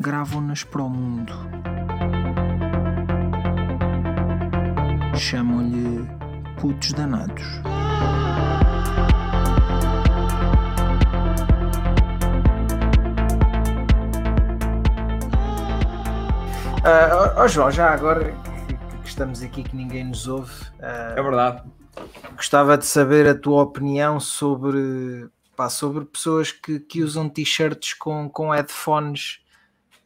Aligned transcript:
gravam-nas 0.00 0.62
para 0.64 0.82
o 0.82 0.88
mundo. 0.88 1.32
Chamam-lhe 5.16 6.06
putos 6.60 6.92
danados. 6.92 7.44
Ó 16.84 17.42
ó, 17.42 17.48
João, 17.48 17.70
já 17.70 17.90
agora 17.90 18.32
que, 18.66 18.74
que 19.02 19.08
estamos 19.08 19.42
aqui 19.42 19.62
que 19.62 19.74
ninguém 19.76 20.04
nos 20.04 20.28
ouve, 20.28 20.52
ah, 20.80 21.14
É 21.16 21.22
verdade. 21.22 21.62
gostava 22.36 22.78
de 22.78 22.86
saber 22.86 23.28
a 23.28 23.34
tua 23.34 23.62
opinião 23.62 24.20
sobre, 24.20 25.28
pá, 25.56 25.68
sobre 25.68 26.04
pessoas 26.04 26.52
que, 26.52 26.78
que 26.78 27.02
usam 27.02 27.28
t-shirts 27.28 27.94
com, 27.94 28.28
com 28.30 28.50
headphones 28.50 29.40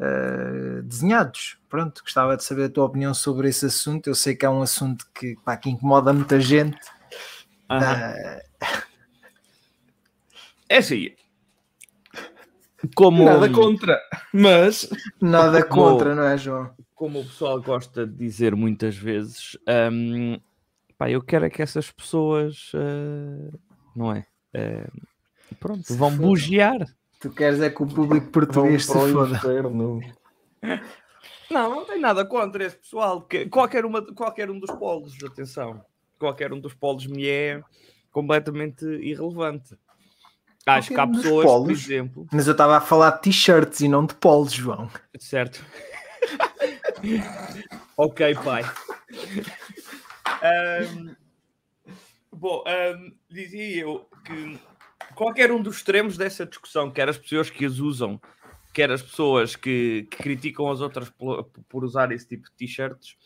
ah, 0.02 0.82
desenhados. 0.82 1.58
Pronto, 1.68 2.02
gostava 2.02 2.36
de 2.36 2.44
saber 2.44 2.64
a 2.64 2.68
tua 2.70 2.84
opinião 2.84 3.14
sobre 3.14 3.48
esse 3.48 3.66
assunto. 3.66 4.08
Eu 4.08 4.14
sei 4.14 4.34
que 4.34 4.44
é 4.44 4.50
um 4.50 4.62
assunto 4.62 5.06
que, 5.14 5.36
pá, 5.44 5.56
que 5.56 5.70
incomoda 5.70 6.12
muita 6.12 6.40
gente. 6.40 6.76
Ah, 7.68 8.40
É 10.68 10.78
assim. 10.78 11.10
Como, 12.96 13.24
Nada 13.24 13.48
contra. 13.50 14.00
Mas. 14.32 14.88
nada 15.20 15.62
contra, 15.64 16.14
não 16.14 16.24
é, 16.24 16.36
João? 16.36 16.74
como 17.02 17.18
o 17.20 17.24
pessoal 17.24 17.60
gosta 17.60 18.06
de 18.06 18.14
dizer 18.16 18.54
muitas 18.54 18.96
vezes, 18.96 19.58
hum, 19.92 20.38
pá, 20.96 21.10
eu 21.10 21.20
quero 21.20 21.44
é 21.44 21.50
que 21.50 21.60
essas 21.60 21.90
pessoas, 21.90 22.70
eh, 22.74 23.50
não 23.96 24.12
é? 24.12 24.24
Eh, 24.54 24.86
pronto, 25.58 25.84
Se 25.84 25.96
vão 25.96 26.10
fodam. 26.12 26.28
bugiar. 26.28 26.86
Tu 27.22 27.30
queres 27.30 27.60
é 27.60 27.70
que 27.70 27.80
o 27.80 27.86
público 27.86 28.32
português 28.32 28.84
se 28.84 28.92
foda. 28.92 29.36
inferno. 29.36 30.00
Não, 31.48 31.70
não 31.70 31.84
tem 31.84 32.00
nada 32.00 32.24
contra 32.26 32.64
esse 32.64 32.76
pessoal. 32.76 33.22
Que 33.22 33.48
qualquer, 33.48 33.84
uma, 33.84 34.02
qualquer 34.12 34.50
um 34.50 34.58
dos 34.58 34.72
polos, 34.72 35.16
atenção, 35.22 35.84
qualquer 36.18 36.52
um 36.52 36.58
dos 36.58 36.74
polos 36.74 37.06
me 37.06 37.28
é 37.28 37.62
completamente 38.10 38.84
irrelevante. 38.84 39.78
Acho 40.66 40.88
que 40.88 40.98
há 40.98 41.04
um 41.04 41.12
pessoas, 41.12 41.44
por 41.44 41.52
polos? 41.52 41.78
exemplo, 41.84 42.26
Mas 42.32 42.48
eu 42.48 42.52
estava 42.52 42.76
a 42.76 42.80
falar 42.80 43.10
de 43.12 43.22
t-shirts 43.22 43.80
e 43.80 43.88
não 43.88 44.04
de 44.04 44.14
polos, 44.16 44.52
João. 44.52 44.90
Certo. 45.16 45.64
ok, 47.96 48.34
pai. 48.34 48.64
Ahm, 50.42 51.14
bom, 52.32 52.64
ahm, 52.66 53.12
dizia 53.30 53.82
eu 53.82 54.08
que 54.24 54.58
qualquer 55.14 55.50
um 55.52 55.62
dos 55.62 55.76
extremos 55.76 56.16
dessa 56.16 56.44
discussão, 56.46 56.90
quer 56.90 57.08
as 57.08 57.18
pessoas 57.18 57.50
que 57.50 57.64
as 57.64 57.78
usam, 57.78 58.20
quer 58.72 58.90
as 58.90 59.02
pessoas 59.02 59.54
que, 59.56 60.06
que 60.10 60.16
criticam 60.18 60.70
as 60.70 60.80
outras 60.80 61.10
por, 61.10 61.44
por 61.68 61.84
usar 61.84 62.10
esse 62.12 62.26
tipo 62.26 62.44
de 62.44 62.52
t-shirts, 62.52 63.16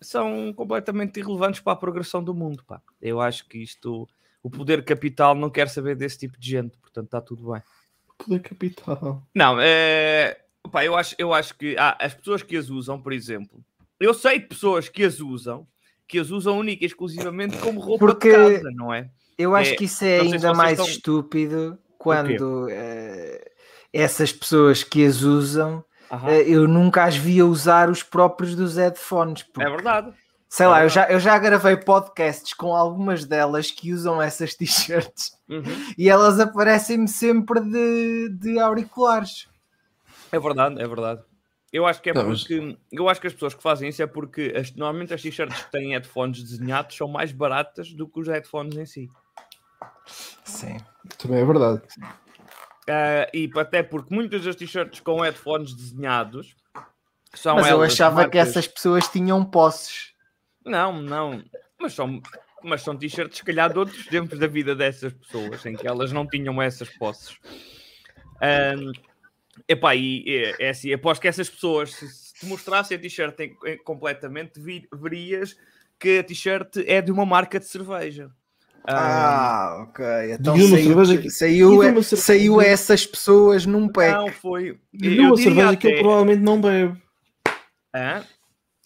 são 0.00 0.52
completamente 0.52 1.20
irrelevantes 1.20 1.60
para 1.60 1.72
a 1.74 1.76
progressão 1.76 2.22
do 2.22 2.34
mundo. 2.34 2.64
Pá. 2.64 2.80
Eu 3.00 3.20
acho 3.20 3.46
que 3.48 3.58
isto, 3.58 4.08
o 4.42 4.50
poder 4.50 4.84
capital 4.84 5.34
não 5.34 5.50
quer 5.50 5.68
saber 5.68 5.94
desse 5.94 6.18
tipo 6.18 6.38
de 6.38 6.50
gente, 6.50 6.76
portanto 6.78 7.06
está 7.06 7.20
tudo 7.20 7.52
bem. 7.52 7.62
Poder 8.18 8.40
capital. 8.40 9.22
Não, 9.34 9.60
é... 9.60 10.38
Pá, 10.70 10.84
eu, 10.84 10.96
acho, 10.96 11.14
eu 11.18 11.34
acho 11.34 11.56
que 11.56 11.76
há 11.76 11.96
as 12.00 12.14
pessoas 12.14 12.42
que 12.42 12.56
as 12.56 12.70
usam, 12.70 13.00
por 13.00 13.12
exemplo, 13.12 13.64
eu 13.98 14.14
sei 14.14 14.38
de 14.38 14.46
pessoas 14.46 14.88
que 14.88 15.04
as 15.04 15.20
usam, 15.20 15.66
que 16.06 16.18
as 16.18 16.30
usam 16.30 16.58
única 16.58 16.84
e 16.84 16.86
exclusivamente 16.86 17.58
como 17.58 17.80
roupa 17.80 18.06
Porque- 18.06 18.30
de 18.30 18.34
casa, 18.36 18.70
não 18.72 18.92
é? 18.92 19.10
Eu 19.42 19.54
acho 19.56 19.72
É, 19.72 19.76
que 19.76 19.84
isso 19.84 20.04
é 20.04 20.20
ainda 20.20 20.54
mais 20.54 20.72
estão- 20.78 20.86
estúpido 20.86 21.78
quando 21.98 22.68
eh, 22.70 23.50
essas 23.92 24.32
pessoas 24.32 24.82
que 24.82 25.04
as 25.04 25.22
usam, 25.22 25.84
Aham. 26.10 26.28
eh, 26.30 26.42
eu 26.48 26.66
nunca 26.68 27.04
as 27.04 27.16
via 27.16 27.44
usar 27.46 27.88
os 27.90 28.02
próprios 28.02 28.54
dos 28.54 28.76
headphones. 28.76 29.42
porque, 29.42 29.66
É 29.66 29.70
verdade. 29.70 30.12
sei 30.48 30.66
é 30.66 30.68
lá, 30.68 30.76
eu 30.84 30.88
verdade. 30.88 31.08
já, 31.08 31.14
eu 31.14 31.20
já 31.20 31.38
gravei 31.38 31.76
podcasts 31.76 32.52
com 32.54 32.74
algumas 32.74 33.24
delas 33.24 33.70
que 33.70 33.92
usam 33.92 34.20
essas 34.20 34.54
t-shirts 34.56 35.32
Uhum. 35.48 35.62
e 35.98 36.08
elas 36.08 36.40
aparecem-me 36.40 37.08
sempre 37.08 37.60
de, 37.60 38.28
de 38.30 38.58
auriculares. 38.58 39.48
É 40.30 40.38
verdade, 40.40 40.80
é 40.82 40.86
verdade. 40.88 41.22
Eu 41.70 41.86
acho 41.86 42.02
que 42.02 42.10
é 42.10 42.14
mas- 42.14 42.42
porque 42.42 42.76
eu 42.90 43.08
acho 43.08 43.18
que 43.20 43.26
as 43.26 43.32
pessoas 43.32 43.54
que 43.54 43.62
fazem 43.62 43.88
isso 43.88 44.02
é 44.02 44.06
porque 44.06 44.52
as- 44.54 44.74
normalmente 44.74 45.14
as 45.14 45.22
t-shirts 45.22 45.62
que 45.62 45.70
têm 45.72 45.90
headphones 45.92 46.42
desenhados 46.42 46.94
são 46.96 47.08
mais 47.08 47.32
baratas 47.32 47.92
do 47.94 48.06
que 48.06 48.20
os 48.20 48.28
headphones 48.28 48.76
em 48.76 48.84
si. 48.84 49.08
Sim. 50.44 50.78
Também 51.18 51.40
é 51.40 51.44
verdade. 51.44 51.82
Ah, 52.88 53.28
e 53.32 53.50
até 53.56 53.82
porque 53.82 54.14
muitas 54.14 54.44
das 54.44 54.56
t-shirts 54.56 55.00
com 55.00 55.20
headphones 55.20 55.74
desenhados 55.74 56.56
são 57.34 57.56
Mas 57.56 57.68
eu 57.70 57.82
achava 57.82 58.28
que 58.28 58.36
marcas- 58.36 58.48
essas 58.48 58.66
pessoas 58.68 59.08
tinham 59.08 59.44
posses. 59.44 60.12
Não, 60.64 61.00
não. 61.00 61.42
Mas 61.80 61.92
são, 61.94 62.20
mas 62.62 62.82
são 62.82 62.96
t-shirts, 62.96 63.38
se 63.38 63.44
calhar, 63.44 63.72
de 63.72 63.78
outros 63.78 64.06
tempos 64.06 64.38
da 64.38 64.46
vida 64.46 64.74
dessas 64.74 65.12
pessoas, 65.12 65.64
em 65.66 65.74
que 65.76 65.86
elas 65.86 66.12
não 66.12 66.26
tinham 66.26 66.60
essas 66.60 66.88
posses. 66.90 67.36
Ahm, 68.40 68.92
epá, 69.68 69.94
e 69.94 70.24
é, 70.28 70.66
é 70.66 70.68
assim, 70.70 70.92
após 70.92 71.18
que 71.18 71.28
essas 71.28 71.48
pessoas, 71.48 71.92
se 71.94 72.08
se 72.08 72.34
te 72.34 72.46
mostrassem 72.46 72.96
a 72.96 73.00
t-shirt 73.00 73.36
completamente, 73.84 74.58
vi- 74.58 74.88
verias 74.92 75.56
que 75.98 76.18
a 76.18 76.24
t-shirt 76.24 76.78
é 76.86 77.00
de 77.00 77.12
uma 77.12 77.24
marca 77.24 77.60
de 77.60 77.66
cerveja. 77.66 78.32
Ahm, 78.84 78.94
Ah, 78.96 79.86
ok. 79.88 80.04
Então 80.32 80.56
saiu, 80.56 80.68
cerveja 80.68 81.18
que- 81.22 81.30
saiu, 81.30 81.70
diga 81.70 81.82
uma 81.92 82.02
cerveja 82.02 82.16
saiu 82.16 82.58
que- 82.58 82.64
essas 82.66 83.06
pessoas 83.06 83.64
num 83.66 83.88
pack. 83.88 84.12
não 84.12 84.28
foi. 84.32 84.78
E 84.92 85.16
eu 85.16 85.24
uma 85.26 85.36
cerveja 85.36 85.76
que 85.76 85.86
ele 85.86 85.94
até- 85.94 86.02
provavelmente 86.02 86.40
não 86.42 86.60
bebe. 86.60 87.00
Hã? 87.94 88.24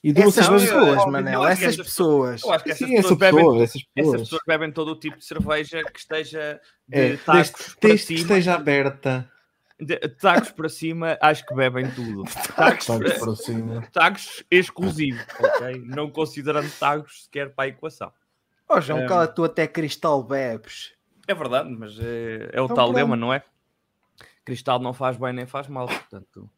E 0.04 0.12
de 0.12 0.20
uma 0.20 0.28
Essas 0.28 0.44
cerveja 0.46 0.66
eu- 0.72 0.78
pessoas, 0.80 1.00
eu- 1.06 1.10
Manel, 1.10 1.40
eu 1.42 1.46
que 1.46 1.52
essas 1.52 1.62
essas 1.64 1.86
pessoas. 1.86 2.42
Eu 2.42 2.52
acho 2.52 2.64
que 2.64 2.70
essas 2.70 2.88
Sim, 2.88 2.94
essa 2.94 3.02
pessoas 3.02 3.18
bebem 3.18 3.36
pessoa, 3.44 3.62
essas 3.64 3.82
Essas 3.96 4.20
pessoas. 4.20 4.40
bebem 4.46 4.72
todo 4.72 4.88
o 4.92 4.96
tipo 5.00 5.16
de 5.18 5.24
cerveja 5.24 5.82
que 5.84 5.98
esteja 5.98 6.60
de 6.86 6.98
É, 6.98 7.16
tacos 7.16 7.76
desde, 7.80 8.06
que 8.06 8.14
esteja 8.20 8.54
aberta. 8.54 9.30
De, 9.80 9.96
tacos 9.98 10.50
para 10.52 10.68
cima, 10.68 11.18
acho 11.20 11.44
que 11.46 11.54
bebem 11.54 11.90
tudo. 11.90 12.24
Tacos, 12.80 12.86
Vamos 12.86 13.10
para- 13.12 13.18
para 13.18 13.36
cima. 13.36 13.82
tacos 13.92 14.44
exclusivo, 14.50 15.18
ok? 15.38 15.82
Não 15.86 16.10
considerando 16.10 16.70
tacos 16.78 17.24
sequer 17.24 17.54
para 17.54 17.64
a 17.64 17.68
equação. 17.68 18.12
Ó 18.68 18.80
João, 18.80 19.00
É. 19.00 19.06
cala 19.06 19.26
tu 19.28 19.44
até 19.44 19.66
cristal 19.66 20.22
bebes. 20.22 20.92
É 21.28 21.34
verdade, 21.34 21.70
mas 21.70 21.98
é, 21.98 22.50
é 22.52 22.60
o 22.60 22.64
Então 22.64 22.76
tal 22.76 22.86
pronto. 22.86 22.96
lema, 22.96 23.16
não 23.16 23.32
é? 23.32 23.42
Cristal 24.44 24.78
não 24.78 24.92
faz 24.92 25.16
bem 25.16 25.32
nem 25.32 25.46
faz 25.46 25.66
mal, 25.68 25.86
portanto. 25.86 26.48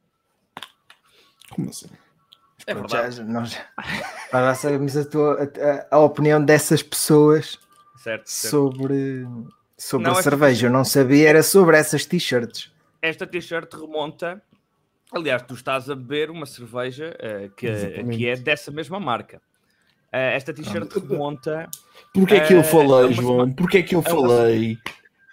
Como 1.51 1.71
assim? 1.71 1.89
É 2.67 2.75
Pronto, 2.75 2.91
verdade, 2.91 3.17
já, 3.17 3.25
nós 3.25 3.51
já, 3.53 3.65
nós 4.33 4.59
sabemos 4.59 4.97
a, 4.97 5.05
tua, 5.09 5.39
a, 5.91 5.97
a 5.97 5.99
opinião 6.01 6.45
dessas 6.45 6.83
pessoas 6.83 7.59
certo, 7.97 8.27
certo. 8.27 8.51
sobre, 8.51 9.27
sobre 9.79 10.07
Não, 10.11 10.19
a 10.19 10.23
cerveja. 10.23 10.67
Eu 10.67 10.71
não 10.71 10.85
sabia, 10.85 11.29
era 11.31 11.43
sobre 11.43 11.79
essas 11.79 12.05
t-shirts. 12.05 12.71
Esta 13.01 13.27
t-shirt 13.27 13.73
remonta. 13.73 14.43
Aliás, 15.11 15.41
tu 15.43 15.55
estás 15.55 15.89
a 15.89 15.95
beber 15.95 16.31
uma 16.31 16.45
cerveja 16.45 17.17
eh, 17.19 17.49
que, 17.57 17.67
Exatamente. 17.67 18.19
que 18.19 18.29
é 18.29 18.37
dessa 18.37 18.71
mesma 18.71 19.01
marca. 19.01 19.41
Eh, 20.13 20.37
esta 20.37 20.55
t-shirt 20.55 20.91
remonta 20.95 21.69
Porquê 22.15 22.35
é 22.37 22.41
que 22.47 22.55
eu 22.55 22.59
É, 22.59 22.61
é 22.61 22.65
falei, 22.65 23.13
João? 23.13 23.53
Porquê 23.53 23.79
é 23.79 23.83
que 23.83 23.95
eu 23.95 24.01
é 24.01 24.11
falei? 24.11 24.79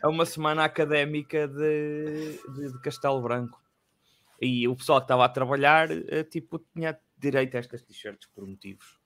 a 0.01 0.10
uma 0.10 0.25
semana 0.25 0.63
académica 0.63 1.48
de, 1.48 2.39
de, 2.54 2.72
de 2.74 2.80
Castelo 2.81 3.22
Branco. 3.22 3.60
E 4.39 4.68
o 4.68 4.75
pessoal 4.75 5.00
que 5.00 5.06
estava 5.06 5.25
a 5.25 5.30
trabalhar, 5.30 5.89
eh, 5.89 6.24
tipo, 6.24 6.60
tinha 6.75 6.95
direito 7.18 7.56
a 7.56 7.60
estas 7.60 7.81
t-shirts 7.81 8.27
por 8.36 8.45
motivos. 8.45 9.00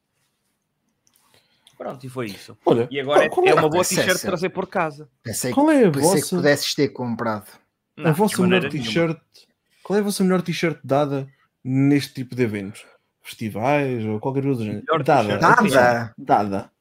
Pronto, 1.77 2.06
e 2.06 2.10
foi 2.10 2.25
isso. 2.25 2.57
Olha, 2.66 2.88
E 2.92 3.00
agora 3.00 3.24
é, 3.24 3.30
qual, 3.30 3.45
é 3.48 3.51
qual 3.51 3.63
uma 3.63 3.69
boa 3.69 3.81
Essa 3.81 3.94
é 3.94 4.04
t-shirt 4.04 4.21
trazer 4.21 4.50
por 4.50 4.68
casa. 4.68 5.10
Pensei, 5.24 5.54
qual 5.54 5.71
é 5.71 5.86
a 5.86 5.92
pensei 5.92 6.16
que 6.16 6.19
vossa, 6.21 6.36
pudesses 6.36 6.75
ter 6.75 6.89
comprado. 6.89 7.48
Não, 7.95 8.10
a 8.10 8.12
vossa 8.12 8.42
melhor 8.45 8.69
t-shirt? 8.69 9.21
Qual 9.81 9.95
é 9.95 10.01
a 10.01 10.04
vossa 10.04 10.24
melhor 10.24 10.42
t-shirt 10.42 10.80
dada 10.83 11.30
neste 11.63 12.16
tipo 12.16 12.36
de 12.36 12.44
eventos? 12.44 12.86
Festivais 13.29 14.03
ou 14.05 14.19
qualquer 14.19 14.41
coisa 14.43 14.65
do 14.65 15.03
Dada. 15.03 15.37
Nada! 15.37 16.13
Dada. 16.17 16.71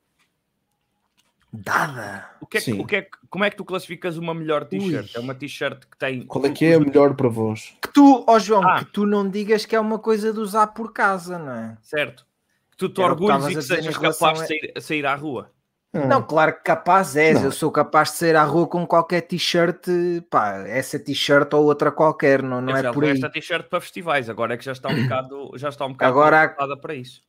Dada. 1.53 2.31
O 2.41 2.47
que 2.47 2.59
é 2.59 2.61
que, 2.61 2.65
Sim. 2.73 2.81
o 2.81 2.87
que 2.87 2.97
é 2.97 3.03
que- 3.03 3.11
como 3.31 3.45
é 3.45 3.51
que 3.51 3.57
tu 3.57 3.65
classificas 3.65 4.17
uma 4.17 4.35
melhor 4.35 4.65
t-shirt? 4.65 5.15
É 5.15 5.21
uma 5.21 5.35
t-shirt 5.35 5.81
que 5.91 5.97
tem. 5.99 6.23
Qual 6.27 6.45
é 6.47 6.51
que 6.51 6.65
é 6.65 6.75
a 6.75 6.81
melhor 6.81 7.15
para 7.15 7.29
vós? 7.29 7.75
Que 7.83 7.93
tu, 7.93 8.25
ó 8.27 8.39
João, 8.39 8.67
Ah. 8.67 8.79
que 8.79 8.87
tu 8.87 9.05
não 9.07 9.29
digas 9.29 9.65
que 9.67 9.75
é 9.77 9.81
uma 9.81 9.99
coisa 9.99 10.33
de 10.33 10.41
usar 10.41 10.69
por 10.69 10.93
casa, 10.93 11.39
não 11.39 11.53
é? 11.53 11.77
Certo. 11.83 12.27
Que 12.71 12.77
tu 12.79 12.89
te 12.89 13.01
Era 13.03 13.13
o 13.13 13.17
que 13.17 13.23
orgulhes 13.25 13.53
e 13.53 13.55
que 13.57 13.63
sejas 13.63 13.97
capaz 13.99 14.41
a- 14.41 14.43
de 14.43 14.49
sair, 14.49 14.73
a 14.77 14.81
sair 14.81 15.07
à 15.07 15.15
rua. 15.15 15.51
Ah, 15.93 16.07
Não, 16.07 16.23
claro 16.23 16.55
que 16.55 16.63
capaz 16.63 17.17
és. 17.17 17.39
Não. 17.39 17.47
Eu 17.47 17.53
sou 17.53 17.71
capaz 17.71 18.11
de 18.11 18.17
sair 18.19 18.37
à 18.37 18.45
rua 18.45 18.67
com 18.67 18.87
qualquer 18.87 19.23
t-shirt, 19.23 19.87
pá, 20.29 20.59
essa 20.67 20.99
t-shirt 20.99 21.53
ou 21.55 21.65
outra 21.65 21.91
qualquer, 21.91 22.43
não, 22.43 22.61
não 22.61 22.77
Eu 22.77 22.89
é 22.91 22.93
por 22.93 23.05
aí. 23.05 23.11
esta 23.13 23.31
t-shirt 23.31 23.69
para 23.69 23.81
festivais, 23.81 24.29
agora 24.29 24.55
é 24.55 24.57
que 24.57 24.65
já 24.65 24.73
está 24.73 24.89
um 24.89 24.95
bocado, 25.03 25.53
já 25.57 25.69
está 25.71 25.87
um 25.87 25.93
bocado 25.93 26.11
Agora 26.11 26.57
para 26.81 26.95
isso. 26.95 27.23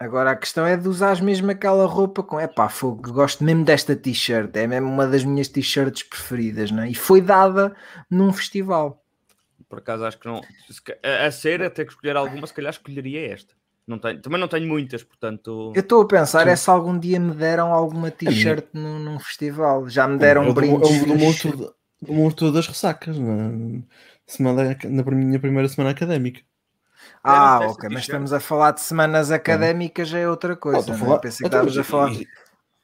Agora 0.00 0.30
a 0.30 0.36
questão 0.36 0.64
é 0.64 0.76
de 0.76 0.86
usares 0.86 1.20
mesmo 1.20 1.50
aquela 1.50 1.84
roupa 1.84 2.22
com. 2.22 2.38
É 2.38 2.46
pá, 2.46 2.68
fogo, 2.68 3.12
gosto 3.12 3.42
mesmo 3.42 3.64
desta 3.64 3.96
t-shirt, 3.96 4.54
é 4.54 4.64
mesmo 4.64 4.88
uma 4.88 5.08
das 5.08 5.24
minhas 5.24 5.48
t-shirts 5.48 6.04
preferidas, 6.04 6.70
não 6.70 6.84
é? 6.84 6.90
E 6.90 6.94
foi 6.94 7.20
dada 7.20 7.74
num 8.08 8.32
festival. 8.32 9.02
Por 9.68 9.80
acaso 9.80 10.04
acho 10.04 10.18
que 10.18 10.28
não. 10.28 10.40
A, 11.02 11.26
a 11.26 11.30
ser, 11.32 11.62
a 11.62 11.68
ter 11.68 11.84
que 11.84 11.92
escolher 11.92 12.16
alguma, 12.16 12.46
se 12.46 12.54
calhar 12.54 12.70
escolheria 12.70 13.32
esta. 13.32 13.54
Não 13.88 13.98
tenho, 13.98 14.20
também 14.20 14.38
não 14.38 14.48
tenho 14.48 14.68
muitas, 14.68 15.02
portanto. 15.02 15.72
Eu 15.74 15.80
estou 15.80 16.02
a 16.02 16.06
pensar 16.06 16.44
Sim. 16.44 16.50
é 16.50 16.56
se 16.56 16.68
algum 16.68 16.98
dia 16.98 17.18
me 17.18 17.32
deram 17.34 17.72
alguma 17.72 18.10
t-shirt 18.10 18.66
num, 18.74 18.98
num 18.98 19.18
festival. 19.18 19.88
Já 19.88 20.06
me 20.06 20.18
deram 20.18 20.44
é 20.44 20.46
do- 20.48 20.54
brindes. 20.54 20.90
é 20.90 20.92
fixe. 20.92 21.16
monstro, 21.24 21.74
do 22.02 22.12
monstro 22.12 22.52
das 22.52 22.66
ressacas, 22.68 23.18
na, 23.18 23.50
semana, 24.26 24.76
na 24.84 25.02
minha 25.04 25.40
primeira 25.40 25.68
semana 25.68 25.90
académica. 25.90 26.42
Ah, 27.24 27.58
Deram-te 27.58 27.64
essa 27.64 27.72
ok, 27.78 27.88
mas 27.90 28.00
estamos 28.02 28.32
a 28.34 28.40
falar 28.40 28.72
de 28.72 28.80
semanas 28.82 29.30
académicas, 29.30 30.08
já 30.08 30.18
é 30.18 30.28
outra 30.28 30.52
Ah, 30.52 30.56
coisa. 30.56 30.86
não 30.86 30.94
é? 30.94 30.98
falar- 30.98 31.18
Pensei 31.20 31.38
que 31.38 31.46
Então, 31.46 31.66
estávamos 31.66 31.78
a 31.78 31.84
falar. 31.84 32.10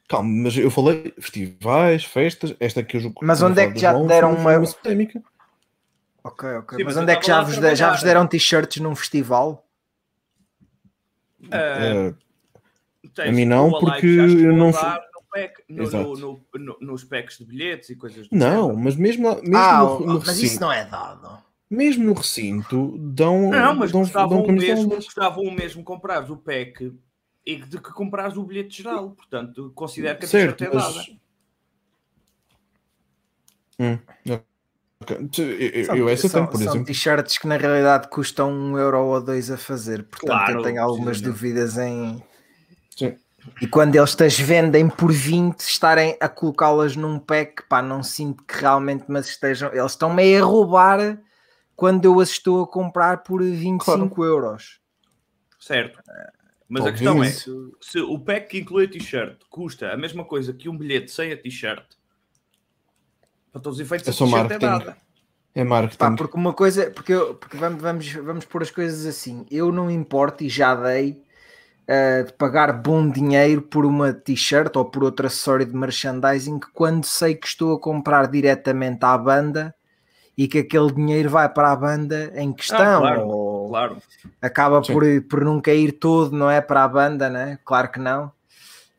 Calma, 0.09 0.43
mas 0.45 0.57
eu 0.57 0.71
falei 0.71 1.15
festivais, 1.19 2.05
festas, 2.05 2.55
esta 2.61 2.83
que 2.83 2.97
eu 2.97 3.01
jogo. 3.01 3.21
Mas 3.23 3.43
onde 3.43 3.61
é 3.61 3.71
que 3.71 3.79
já 3.81 3.95
te 3.95 4.07
deram 4.07 4.35
uma- 4.35 4.53
académica? 4.55 5.23
Ok, 6.23 6.49
ok. 6.57 6.79
Sim, 6.79 6.85
mas 6.85 6.95
mas 6.95 7.03
onde 7.03 7.13
eu 7.13 7.17
é 7.17 7.21
que 7.21 7.27
já 7.27 7.41
vos, 7.43 7.55
já 7.79 7.91
vos 7.91 8.03
deram 8.03 8.27
t-shirts 8.27 8.83
num 8.83 8.95
festival? 8.95 9.64
Tens 13.15 13.29
a 13.29 13.33
mim 13.33 13.45
não, 13.45 13.71
porque 13.71 14.07
eu 14.07 14.57
não 14.57 14.73
fui- 14.73 14.89
no 14.89 15.23
pack, 15.31 15.63
no- 15.69 15.77
no- 15.77 15.83
Exato. 15.83 16.17
no- 16.19 16.41
no- 16.59 16.79
nos 16.81 17.05
packs 17.05 17.39
de 17.39 17.45
bilhetes 17.45 17.91
e 17.91 17.97
coisas 17.97 18.29
do 18.29 18.37
não, 18.37 18.69
género. 18.69 18.79
mas 18.79 18.97
mesmo, 18.97 19.29
lá- 19.29 19.35
mesmo 19.37 19.57
ah, 19.57 19.79
no, 19.79 20.01
no 20.01 20.07
mas 20.15 20.29
isso 20.29 20.43
recinto, 20.43 20.61
não 20.61 20.73
é 20.73 20.85
dado. 20.85 21.39
mesmo 21.71 22.05
no 22.05 22.13
recinto, 22.15 22.97
dão, 22.99 23.51
Não, 23.51 23.75
mas 23.75 23.93
dão, 23.93 24.03
dão 24.05 24.45
o 24.45 24.53
mesmo, 24.53 24.89
gostavam 24.91 25.45
o 25.45 25.51
mesmo 25.53 25.83
comprares 25.85 26.31
o 26.31 26.37
pack 26.37 26.93
e 27.45 27.57
de 27.57 27.79
que 27.79 27.93
comprares 27.93 28.37
o 28.37 28.45
bilhete 28.45 28.83
geral. 28.83 29.11
Portanto, 29.11 29.71
considero 29.75 30.19
que 30.19 30.25
a 30.25 30.29
Certo, 30.29 30.57
t-shirt 30.57 30.73
é 30.75 30.77
dada. 30.79 30.95
mas... 30.95 31.17
Hum, 33.79 33.99
ok. 34.31 34.45
Eu, 35.13 35.45
eu- 35.59 35.85
São, 35.85 35.97
eu 35.97 36.09
essa 36.09 36.29
são- 36.29 36.41
tenho, 36.41 36.51
por 36.51 36.59
são 36.59 36.67
exemplo. 36.73 36.87
t-shirts 36.87 37.39
que 37.39 37.47
na 37.47 37.57
realidade 37.57 38.09
custam 38.09 38.51
um 38.53 38.79
euro 38.79 38.99
ou 39.05 39.21
dois 39.23 39.51
a 39.51 39.57
fazer. 39.57 40.03
Portanto, 40.05 40.29
Claro, 40.31 40.59
eu 40.59 40.63
tenho 40.63 40.81
algumas 40.83 41.21
precisamente. 41.21 41.33
dúvidas 41.41 41.79
em. 41.79 42.23
Sim. 42.97 43.17
E 43.61 43.67
quando 43.67 43.95
eles 43.95 44.15
te 44.15 44.25
as 44.25 44.39
vendem 44.39 44.89
por 44.89 45.13
20, 45.13 45.61
estarem 45.61 46.17
a 46.19 46.29
colocá-las 46.31 46.97
num 46.97 47.19
pack, 47.19 47.63
pá, 47.69 47.83
não 47.83 48.03
sinto 48.03 48.43
que 48.45 48.59
realmente 48.59 49.05
mas 49.09 49.29
estejam. 49.29 49.71
Eles 49.75 49.93
estão 49.93 50.13
meio 50.13 50.43
a 50.43 50.47
roubar 50.47 51.19
quando 51.77 52.05
eu 52.07 52.21
as 52.21 52.31
estou 52.31 52.63
a 52.63 52.67
comprar 52.67 53.19
por 53.23 53.43
25 53.43 54.25
euros. 54.25 54.81
Certo. 55.61 55.99
Mas 56.67 56.87
a 56.87 56.93
questão 56.93 57.23
é, 57.23 57.31
se 57.31 58.01
o 58.01 58.19
pack 58.19 58.49
que 58.49 58.59
inclui 58.61 58.87
a 58.87 58.89
t-shirt 58.89 59.37
custa 59.51 59.91
a 59.93 59.97
mesma 59.97 60.25
coisa 60.25 60.53
que 60.55 60.69
um 60.69 60.77
bilhete 60.79 61.11
sem 61.11 61.31
a 61.31 61.37
t-shirt, 61.37 61.85
para 63.55 63.63
todos 63.63 63.79
os 63.79 63.85
efeitos, 63.87 64.09
É 64.09 64.11
a 64.11 64.13
só 64.13 64.25
t-shirt 64.25 64.51
é 64.51 64.59
marketing. 64.59 64.67
dada. 64.67 64.97
É 65.55 65.63
marketing. 65.63 65.97
Pá, 65.97 66.11
porque 66.11 66.37
uma 66.37 66.53
coisa, 66.53 66.91
porque, 66.91 67.13
eu, 67.13 67.37
porque 67.37 67.57
vamos, 67.57 67.81
vamos, 67.81 68.13
vamos 68.13 68.45
pôr 68.45 68.63
as 68.63 68.71
coisas 68.73 69.07
assim, 69.07 69.47
eu 69.49 69.71
não 69.71 69.89
importo 69.89 70.43
e 70.43 70.49
já 70.49 70.75
dei 70.75 71.23
uh, 71.89 72.25
de 72.27 72.33
pagar 72.33 72.73
bom 72.73 73.09
dinheiro 73.09 73.63
por 73.63 73.87
uma 73.87 74.13
t-shirt 74.13 74.75
ou 74.75 74.85
por 74.85 75.05
outro 75.05 75.29
acessório 75.29 75.65
de 75.65 75.73
merchandising 75.77 76.59
quando 76.73 77.05
sei 77.05 77.37
que 77.37 77.47
estou 77.47 77.77
a 77.77 77.81
comprar 77.81 78.27
diretamente 78.27 79.05
à 79.05 79.17
banda 79.17 79.73
e 80.37 80.49
que 80.49 80.59
aquele 80.59 80.93
dinheiro 80.93 81.31
vai 81.31 81.49
para 81.49 81.71
a 81.71 81.77
banda 81.77 82.33
em 82.35 82.53
questão, 82.53 82.97
Ah, 82.97 83.01
claro, 83.15 83.29
ou 83.29 83.69
Claro. 83.69 83.99
acaba 84.43 84.83
Sim. 84.83 84.93
por, 84.93 85.05
por 85.31 85.45
nunca 85.45 85.73
ir 85.73 85.93
todo, 85.93 86.37
não 86.37 86.51
é? 86.51 86.61
Para 86.61 86.83
a 86.83 86.89
banda, 86.89 87.31
né? 87.31 87.61
Claro 87.65 87.89
que 87.93 88.01
não. 88.01 88.33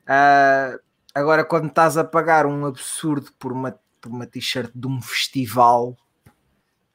Ah, 0.08 0.80
agora, 1.14 1.44
quando 1.44 1.68
estás 1.68 1.98
a 1.98 2.06
pagar 2.06 2.46
um 2.46 2.66
absurdo 2.66 3.30
por 3.38 3.52
uma, 3.52 3.78
por 4.06 4.12
uma 4.12 4.28
t-shirt 4.28 4.70
de 4.76 4.86
um 4.86 5.02
festival 5.02 5.98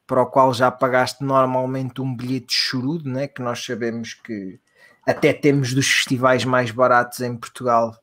para 0.07 0.23
o 0.23 0.27
qual 0.27 0.55
já 0.55 0.71
pagaste 0.71 1.25
normalmente 1.25 2.01
um 2.01 2.15
bilhete 2.15 2.53
chorudo, 2.53 3.11
né? 3.11 3.27
que 3.27 3.43
nós 3.43 3.65
sabemos 3.65 4.15
que 4.15 4.61
até 5.05 5.33
temos 5.33 5.75
dos 5.75 5.89
festivais 5.91 6.45
mais 6.45 6.71
baratos 6.71 7.21
em 7.21 7.37
Portugal, 7.37 7.97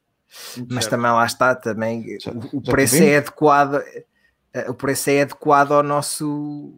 mas 0.70 0.84
Certo. 0.84 0.90
também 0.90 1.12
lá 1.12 1.26
está, 1.26 1.56
também 1.56 2.20
Já- 2.20 2.32
o, 2.32 2.62
já 2.62 2.72
preço 2.72 3.02
é 3.02 3.18
adequado, 3.18 3.82
eh, 4.54 4.70
o 4.70 4.74
preço 4.74 5.10
é 5.10 5.22
adequado 5.22 5.72
ao 5.72 5.84
nosso 5.84 6.74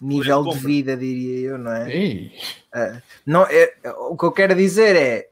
nível 0.00 0.44
de 0.44 0.58
vida, 0.58 0.96
diria 0.96 1.50
eu, 1.50 1.58
não 1.58 1.72
é? 1.72 1.94
Ei, 1.94 2.32
Não, 3.26 3.42
é, 3.44 3.74
o 4.08 4.16
que 4.16 4.24
eu 4.24 4.32
quero 4.32 4.54
dizer 4.54 4.96
é 4.96 5.28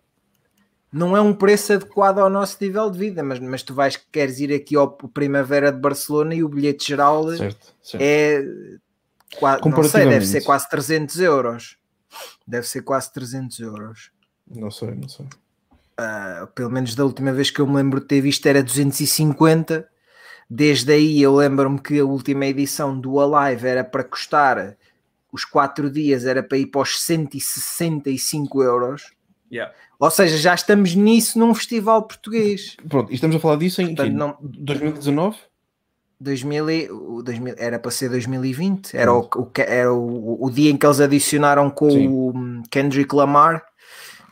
não 0.93 1.17
é 1.17 1.21
um 1.21 1.35
preço 1.35 1.73
adequado 1.73 2.19
ao 2.19 2.31
nosso 2.31 2.57
nível 2.61 2.91
de 2.91 2.99
vida, 2.99 3.23
mas, 3.23 3.39
mas 3.39 3.63
tu 3.63 3.75
vais 3.75 3.97
queres 4.11 4.41
ir 4.41 4.53
aqui 4.53 4.77
ao 4.77 4.91
Primavera 4.91 5.71
de 5.71 5.79
Barcelona 5.79 6.35
e 6.35 6.43
o 6.43 6.49
bilhete 6.49 6.89
geral 6.89 7.29
certo, 7.37 7.75
certo. 7.83 8.03
é 8.03 8.43
não 9.65 9.83
sei, 9.85 10.09
deve 10.09 10.27
ser 10.27 10.41
quase 10.43 10.69
300 10.69 11.21
euros. 11.21 11.77
Deve 12.47 12.67
ser 12.67 12.83
quase 12.83 13.13
300 13.13 13.61
euros. 13.61 14.11
Não 14.51 14.71
sei, 14.71 14.95
não 14.95 15.09
sei. 15.09 15.27
Ah, 15.97 16.49
pelo 16.55 16.71
menos 16.71 16.95
da 16.95 17.05
última 17.05 17.33
vez 17.33 17.51
que 17.51 17.61
eu 17.61 17.67
me 17.67 17.77
lembro 17.77 18.01
de 18.01 18.07
ter 18.07 18.21
visto 18.21 18.47
era 18.47 18.63
250. 18.63 19.87
Desde 20.49 20.93
aí 20.93 21.21
eu 21.21 21.35
lembro-me 21.35 21.79
que 21.79 22.01
a 22.01 22.05
última 22.05 22.47
edição 22.47 22.99
do 22.99 23.21
Alive 23.21 23.67
era 23.67 23.85
para 23.85 24.03
custar 24.03 24.77
os 25.31 25.45
4 25.45 25.91
dias, 25.91 26.25
era 26.25 26.43
para 26.43 26.57
ir 26.57 26.67
para 26.67 26.81
os 26.81 27.03
165 27.03 28.63
euros. 28.63 29.13
Yeah. 29.51 29.73
Ou 29.99 30.11
seja, 30.11 30.37
já 30.37 30.55
estamos 30.55 30.95
nisso 30.95 31.39
num 31.39 31.55
festival 31.55 32.03
português. 32.03 32.77
Pronto, 32.89 33.11
e 33.11 33.15
estamos 33.15 33.35
a 33.37 33.41
falar 33.41 33.57
disso 33.57 33.81
em 33.83 33.95
Portanto, 33.95 34.13
não- 34.15 34.37
2019? 34.43 35.37
2000, 36.21 36.71
e- 36.71 36.91
o 36.91 37.23
2000 37.23 37.55
era 37.59 37.79
para 37.79 37.91
ser 37.91 38.09
2020, 38.11 38.95
era, 38.97 39.13
o, 39.13 39.21
o 39.21 39.51
era 39.57 39.93
o, 39.93 40.45
o 40.45 40.51
dia 40.51 40.71
em 40.71 40.77
que 40.77 40.85
eles 40.85 41.01
adicionaram 41.01 41.71
com 41.71 41.91
Sim. 41.91 42.09
o 42.09 42.31
hum, 42.37 42.63
Kendrick 42.71 43.15
Lamar. 43.15 43.65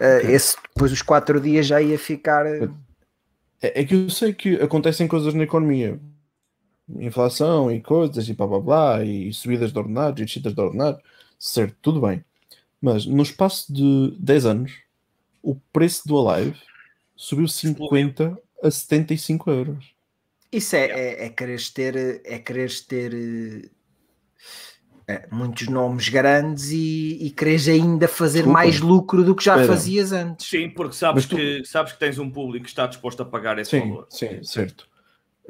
Uh, 0.00 0.28
esse, 0.28 0.56
depois 0.74 0.92
os 0.92 1.00
quatro 1.00 1.40
dias 1.40 1.66
já 1.66 1.80
ia 1.80 1.98
ficar. 1.98 2.44
uh, 2.44 2.74
É, 3.62 3.80
é 3.80 3.84
que 3.84 3.94
eu 3.94 4.10
sei 4.10 4.34
que 4.34 4.56
acontecem 4.56 5.08
coisas 5.08 5.32
na 5.32 5.44
economia. 5.44 5.98
Inflação 6.98 7.70
e 7.72 7.80
coisas 7.80 8.28
e 8.28 8.34
blá 8.34 8.46
blá 8.46 8.60
blá, 8.60 9.04
e 9.04 9.32
subidas 9.32 9.72
de 9.72 9.78
ordenados 9.78 10.20
e 10.20 10.24
descidas 10.24 10.54
de 10.54 10.60
ordenados. 10.60 11.00
Certo, 11.38 11.74
tudo 11.80 12.00
bem. 12.00 12.22
Mas 12.80 13.06
no 13.06 13.22
espaço 13.22 13.72
de 13.72 14.14
10 14.20 14.46
anos, 14.46 14.72
o 15.46 15.54
preço 15.72 16.08
do 16.08 16.18
Alive 16.28 16.58
subiu 17.14 17.46
50 17.46 18.36
a 18.60 18.68
75 18.70 19.48
euros. 19.48 19.94
Isso 20.50 20.74
é, 20.74 20.86
é, 20.86 21.26
é 21.26 21.28
quereres 21.28 21.70
ter, 21.70 22.20
é 22.24 22.38
quereres 22.40 22.80
ter 22.80 23.70
é, 25.06 25.28
muitos 25.30 25.68
nomes 25.68 26.08
grandes 26.08 26.70
e, 26.70 27.16
e 27.20 27.30
quereres 27.30 27.68
ainda 27.68 28.08
fazer 28.08 28.38
Desculpa. 28.38 28.58
mais 28.58 28.80
lucro 28.80 29.22
do 29.22 29.36
que 29.36 29.44
já 29.44 29.52
Espera. 29.54 29.68
fazias 29.72 30.10
antes. 30.10 30.48
Sim, 30.48 30.68
porque 30.70 30.96
sabes, 30.96 31.26
tu- 31.26 31.36
que, 31.36 31.64
sabes 31.64 31.92
que 31.92 31.98
tens 32.00 32.18
um 32.18 32.28
público 32.28 32.64
que 32.64 32.70
está 32.70 32.88
disposto 32.88 33.22
a 33.22 33.24
pagar 33.24 33.56
esse 33.58 33.70
Sim, 33.70 33.80
valor. 33.88 34.06
sim, 34.10 34.42
certo. 34.42 34.88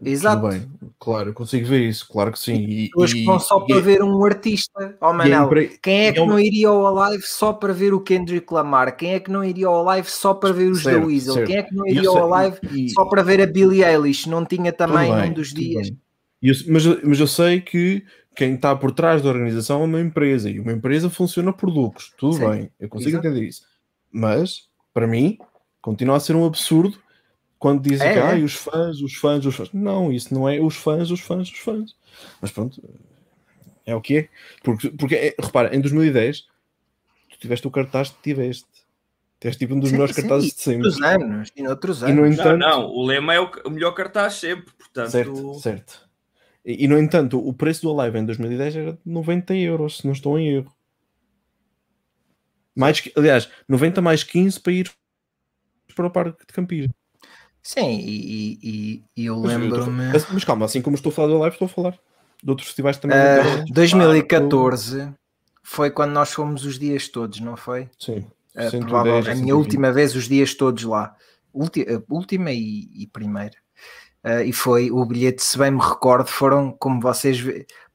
Exato. 0.04 0.46
Bem, 0.48 0.68
claro, 0.98 1.30
eu 1.30 1.34
consigo 1.34 1.66
ver 1.66 1.80
isso, 1.88 2.06
claro 2.08 2.30
que 2.32 2.38
sim. 2.38 2.56
E, 2.56 2.90
Pessoas 2.90 3.14
que 3.14 3.24
vão 3.24 3.40
só 3.40 3.64
e- 3.64 3.66
para 3.66 3.80
ver 3.80 4.02
um 4.02 4.24
artista. 4.24 4.96
Oh, 5.00 5.06
e 5.06 5.08
a 5.08 5.12
Manel, 5.14 5.44
empre- 5.46 5.78
Quem 5.82 6.00
é 6.00 6.08
e 6.08 6.12
que 6.12 6.18
é 6.18 6.22
um- 6.22 6.26
não 6.26 6.38
iria 6.38 6.68
ao 6.68 6.92
live 6.94 7.22
só 7.22 7.52
para 7.52 7.72
ver 7.72 7.94
o 7.94 8.00
Kendrick 8.00 8.52
Lamar? 8.52 8.94
Quem 8.96 9.14
é 9.14 9.20
que 9.20 9.30
não 9.30 9.42
iria 9.42 9.66
ao 9.68 9.82
live 9.82 10.10
só 10.10 10.34
para 10.34 10.52
ver 10.52 10.70
os 10.70 10.82
Certo, 10.82 11.00
da 11.00 11.06
Weasel? 11.06 11.34
certo. 11.34 11.46
Quem 11.46 11.56
é 11.56 11.62
que 11.62 11.74
não 11.74 11.86
e 11.86 11.90
iria 11.92 12.08
ao 12.10 12.28
live 12.28 12.58
e- 12.70 12.90
só 12.90 13.04
para 13.06 13.22
ver 13.22 13.40
a 13.40 13.46
Billie 13.46 13.82
Eilish? 13.82 14.28
Não 14.28 14.44
tinha 14.44 14.72
também 14.72 15.12
bem, 15.14 15.30
um 15.30 15.32
dos 15.32 15.54
dias. 15.54 15.88
E 16.42 16.48
eu- 16.48 16.54
mas, 16.68 16.84
eu- 16.84 17.00
mas 17.02 17.18
eu 17.20 17.26
sei 17.26 17.60
que 17.62 18.04
quem 18.34 18.54
está 18.54 18.76
por 18.76 18.92
trás 18.92 19.22
da 19.22 19.30
organização 19.30 19.80
é 19.80 19.84
uma 19.86 20.00
empresa 20.00 20.50
e 20.50 20.60
uma 20.60 20.72
empresa 20.72 21.08
funciona 21.08 21.54
por 21.54 21.70
lucros. 21.70 22.12
Tudo 22.18 22.34
Sim, 22.34 22.50
bem, 22.50 22.70
eu 22.78 22.88
consigo 22.90 23.12
exato. 23.12 23.26
entender 23.26 23.46
isso. 23.46 23.62
Mas, 24.12 24.68
para 24.92 25.06
mim, 25.06 25.38
continua 25.80 26.16
a 26.16 26.20
ser 26.20 26.36
um 26.36 26.44
absurdo 26.44 26.98
quando 27.58 27.82
dizem 27.82 28.08
É, 28.08 28.12
que 28.12 28.18
é. 28.18 28.22
"Ai, 28.22 28.42
os 28.42 28.54
fãs, 28.54 29.00
os 29.00 29.14
fãs, 29.14 29.44
os 29.46 29.54
fãs. 29.54 29.72
Não, 29.72 30.12
isso 30.12 30.32
não 30.34 30.48
é 30.48 30.60
os 30.60 30.76
fãs, 30.76 31.10
os 31.10 31.20
fãs, 31.20 31.50
os 31.50 31.58
fãs. 31.58 31.96
Mas 32.40 32.50
pronto, 32.50 32.82
é 33.84 33.94
o 33.94 34.00
que 34.00 34.16
é. 34.18 34.28
Porque, 34.62 34.90
porque 34.90 35.14
é, 35.14 35.34
repara, 35.40 35.74
em 35.74 35.80
2010, 35.80 36.42
tu 37.30 37.38
tiveste 37.38 37.66
o 37.66 37.70
cartaz 37.70 38.10
que 38.10 38.22
tiveste. 38.22 38.66
És 39.40 39.56
tipo 39.56 39.74
um 39.74 39.80
dos 39.80 39.90
Sim, 39.90 39.94
melhores 39.96 40.14
sim, 40.14 40.22
cartazes 40.22 40.52
e 40.52 40.56
de 40.56 40.60
sempre. 40.62 40.88
Outros 40.88 41.02
anos, 41.02 41.52
e 41.54 41.62
noutros 41.62 42.02
E 42.02 42.06
anos. 42.06 42.16
no 42.16 42.22
Não, 42.22 42.32
entanto, 42.32 42.58
não, 42.58 42.86
o 42.88 43.06
lema 43.06 43.34
é 43.34 43.38
o, 43.40 43.48
o 43.64 43.70
melhor 43.70 43.92
cartaz 43.92 44.34
sempre, 44.34 44.72
portanto. 44.74 45.10
certo, 45.10 45.54
certo. 45.60 46.08
E, 46.64 46.84
e, 46.84 46.88
no 46.88 46.98
entanto, 46.98 47.38
o 47.38 47.52
preço 47.54 47.82
do 47.82 48.00
Alive 48.00 48.18
em 48.18 48.24
2010 48.26 48.74
era 48.76 48.92
de 48.94 48.98
90 49.04 49.54
euros, 49.54 49.98
se 49.98 50.04
não 50.06 50.12
estou 50.12 50.36
em 50.38 50.48
erro. 50.48 50.74
Mais, 52.74 52.98
que- 53.00 53.12
aliás, 53.16 53.48
90 53.68 54.02
mais 54.02 54.24
15 54.24 54.58
para 54.58 54.72
ir 54.72 54.90
para 55.94 56.06
o 56.06 56.10
Parque 56.10 56.40
de 56.44 56.52
Campinas. 56.52 56.90
Sim, 57.66 57.98
e, 57.98 58.58
e- 58.62 59.02
e- 59.16 59.26
eu 59.26 59.40
lembro-me. 59.42 60.12
mas, 60.12 60.24
mas 60.30 60.44
calma, 60.44 60.66
assim 60.66 60.80
como 60.80 60.94
estou 60.94 61.10
a 61.10 61.12
falar 61.12 61.28
do 61.28 61.34
Alive, 61.42 61.54
estou 61.56 61.66
a 61.66 61.68
falar 61.68 61.98
de 62.40 62.48
outros 62.50 62.68
festivais 62.68 62.96
também. 62.96 63.18
Ah, 63.18 63.42
muito 63.42 63.58
bons. 63.58 63.70
2014 63.72 65.12
foi 65.64 65.90
quando 65.90 66.12
nós 66.12 66.32
fomos 66.32 66.64
os 66.64 66.78
dias 66.78 67.08
todos, 67.08 67.40
não 67.40 67.56
foi? 67.56 67.90
Sim. 67.98 68.24
Ah, 68.54 68.70
110, 68.70 68.78
provavelmente, 68.88 69.30
a 69.30 69.34
minha 69.34 69.46
120. 69.54 69.56
última 69.56 69.92
vez, 69.92 70.14
os 70.14 70.28
dias 70.28 70.54
todos 70.54 70.84
lá. 70.84 71.16
Ulti- 71.52 71.84
última 72.08 72.52
e, 72.52 72.88
e 72.94 73.08
primeira. 73.08 73.56
Ah, 74.22 74.44
e 74.44 74.52
foi 74.52 74.88
o 74.92 75.04
bilhete, 75.04 75.42
se 75.42 75.58
bem 75.58 75.72
me 75.72 75.80
recordo, 75.80 76.28
foram, 76.28 76.70
como 76.70 77.00
vocês 77.00 77.42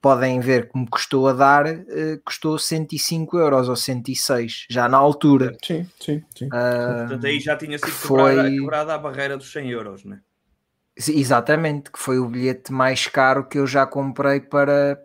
podem 0.02 0.40
ver, 0.40 0.68
como 0.70 0.90
custou 0.90 1.28
a 1.28 1.34
dar, 1.34 1.68
eh, 1.68 2.20
custou 2.26 2.58
105 2.58 3.38
euros 3.38 3.70
ou 3.70 3.76
106, 3.76 4.66
já 4.70 4.90
na 4.90 4.98
altura. 4.98 5.56
Sim, 5.64 5.88
sim, 6.00 6.24
sim. 6.36 6.50
Ah, 6.52 6.96
Portanto, 7.08 7.26
aí 7.28 7.40
já 7.40 7.56
tinha 7.56 7.78
sido 7.78 7.92
Foi- 7.92 8.34
quebrada, 8.36 8.50
quebrada 8.50 8.94
a 8.96 8.98
barreira 8.98 9.38
dos 9.38 9.52
100 9.52 9.70
euros, 9.70 10.04
né? 10.04 10.22
Exatamente, 10.98 11.90
que 11.92 11.98
foi 12.00 12.20
o 12.20 12.28
bilhete 12.28 12.72
mais 12.72 13.08
caro 13.08 13.48
que 13.48 13.58
eu 13.58 13.66
já 13.66 13.86
comprei 13.86 14.40
para, 14.42 15.00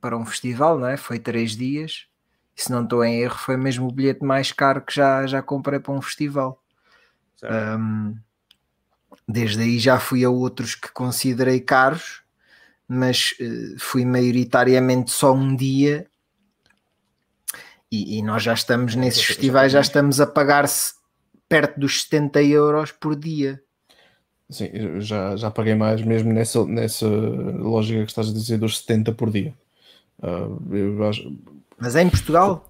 para 0.00 0.16
um 0.16 0.24
festival, 0.24 0.78
não 0.78 0.86
é? 0.86 0.96
Foi 0.96 1.18
três 1.18 1.56
dias. 1.56 2.06
E 2.56 2.62
se 2.62 2.70
não 2.70 2.84
estou 2.84 3.04
em 3.04 3.20
erro, 3.20 3.36
foi 3.38 3.56
mesmo 3.56 3.88
o 3.88 3.92
bilhete 3.92 4.24
mais 4.24 4.52
caro 4.52 4.80
que 4.82 4.94
já, 4.94 5.26
já 5.26 5.42
comprei 5.42 5.80
para 5.80 5.92
um 5.92 6.00
festival. 6.02 6.62
Certo? 7.36 7.54
Ahm, 7.54 8.14
desde 9.26 9.62
aí 9.62 9.78
já 9.78 9.98
fui 9.98 10.24
a 10.24 10.30
outros 10.30 10.74
que 10.74 10.90
considerei 10.92 11.60
caros, 11.60 12.21
mas 12.92 13.34
eh, 13.40 13.74
fui 13.78 14.04
maioritariamente 14.04 15.10
só 15.10 15.32
um 15.32 15.56
dia. 15.56 16.06
E, 17.90 18.18
e 18.18 18.22
nós 18.22 18.42
já 18.42 18.52
estamos 18.54 18.94
nesses 18.94 19.20
já- 19.20 19.26
já 19.28 19.34
festivais, 19.34 19.72
já 19.72 19.80
estamos 19.80 20.20
a 20.20 20.26
pagar-se 20.26 20.94
perto 21.48 21.78
dos 21.80 22.02
70 22.02 22.42
euros 22.42 22.92
por 22.92 23.14
dia. 23.16 23.60
Sim, 24.50 24.68
eu 24.72 25.00
já, 25.00 25.34
já 25.36 25.50
paguei 25.50 25.74
mais 25.74 26.02
mesmo 26.02 26.32
nessa, 26.32 26.64
nessa 26.66 27.06
lógica 27.06 28.02
que 28.04 28.10
estás 28.10 28.28
a 28.28 28.32
dizer 28.32 28.58
dos 28.58 28.78
70 28.78 29.12
por 29.12 29.30
dia. 29.30 29.54
Eu 30.70 31.08
acho- 31.08 31.34
Mas 31.78 31.96
é 31.96 32.02
em 32.02 32.10
Portugal? 32.10 32.68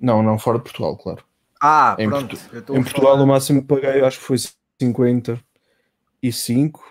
Não, 0.00 0.22
não, 0.22 0.38
fora 0.38 0.58
de 0.58 0.64
Portugal, 0.64 0.96
claro. 0.96 1.24
Ah, 1.60 1.96
Em 1.98 2.08
pronto. 2.08 2.36
Portu- 2.36 2.76
Em 2.76 2.82
Portugal 2.82 3.12
falar- 3.12 3.22
o 3.22 3.26
máximo 3.26 3.62
que 3.62 3.68
paguei 3.68 4.00
acho 4.04 4.18
que 4.18 4.24
foi 4.24 4.36
55. 4.80 6.82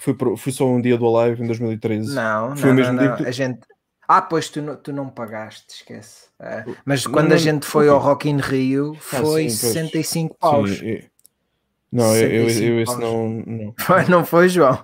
Fui, 0.00 0.14
pro- 0.14 0.36
fui 0.36 0.50
só 0.52 0.66
um 0.66 0.80
dia 0.80 0.96
do 0.98 1.16
Alive 1.16 1.42
em 1.42 1.46
2013. 1.46 2.14
Não, 2.14 2.56
Foi 2.56 2.66
não, 2.66 2.72
o 2.72 2.74
mesmo 2.74 2.92
não, 2.94 3.00
dia 3.00 3.10
não. 3.10 3.16
tu- 3.18 3.26
A 3.26 3.30
gente... 3.30 3.60
Ah, 4.08 4.22
pois 4.22 4.48
tu 4.48 4.60
não, 4.60 4.76
tu 4.76 4.92
não 4.92 5.08
pagaste, 5.08 5.66
esquece. 5.74 6.24
É. 6.40 6.64
Mas 6.84 7.04
Não, 7.04 7.12
quando 7.12 7.26
a 7.26 7.30
não, 7.30 7.38
gente 7.38 7.64
foi 7.66 7.88
ao 7.88 7.98
Rock 8.00 8.28
in 8.28 8.38
Rio 8.38 8.94
foi 8.94 9.48
sim, 9.50 9.58
pois. 9.66 9.74
65 9.74 10.36
paus. 10.38 10.78
Sim, 10.78 10.84
e- 10.86 11.04
Não, 11.92 12.16
eu, 12.16 12.28
eu, 12.30 12.48
65 12.48 12.66
eu 12.66 12.80
esse 12.80 12.98
não. 12.98 13.28
não. 13.46 13.74
Foi, 13.78 14.04
não 14.06 14.24
foi, 14.24 14.48
João? 14.48 14.82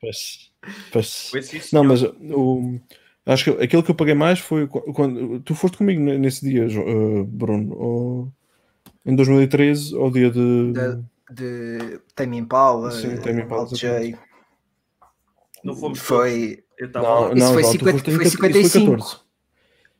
Pois, 0.00 0.50
pois. 0.92 1.28
Foi 1.30 1.42
sim, 1.42 1.60
Não, 1.72 1.82
mas 1.84 2.02
o, 2.02 2.78
acho 3.24 3.44
que 3.44 3.62
aquele 3.64 3.82
que 3.82 3.90
eu 3.90 3.94
paguei 3.94 4.14
mais 4.14 4.38
foi 4.38 4.66
qu- 4.68 4.92
quando 4.92 5.40
tu 5.40 5.54
foste 5.54 5.78
comigo 5.78 6.00
ne- 6.00 6.18
nesse 6.18 6.44
dia, 6.48 6.64
eh, 6.66 7.22
Bruno, 7.26 7.74
ou- 7.76 8.32
em 9.04 9.14
2013, 9.16 9.96
ao 9.96 10.10
dia 10.10 10.30
de. 10.30 10.72
Da- 10.72 10.98
De 11.30 12.00
Tame 12.14 12.36
Impala, 12.38 12.90
Sim, 12.92 13.16
Tame 13.16 13.42
Impala, 13.42 13.62
Alt 13.62 13.74
J. 13.74 14.16
Não 15.64 15.74
fomos 15.74 15.98
Foi, 15.98 16.64
Eu 16.78 16.88
Não. 16.90 17.32
Isso 17.32 17.44
não, 17.44 17.52
foi 17.52 17.62
tu 17.62 17.70
50 17.70 17.92
foste 17.92 18.10
em 18.10 18.14
foi 18.14 18.24
14, 18.24 18.28
isso 18.28 18.38
foi 18.38 18.50
55. 18.50 18.90
14. 18.92 19.20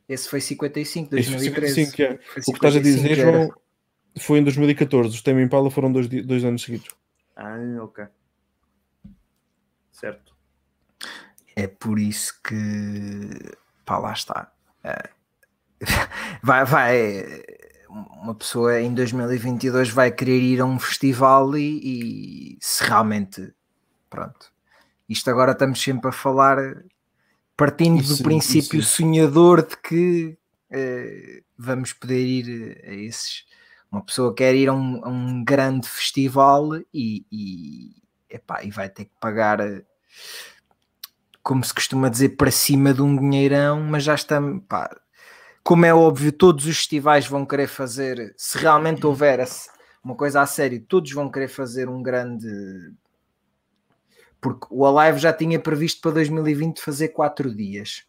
esse 0.09 0.29
foi 0.29 0.41
55, 0.41 1.17
Isso 1.17 1.31
foi 1.31 1.39
2013. 1.39 1.75
55, 1.87 2.03
é. 2.03 2.19
Foi 2.19 2.43
O 2.43 2.45
que 2.45 2.51
estás 2.53 2.77
a 2.77 2.79
55 2.79 2.83
dizer, 2.83 3.19
era. 3.19 3.33
João, 3.33 3.55
foi 4.19 4.39
em 4.39 4.45
2014. 4.45 5.15
Os 5.15 5.23
Tame 5.23 5.43
Impala 5.43 5.71
foram 5.71 5.93
dois, 5.93 6.09
dois 6.09 6.45
anos 6.45 6.63
seguidos. 6.63 6.89
Ah, 7.35 7.59
ok. 7.83 8.05
Certo. 9.91 10.37
É 11.57 11.67
por 11.67 11.99
isso 11.99 12.41
que 12.43 12.55
pá, 13.85 13.99
lá 13.99 14.13
está. 14.13 14.53
É. 14.85 15.11
Vai, 16.43 16.65
vai, 16.65 17.43
uma 18.23 18.35
pessoa 18.35 18.81
em 18.81 18.93
2022 18.95 19.91
vai 19.91 20.11
querer 20.11 20.41
ir 20.41 20.61
a 20.61 20.65
um 20.65 20.79
festival 20.79 21.57
e, 21.57 22.55
e 22.55 22.59
se 22.61 22.85
realmente 22.85 23.53
pronto. 24.11 24.53
Isto 25.09 25.31
agora 25.31 25.53
estamos 25.53 25.81
sempre 25.81 26.09
a 26.09 26.13
falar 26.13 26.59
partindo 27.57 28.01
Isso, 28.01 28.19
do 28.19 28.23
princípio 28.25 28.81
isso. 28.81 28.97
sonhador 28.97 29.67
de 29.67 29.77
que 29.77 30.37
eh, 30.71 31.43
vamos 31.57 31.93
poder 31.93 32.25
ir 32.25 32.83
a 32.85 32.93
esses. 32.93 33.47
Uma 33.91 34.05
pessoa 34.05 34.35
quer 34.35 34.55
ir 34.55 34.69
a 34.69 34.75
um, 34.75 35.05
a 35.05 35.09
um 35.09 35.45
grande 35.45 35.89
festival 35.89 36.77
e, 36.93 37.25
e, 37.33 37.95
epá, 38.29 38.63
e 38.63 38.71
vai 38.71 38.89
ter 38.89 39.07
que 39.07 39.13
pagar 39.21 39.61
eh, 39.61 39.85
como 41.43 41.65
se 41.65 41.73
costuma 41.73 42.09
dizer, 42.09 42.31
para 42.31 42.51
cima 42.51 42.93
de 42.93 43.01
um 43.01 43.17
dinheirão, 43.17 43.81
mas 43.81 44.03
já 44.03 44.17
estamos, 44.17 44.65
pá, 44.69 44.91
como 45.67 45.85
é 45.85 45.93
óbvio, 45.93 46.31
todos 46.31 46.65
os 46.65 46.77
festivais 46.77 47.27
vão 47.27 47.45
querer 47.45 47.67
fazer, 47.67 48.33
se 48.37 48.57
realmente 48.57 49.05
houver 49.05 49.41
a- 49.41 49.47
uma 50.03 50.15
coisa 50.15 50.41
a 50.41 50.47
sério, 50.47 50.81
todos 50.87 51.11
vão 51.11 51.29
querer 51.29 51.49
fazer 51.49 51.89
um 51.89 52.01
grande. 52.01 52.47
Porque 54.41 54.69
o 54.71 54.87
Alive 54.87 55.19
já 55.19 55.33
tinha 55.33 55.59
previsto 55.59 56.01
para 56.01 56.13
2020 56.13 56.81
fazer 56.81 57.09
quatro 57.09 57.53
dias. 57.53 58.05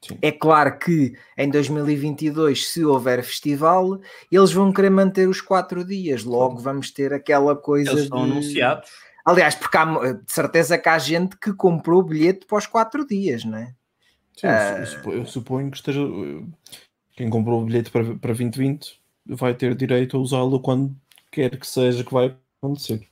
Sim. 0.00 0.18
É 0.22 0.32
claro 0.32 0.78
que 0.78 1.14
em 1.36 1.50
2022, 1.50 2.68
se 2.70 2.82
houver 2.82 3.22
festival, 3.22 4.00
eles 4.32 4.50
vão 4.50 4.72
querer 4.72 4.88
manter 4.90 5.28
os 5.28 5.42
quatro 5.42 5.84
dias. 5.84 6.24
Logo 6.24 6.58
vamos 6.58 6.90
ter 6.90 7.12
aquela 7.12 7.54
coisa. 7.54 7.90
Eles 7.90 8.04
estão 8.04 8.24
de- 8.24 8.32
anunciados. 8.32 8.90
Aliás, 9.22 9.54
porque 9.54 9.76
há 9.76 9.84
de 10.12 10.32
certeza 10.32 10.78
que 10.78 10.88
há 10.88 10.98
gente 10.98 11.36
que 11.36 11.52
comprou 11.52 12.00
o 12.00 12.04
bilhete 12.04 12.46
para 12.46 12.56
os 12.58 12.66
quatro 12.66 13.06
dias, 13.06 13.44
não 13.44 13.58
é? 13.58 13.74
Sim, 14.36 14.46
eu 14.46 14.52
Ah. 14.52 14.86
supo- 14.86 15.12
eu 15.12 15.26
suponho 15.26 15.70
que 15.70 15.76
esteja. 15.76 16.00
Quem 17.16 17.30
comprou 17.30 17.62
o 17.62 17.64
bilhete 17.64 17.90
para, 17.90 18.04
para 18.16 18.32
2020 18.34 19.00
vai 19.26 19.54
ter 19.54 19.74
direito 19.74 20.16
a 20.16 20.20
usá-lo 20.20 20.58
quando 20.60 20.94
quer 21.30 21.56
que 21.58 21.66
seja 21.66 22.02
que 22.04 22.12
vai 22.12 22.34
acontecer. 22.60 23.06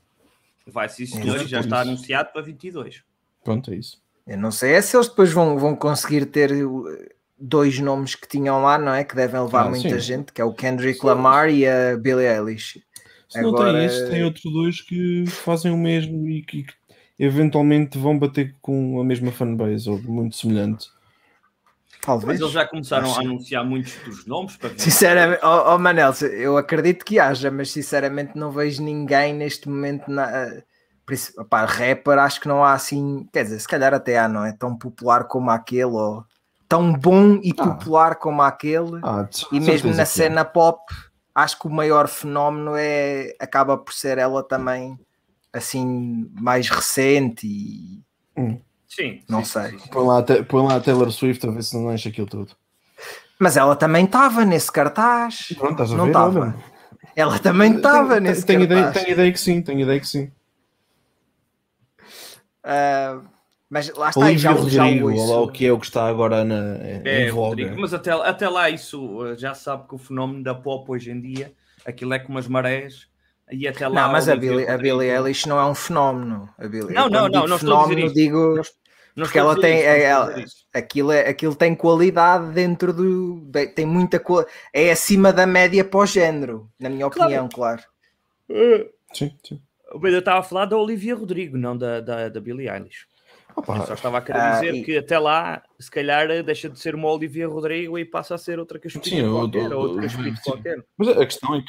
Vai 0.66 0.88
senhor, 0.88 1.26
Exato, 1.26 1.44
e 1.44 1.46
já 1.46 1.60
está 1.60 1.80
isso. 1.82 1.90
anunciado 1.90 2.32
para 2.32 2.42
22. 2.42 3.02
Pronto, 3.44 3.70
é 3.72 3.76
isso. 3.76 4.00
Eu 4.26 4.38
não 4.38 4.50
sei 4.52 4.72
é 4.74 4.82
se 4.82 4.96
eles 4.96 5.08
depois 5.08 5.32
vão, 5.32 5.58
vão 5.58 5.74
conseguir 5.74 6.26
ter 6.26 6.52
uh, 6.64 6.84
dois 7.38 7.78
nomes 7.80 8.14
que 8.14 8.28
tinham 8.28 8.62
lá, 8.62 8.78
não 8.78 8.92
é? 8.94 9.02
Que 9.04 9.16
devem 9.16 9.40
levar 9.40 9.66
Ah, 9.66 9.70
muita 9.70 9.88
sim. 9.88 9.98
gente, 10.00 10.32
que 10.32 10.40
é 10.40 10.44
o 10.44 10.52
Kendrick 10.54 11.00
Sim. 11.00 11.06
Lamar 11.06 11.50
e 11.50 11.66
a 11.66 11.96
Billie 11.96 12.26
Eilish. 12.26 12.80
Se 13.28 13.40
não 13.40 13.48
Agora- 13.50 13.72
tem 13.72 13.84
esse, 13.86 14.10
tem 14.10 14.24
outros 14.24 14.52
dois 14.52 14.80
que 14.80 15.24
fazem 15.26 15.72
o 15.72 15.76
mesmo 15.78 16.28
e 16.28 16.42
que 16.42 16.62
que 16.64 16.74
eventualmente 17.18 17.98
vão 17.98 18.18
bater 18.18 18.54
com 18.60 19.00
a 19.00 19.04
mesma 19.04 19.32
fanbase 19.32 19.88
ou 19.88 20.00
muito 20.02 20.36
semelhante. 20.36 20.88
Mas 22.04 22.20
Talvez. 22.20 22.40
eles 22.40 22.52
já 22.52 22.66
começaram 22.66 23.08
Mas 23.08 23.16
a 23.18 23.20
anunciar 23.20 23.64
muitos 23.64 23.94
dos 24.04 24.26
nomes 24.26 24.56
para 24.56 24.70
22. 24.70 24.92
Sinceramente, 24.92 25.40
oh, 25.44 25.74
oh 25.74 25.78
Manel, 25.78 26.12
eu 26.32 26.56
acredito 26.56 27.04
que 27.04 27.20
haja, 27.20 27.48
mas 27.50 27.70
sinceramente 27.70 28.36
não 28.36 28.50
vejo 28.50 28.82
ninguém 28.82 29.32
neste 29.32 29.68
momento 29.68 30.10
na. 30.10 30.28
princi- 31.06 31.32
opá, 31.38 31.64
rapper, 31.64 32.18
acho 32.18 32.40
que 32.40 32.48
não 32.48 32.64
há 32.64 32.72
assim. 32.72 33.28
Quer 33.32 33.44
dizer, 33.44 33.60
se 33.60 33.68
calhar 33.68 33.94
até 33.94 34.18
há, 34.18 34.28
não 34.28 34.44
é? 34.44 34.52
Tão 34.52 34.76
popular 34.76 35.24
como 35.24 35.50
aquele, 35.50 35.84
ou 35.84 36.24
tão 36.68 36.92
bom 36.92 37.34
e 37.42 37.52
Ah. 37.56 37.64
popular 37.64 38.16
como 38.16 38.42
aquele. 38.42 38.98
Ah, 39.02 39.28
E 39.52 39.60
mesmo 39.60 39.90
na 39.90 39.94
que 39.96 40.00
é. 40.02 40.04
cena 40.04 40.44
pop, 40.44 40.80
acho 41.34 41.56
que 41.58 41.66
o 41.68 41.70
maior 41.70 42.08
fenómeno 42.08 42.72
é 42.76 43.32
acaba 43.38 43.76
por 43.76 43.92
ser 43.94 44.18
ela 44.18 44.42
também 44.42 44.98
assim 45.52 46.28
mais 46.40 46.68
recente 46.68 47.46
e 47.46 48.02
Sim. 48.94 49.22
Não 49.28 49.42
sim, 49.44 49.52
sei. 49.52 49.70
sim, 49.70 49.78
sim. 49.78 49.88
Põe 49.90 50.06
lá, 50.06 50.22
põe 50.48 50.66
lá 50.66 50.76
a 50.76 50.80
Taylor 50.80 51.10
Swift 51.10 51.46
a 51.46 51.50
ver 51.50 51.62
se 51.62 51.76
não 51.76 51.92
enche 51.92 52.08
aquilo 52.10 52.26
tudo. 52.26 52.52
mas 53.38 53.56
ela 53.56 53.74
também 53.74 54.04
estava 54.04 54.44
nesse 54.44 54.70
cartaz. 54.70 55.54
Pronto, 55.56 55.72
estás 55.82 55.92
a 55.92 55.96
Não 55.96 56.30
ver? 56.30 56.54
Ela 57.16 57.38
também 57.38 57.76
estava 57.76 58.20
nesse 58.20 58.44
tenho 58.44 58.62
ideia, 58.62 58.84
cartaz. 58.84 59.04
tenho 59.04 59.14
ideia 59.14 59.32
que 59.32 59.40
sim, 59.40 59.62
tenho 59.62 59.80
ideia 59.80 59.98
que 60.00 60.06
sim. 60.06 60.30
Ah, 62.64 63.20
mas 63.68 63.88
lá 63.94 64.10
está, 64.10 64.20
Olivia 64.20 64.38
já, 64.38 64.54
já 64.68 64.84
Rodrigo, 64.84 65.06
o 65.08 65.10
olha 65.10 65.16
lá 65.24 65.36
ouço. 65.38 65.48
o 65.48 65.52
que 65.52 65.66
é 65.66 65.72
o 65.72 65.78
que 65.78 65.86
está 65.86 66.06
agora 66.06 66.44
na, 66.44 66.76
É, 67.04 67.26
em 67.28 67.30
voga. 67.30 67.48
Rodrigo, 67.48 67.80
mas 67.80 67.94
até, 67.94 68.10
até 68.12 68.48
lá 68.48 68.68
isso 68.70 69.02
uh, 69.22 69.36
já 69.36 69.54
sabe 69.54 69.88
que 69.88 69.94
o 69.94 69.98
fenómeno 69.98 70.42
da 70.44 70.54
pop 70.54 70.90
hoje 70.90 71.10
em 71.10 71.20
dia, 71.20 71.52
aquilo 71.86 72.12
é 72.14 72.18
como 72.18 72.38
as 72.38 72.46
marés, 72.46 73.08
e 73.50 73.66
até 73.66 73.88
lá. 73.88 74.02
Não, 74.02 74.12
mas 74.12 74.28
a 74.28 74.36
Billie, 74.36 74.68
a 74.68 74.76
Billie 74.78 75.10
Eilish 75.10 75.46
não 75.48 75.58
é 75.58 75.64
um 75.66 75.74
fenómeno. 75.74 76.48
A 76.58 76.68
Billie, 76.68 76.92
Não, 76.94 77.08
não, 77.08 77.28
não, 77.28 77.46
não 77.46 77.56
estou 77.56 77.78
a 77.78 77.82
dizer 77.84 77.94
fenómeno, 77.96 78.06
isso. 78.06 78.14
digo 78.14 78.54
Não 78.56 78.62
Não 79.14 79.24
Porque 79.24 79.38
ela 79.38 79.60
tem- 79.60 79.80
é- 79.82 80.02
ela-. 80.04 80.34
Aquilo, 80.72 81.12
é, 81.12 81.28
aquilo 81.28 81.54
tem 81.54 81.74
qualidade 81.74 82.50
dentro 82.52 82.92
do. 82.94 83.46
Tem 83.74 83.84
muita. 83.84 84.22
É 84.72 84.90
acima 84.90 85.32
da 85.32 85.46
média 85.46 85.84
para 85.84 86.00
o 86.00 86.06
género, 86.06 86.70
na 86.80 86.88
minha 86.88 87.08
Claro. 87.10 87.24
opinião, 87.30 87.48
claro. 87.48 87.82
Sim, 89.12 89.32
sim. 89.46 89.60
Mas 90.00 90.12
eu 90.12 90.20
estava 90.20 90.40
a 90.40 90.42
falar 90.42 90.64
da 90.64 90.76
Olivia 90.76 91.14
Rodrigo, 91.14 91.56
não 91.58 91.76
da, 91.76 92.00
da, 92.00 92.28
da 92.30 92.40
Billie 92.40 92.68
Eilish. 92.70 93.06
Opa, 93.54 93.76
Eu 93.76 93.86
só 93.86 93.92
estava 93.94 94.16
a 94.16 94.22
querer 94.22 94.38
Ah, 94.38 94.52
dizer 94.54 94.74
e- 94.76 94.82
que 94.82 94.96
até 94.96 95.18
lá, 95.18 95.62
se 95.78 95.90
calhar, 95.90 96.26
deixa 96.42 96.70
de 96.70 96.80
ser 96.80 96.94
uma 96.94 97.10
Olivia 97.12 97.46
Rodrigo 97.46 97.98
e 97.98 98.04
passa 98.06 98.34
a 98.34 98.38
ser 98.38 98.58
outra 98.58 98.78
eu- 98.78 99.32
qualquer, 99.34 99.70
eu- 99.70 99.76
ou 99.78 99.82
outro 99.82 99.98
eu- 99.98 100.02
Caspito 100.04 100.36
sim. 100.36 100.42
qualquer. 100.50 100.82
Mas 100.96 101.08
a 101.08 101.26
questão 101.26 101.54
é 101.54 101.60
que 101.60 101.66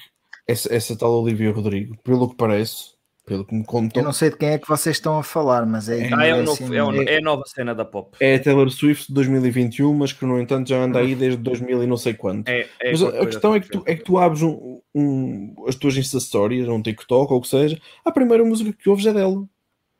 essa, 0.47 0.73
essa 0.73 0.97
tal 0.97 1.12
Olivia 1.21 1.51
Rodrigo, 1.51 1.97
pelo 2.01 2.29
que 2.29 2.35
parece, 2.38 2.92
pelo 3.25 3.45
que 3.45 3.55
me 3.55 3.63
contam, 3.63 4.01
Eu 4.01 4.05
não 4.05 4.11
sei 4.13 4.29
de 4.29 4.37
quem 4.37 4.49
é 4.49 4.57
que 4.57 4.67
vocês 4.67 4.97
estão 4.97 5.17
a 5.17 5.23
falar, 5.23 5.65
mas 5.65 5.87
é. 5.87 6.09
Ah, 6.13 6.25
é, 6.25 6.33
o 6.33 6.37
ignorância 6.39 6.65
novo- 6.65 6.73
é, 6.75 6.83
o- 6.83 6.91
minha. 6.91 7.03
é 7.09 7.17
a 7.17 7.21
nova 7.21 7.43
cena 7.45 7.73
da 7.73 7.85
pop. 7.85 8.15
é 8.19 8.35
a 8.35 8.39
Taylor 8.43 8.69
Swift 8.69 9.07
de 9.07 9.13
2021, 9.13 9.93
mas 9.93 10.11
que 10.11 10.25
no 10.25 10.39
entanto 10.39 10.67
já 10.69 10.77
anda 10.83 10.99
aí 10.99 11.15
desde 11.15 11.37
2000 11.41 11.83
e 11.83 11.87
não 11.87 11.95
sei 11.97 12.13
quanto. 12.13 12.47
É, 12.49 12.67
é 12.81 12.91
Mas 12.91 13.01
a, 13.01 13.25
questão 13.25 13.55
é 13.55 13.59
que, 13.59 13.69
tu, 13.69 13.83
é 13.85 13.95
que 13.95 14.03
tu 14.03 14.17
abres 14.17 14.41
um, 14.41 14.81
um- 14.93 15.55
as 15.67 15.75
tuas 15.75 15.95
Insta 15.95 16.19
Stories, 16.19 16.67
um 16.67 16.81
TikTok 16.81 17.31
ou 17.31 17.39
o 17.39 17.41
que 17.41 17.47
seja, 17.47 17.79
a 18.03 18.11
primeira 18.11 18.43
música 18.43 18.73
que 18.73 18.89
ouves 18.89 19.05
é 19.05 19.13
dela. 19.13 19.43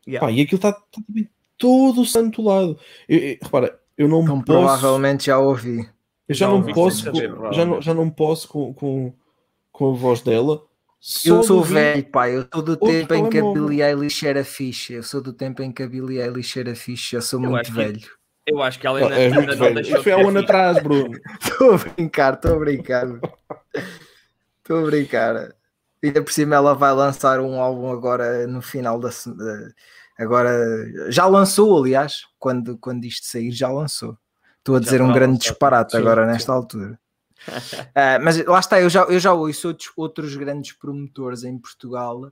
Yeah. 0.08 0.26
Pá, 0.28 0.32
e 0.32 0.42
aquilo 0.42 0.58
está 0.58 0.74
tá, 0.74 0.82
também 0.92 1.30
todo 1.58 2.02
o 2.02 2.06
santo 2.06 2.42
lado. 2.42 2.78
Eu- 3.08 3.20
eu- 3.20 3.38
repara, 3.42 3.80
eu 3.98 4.08
não 4.10 4.22
Então, 4.24 4.42
posso. 4.42 4.46
provavelmente 4.82 5.28
já 5.28 5.40
ouvi. 5.40 5.88
Eu 6.28 6.36
já 6.36 6.48
não 6.48 6.56
ouvi 6.58 6.74
posso, 6.74 7.04
sem 7.04 7.12
com- 7.12 7.18
saber, 7.18 7.54
já, 7.54 7.66
não, 7.66 7.82
já 7.82 7.94
não 7.94 8.10
posso 8.10 8.48
com, 8.50 8.74
com, 8.74 9.14
com 9.72 9.92
a 9.92 9.96
voz 9.96 10.22
dela. 10.22 10.62
Eu 11.26 11.44
sou 11.44 11.62
velho, 11.64 12.06
pá. 12.10 12.30
Eu 12.30 12.46
sou 12.54 12.62
do 12.62 12.78
tempo 12.78 13.14
em 13.14 13.30
que 13.30 13.38
a. 13.38 13.42
Billie 13.42 13.82
Eilish 13.82 14.26
era 14.26 14.44
fixe. 14.44 14.94
Eu 14.94 15.04
sou 15.04 15.22
do 15.22 15.34
tempo 15.34 15.62
em 15.62 15.72
que 15.72 15.84
a 15.84 15.88
Billie 15.88 16.20
Eilish 16.22 16.58
era 16.60 16.74
fixe. 16.76 17.16
Eu 17.16 17.22
sou 17.22 17.44
Eu 17.44 17.50
muito 17.50 17.62
acho 17.62 17.72
que- 17.72 17.78
velho. 17.78 18.02
Eu 18.46 18.62
acho 18.62 18.78
que 18.80 18.86
ela 18.88 19.00
ainda, 19.00 19.16
és 19.16 19.32
ainda 19.32 19.36
muito 19.38 19.50
não 19.52 19.58
velho. 19.58 19.76
deixou 19.76 19.92
Isso 19.92 19.98
de 20.00 20.04
foi 20.04 20.12
há 20.12 20.18
ser 20.18 20.26
um 20.26 20.30
ano 20.30 20.40
atrás, 20.40 20.84
Bruno. 20.84 21.18
Estou 21.42 21.74
a 21.74 21.78
brincar, 21.78 22.34
estou 22.34 22.56
a 22.56 22.60
brincar. 22.60 23.08
Estou 24.58 24.80
a 24.80 24.82
brincar. 24.86 25.56
E 26.02 26.08
ainda 26.08 26.22
por 26.22 26.32
cima 26.34 26.56
ela 26.56 26.74
vai 26.76 26.94
lançar 26.94 27.40
um 27.40 27.62
álbum 27.62 27.90
agora 27.92 28.46
no 28.48 28.62
final 28.62 29.00
da 29.00 29.12
semana. 29.12 29.74
Agora 30.20 30.52
já 31.10 31.26
lançou, 31.26 31.82
aliás, 31.82 32.24
quando, 32.38 32.78
quando 32.78 33.06
isto 33.06 33.26
sair, 33.26 33.52
já 33.52 33.70
lançou. 33.70 34.18
Estou 34.60 34.76
a 34.76 34.80
Já 34.80 34.84
dizer 34.86 35.02
um 35.02 35.06
está 35.08 35.20
grande 35.20 35.40
disparate 35.40 35.92
Sim, 35.94 35.98
agora 36.00 36.26
sim. 36.26 36.32
nesta 36.32 36.52
altura. 36.54 37.00
Ah, 37.96 38.20
mas 38.22 38.44
lá 38.46 38.60
está, 38.60 38.82
eu 38.82 38.90
já, 38.90 39.04
eu 39.04 39.20
já 39.20 39.34
ouço 39.34 39.68
outros, 39.68 39.92
outros 39.96 40.36
grandes 40.36 40.72
promotores 40.74 41.44
em 41.44 41.58
Portugal 41.58 42.32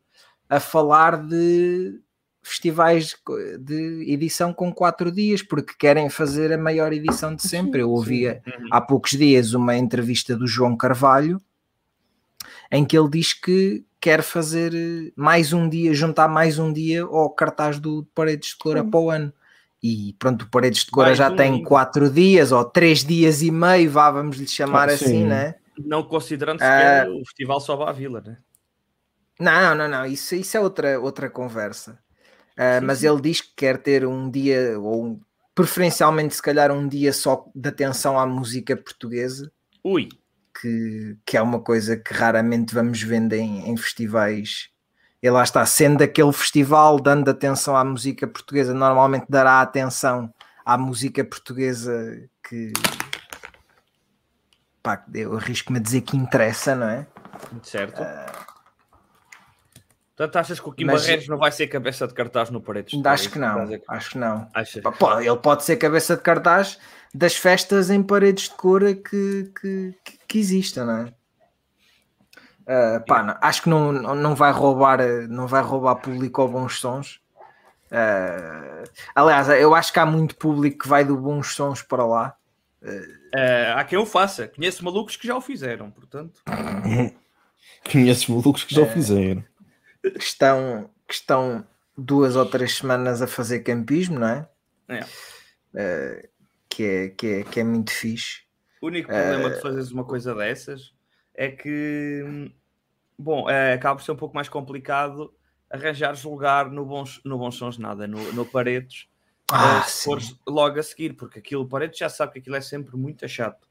a 0.50 0.60
falar 0.60 1.18
de 1.26 2.00
festivais 2.42 3.16
de 3.60 4.06
edição 4.12 4.52
com 4.54 4.74
quatro 4.74 5.12
dias, 5.12 5.44
porque 5.44 5.74
querem 5.78 6.10
fazer 6.10 6.52
a 6.52 6.58
maior 6.58 6.92
edição 6.92 7.36
de 7.36 7.44
sempre. 7.44 7.82
Eu 7.82 7.92
ouvia 7.92 8.42
Uhum. 8.48 8.68
há 8.72 8.82
poucos 8.82 9.12
dias 9.12 9.54
uma 9.54 9.76
entrevista 9.78 10.36
do 10.36 10.48
João 10.48 10.76
Carvalho 10.76 11.40
em 12.72 12.84
que 12.86 12.98
ele 12.98 13.10
diz 13.10 13.34
que 13.34 13.86
quer 14.00 14.24
fazer 14.24 14.74
mais 15.16 15.54
um 15.54 15.70
dia, 15.70 15.94
juntar 15.94 16.28
mais 16.28 16.58
um 16.58 16.74
dia 16.74 17.04
ao 17.04 17.30
cartaz 17.30 17.80
do 17.80 18.08
Paredes 18.16 18.50
de 18.50 18.58
Cora 18.58 18.84
para 18.84 19.00
o 19.00 19.10
ano. 19.12 19.32
E 19.84 20.14
pronto, 20.20 20.44
o 20.44 20.50
Paredes 20.50 20.86
de 20.86 20.92
Cora 20.92 21.08
Mais 21.10 21.18
já 21.18 21.30
um 21.30 21.36
tem 21.36 21.64
quatro 21.64 22.10
dias 22.10 22.52
ou 22.52 22.64
três 22.64 23.04
dias 23.04 23.42
e 23.42 23.50
meio, 23.52 23.90
vá, 23.90 24.12
vamos 24.12 24.38
lhe 24.38 24.48
chamar 24.48 24.90
Ah, 24.90 24.94
assim, 24.94 25.08
sim. 25.08 25.26
né? 25.26 25.56
Não 25.78 26.04
considerando 26.04 26.60
sequer 26.60 27.08
o 27.10 27.26
festival 27.26 27.60
Soba 27.60 27.90
à 27.90 27.92
Vila, 27.92 28.22
né? 28.22 28.38
Não, 29.40 29.74
não, 29.76 29.88
não, 29.88 30.06
isso, 30.06 30.36
isso 30.36 30.56
é 30.56 30.60
outra, 30.60 31.00
outra 31.00 31.30
conversa. 31.30 32.00
Ah, 32.58 32.80
Sim, 32.80 32.88
mas 32.88 33.00
sim. 33.00 33.08
ele 33.08 33.22
diz 33.22 33.42
que 33.42 33.54
quer 33.56 33.78
ter 33.82 34.06
um 34.06 34.30
dia, 34.30 34.80
ou 34.80 35.06
um- 35.06 35.22
preferencialmente, 35.56 36.36
se 36.36 36.42
calhar, 36.42 36.72
um 36.72 36.88
dia 36.88 37.14
só 37.14 37.46
de 37.56 37.70
atenção 37.70 38.20
à 38.20 38.26
música 38.26 38.76
portuguesa. 38.78 39.52
Ui, 39.84 40.10
que, 40.60 41.18
que 41.26 41.38
é 41.38 41.42
uma 41.42 41.62
coisa 41.62 41.98
que 41.98 42.14
raramente 42.14 42.74
vamos 42.74 43.02
vendo 43.02 43.34
em, 43.34 43.70
em 43.70 43.78
festivais. 43.78 44.70
E 45.22 45.30
lá 45.30 45.44
está, 45.44 45.64
sendo 45.66 46.04
aquele 46.04 46.34
festival 46.34 47.00
dando 47.00 47.30
atenção 47.30 47.76
à 47.76 47.84
música 47.84 48.26
portuguesa, 48.28 48.74
normalmente 48.74 49.26
dará 49.30 49.62
atenção 49.62 50.34
à 50.66 50.78
música 50.78 51.24
portuguesa 51.24 52.28
que 52.48 52.74
pá, 54.82 55.04
eu 55.14 55.38
arrisco-me 55.38 55.78
a 55.78 55.82
dizer 55.82 56.02
que 56.02 56.18
interessa, 56.18 56.76
não 56.76 56.88
é? 56.88 57.06
certo. 57.62 58.02
Portanto, 60.16 60.36
achas 60.38 60.60
que 60.60 60.70
o 60.70 60.72
Kim 60.72 60.86
Mas- 60.86 61.02
Barreiros 61.02 61.28
não 61.28 61.38
vai 61.38 61.52
ser 61.52 61.68
cabeça 61.68 62.08
de 62.08 62.14
cartaz 62.14 62.50
no 62.50 62.62
Paredes? 62.62 63.00
acho 63.06 63.30
que 63.30 63.40
não, 63.40 63.68
acho 63.88 64.10
que 64.12 64.18
não. 64.18 64.48
Achas? 64.54 64.84
Pá, 64.84 64.92
pô, 64.92 65.20
ele 65.20 65.38
pode 65.38 65.64
ser 65.64 65.78
cabeça 65.78 66.16
de 66.16 66.22
cartaz 66.22 66.80
das 67.14 67.36
festas 67.36 67.90
em 67.90 68.02
paredes 68.04 68.50
de 68.50 68.96
que, 68.96 69.52
que, 69.60 69.96
que, 70.04 70.18
que 70.28 70.40
existam, 70.40 70.86
não 70.86 70.98
é? 70.98 71.14
Pá, 73.08 73.24
não, 73.24 73.38
acho 73.42 73.64
que 73.64 73.70
não, 73.70 73.92
não 73.92 74.36
vai 74.36 74.52
roubar 74.52 75.00
não 75.28 75.48
vai 75.48 75.62
roubar 75.62 75.96
público 75.96 76.42
ou 76.42 76.48
bons 76.48 76.80
sons. 76.80 77.22
Ah, 77.92 78.84
aliás, 79.16 79.50
eu 79.50 79.76
acho 79.76 79.92
que 79.92 80.00
há 80.00 80.06
muito 80.06 80.36
público 80.36 80.80
que 80.84 80.88
vai 80.88 81.04
do 81.04 81.18
bons 81.18 81.54
sons 81.54 81.82
para 81.82 82.06
lá. 82.06 82.36
Eh, 83.34 83.74
há 83.76 83.84
quem 83.84 83.98
o 83.98 84.06
faça. 84.06 84.48
Conheço 84.48 84.84
malucos 84.84 85.16
que 85.16 85.28
já 85.28 85.36
o 85.36 85.42
fizeram, 85.42 85.92
portanto. 85.92 86.42
Conheço 87.92 88.32
malucos 88.32 88.64
que 88.64 88.76
já 88.76 88.82
o 88.82 88.88
fizeram. 88.88 89.44
Que 90.02 90.18
estão, 90.18 90.90
que 91.08 91.14
estão 91.14 91.66
duas 91.98 92.36
ou 92.36 92.46
três 92.46 92.76
semanas 92.78 93.22
a 93.22 93.28
fazer 93.28 93.60
campismo, 93.60 94.20
não 94.20 94.28
é? 94.28 94.50
É. 95.74 96.30
Que, 96.68 96.84
é, 96.84 97.10
que, 97.10 97.28
é, 97.28 97.44
que 97.44 97.60
é 97.60 97.64
muito 97.64 97.92
fixe. 97.92 98.42
O 98.82 98.88
único 98.88 99.10
problema 99.10 99.50
Eh, 99.50 99.56
de 99.56 99.62
fazeres 99.62 99.92
uma 99.92 100.04
coisa 100.04 100.34
dessas 100.34 100.94
é 101.36 101.50
que, 101.50 102.24
hum, 102.26 102.52
bom, 103.18 103.50
eh, 103.50 103.74
acaba 103.74 103.96
por 103.98 104.04
ser 104.04 104.12
um 104.12 104.16
pouco 104.18 104.36
mais 104.36 104.50
complicado 104.50 105.34
arranjares 105.70 106.24
lugar 106.24 106.70
no 106.70 106.86
Bons, 106.86 107.22
no 107.24 107.38
bons 107.38 107.56
Sons 107.56 107.78
Nada, 107.78 108.06
no, 108.08 108.34
no 108.34 108.46
Paredes, 108.46 109.08
Ah, 109.52 109.78
eh, 109.80 109.84
se 109.84 109.92
sim. 110.00 110.04
fores 110.06 110.36
logo 110.48 110.80
a 110.80 110.84
seguir, 110.84 111.14
porque 111.14 111.40
aquilo, 111.40 111.68
Paredes 111.68 111.98
já 111.98 112.10
sabe 112.10 112.34
que 112.34 112.40
aquilo 112.40 112.56
é 112.58 112.62
sempre 112.62 112.98
muito 112.98 113.28
chato. 113.30 113.68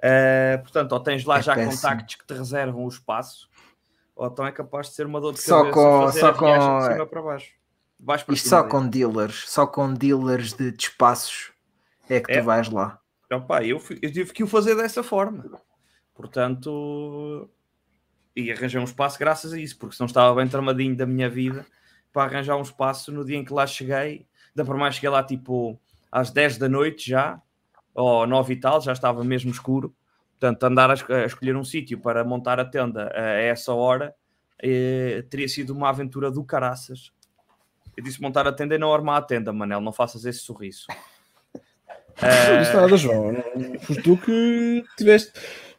Eh, 0.00 0.58
portanto, 0.58 0.92
ou 0.92 1.00
tens 1.00 1.24
lá 1.24 1.38
É 1.38 1.42
já 1.42 1.54
péssimo. 1.54 1.72
contactos 1.72 2.14
que 2.16 2.26
te 2.26 2.34
reservam 2.34 2.84
o 2.84 2.88
espaço, 2.88 3.48
ou 4.14 4.26
então 4.26 4.46
é 4.46 4.52
capaz 4.52 4.88
de 4.88 4.94
ser 4.94 5.06
uma 5.06 5.20
dor 5.20 5.32
de 5.32 5.40
Só 5.40 5.58
cabeça 5.58 5.74
com- 5.74 6.00
fazer 6.06 6.20
só 6.20 6.28
a 6.28 6.34
com- 6.34 6.78
de 6.78 6.84
cima 6.92 7.06
para 7.06 7.22
baixo. 7.22 7.52
Vais 8.00 8.22
para 8.22 8.34
Isto 8.34 8.48
só 8.48 8.64
com 8.64 8.88
dealers, 8.88 9.44
só 9.48 9.64
com 9.66 9.94
dealers 9.94 10.52
de, 10.54 10.72
de 10.72 10.82
espaços 10.84 11.52
é 12.08 12.20
que 12.20 12.32
É. 12.32 12.40
tu 12.40 12.44
vais 12.44 12.68
lá. 12.68 12.98
Opa, 13.32 13.64
eu, 13.64 13.78
fui- 13.78 13.98
eu 14.02 14.12
tive 14.12 14.32
que 14.32 14.42
o 14.42 14.46
fazer 14.48 14.74
dessa 14.74 15.02
forma. 15.04 15.44
Portanto, 16.14 17.48
e 18.34 18.50
arranjei 18.50 18.80
um 18.80 18.84
espaço 18.84 19.18
graças 19.18 19.52
a 19.52 19.58
isso, 19.58 19.76
porque 19.78 19.96
senão 19.96 20.06
estava 20.06 20.34
bem 20.34 20.48
tramadinho 20.48 20.96
da 20.96 21.06
minha 21.06 21.28
vida 21.28 21.66
para 22.12 22.24
arranjar 22.24 22.56
um 22.56 22.62
espaço 22.62 23.10
no 23.12 23.24
dia 23.24 23.36
em 23.36 23.44
que 23.44 23.52
lá 23.52 23.66
cheguei. 23.66 24.26
Da 24.54 24.64
por 24.64 24.76
mais 24.76 24.94
cheguei 24.96 25.10
lá 25.10 25.22
tipo 25.22 25.78
às 26.10 26.30
10 26.30 26.58
da 26.58 26.68
noite 26.68 27.08
já, 27.10 27.40
ou 27.94 28.26
9 28.26 28.52
e 28.52 28.56
tal, 28.56 28.80
já 28.80 28.92
estava 28.92 29.22
mesmo 29.24 29.50
escuro. 29.50 29.94
Portanto, 30.38 30.62
andar 30.64 30.90
a, 30.90 30.94
es- 30.94 31.08
a 31.10 31.24
escolher 31.24 31.56
um 31.56 31.64
sítio 31.64 31.98
para 31.98 32.24
montar 32.24 32.58
a 32.60 32.64
tenda 32.64 33.10
a 33.14 33.20
essa 33.40 33.72
hora 33.72 34.14
eh, 34.62 35.24
teria 35.30 35.48
sido 35.48 35.70
uma 35.70 35.88
aventura 35.88 36.30
do 36.30 36.42
caraças. 36.44 37.12
Eu 37.96 38.02
disse 38.02 38.20
montar 38.20 38.46
a 38.48 38.52
tenda 38.52 38.74
e 38.74 38.78
não 38.78 38.92
armar 38.92 39.18
a 39.18 39.22
tenda, 39.22 39.52
Manel, 39.52 39.80
não 39.80 39.92
faças 39.92 40.24
esse 40.24 40.40
sorriso. 40.40 40.86
Não 42.20 42.58
disse 42.62 42.74
nada, 42.74 42.96
João. 42.96 43.34
Foste 43.80 44.02
tu 44.02 44.16
que 44.16 44.84
tiveste. 44.96 45.32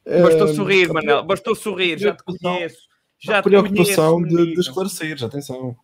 Bastou 0.05 0.47
eh, 0.47 0.53
sorrir, 0.53 0.89
a 0.89 0.93
Manel. 0.93 1.23
Bastou 1.23 1.55
sorrir, 1.55 1.97
já 1.99 2.13
te 2.15 2.23
conheço. 2.23 2.87
Já 3.19 3.41
te 3.41 3.45
preocupação 3.45 4.21
conheço, 4.21 4.37
de, 4.37 4.53
de 4.53 4.59
esclarecer, 4.59 5.23
atenção. 5.23 5.77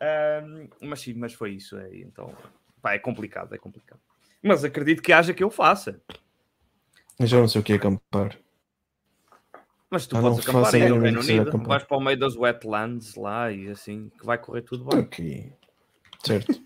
Ahm, 0.00 0.68
mas 0.80 1.00
sim, 1.00 1.12
mas 1.14 1.34
foi 1.34 1.52
isso. 1.52 1.76
É, 1.76 1.88
então, 1.98 2.32
pá, 2.80 2.94
é 2.94 2.98
complicado, 2.98 3.54
é 3.54 3.58
complicado. 3.58 4.00
Mas 4.42 4.64
acredito 4.64 5.02
que 5.02 5.12
haja 5.12 5.34
que 5.34 5.42
eu 5.44 5.50
faça. 5.50 6.00
Eu 7.18 7.26
já 7.26 7.38
não 7.38 7.48
sei 7.48 7.60
o 7.60 7.64
que 7.64 7.72
é 7.72 7.76
acampar. 7.76 8.38
Mas 9.90 10.06
tu 10.06 10.16
Ah, 10.16 10.20
podes 10.20 10.38
acampar 10.40 10.64
faço 10.64 10.76
aí 10.76 10.88
no 10.88 10.98
Reino 11.00 11.20
que 11.20 11.32
Unido, 11.32 11.48
acampar. 11.48 11.68
vais 11.68 11.82
para 11.84 11.96
o 11.96 12.00
meio 12.00 12.18
das 12.18 12.36
wetlands 12.36 13.14
lá 13.14 13.50
e 13.50 13.68
assim, 13.68 14.10
que 14.18 14.24
vai 14.24 14.38
correr 14.38 14.62
tudo 14.62 14.84
bem. 14.84 15.00
Ok. 15.00 15.52
Certo. 16.24 16.60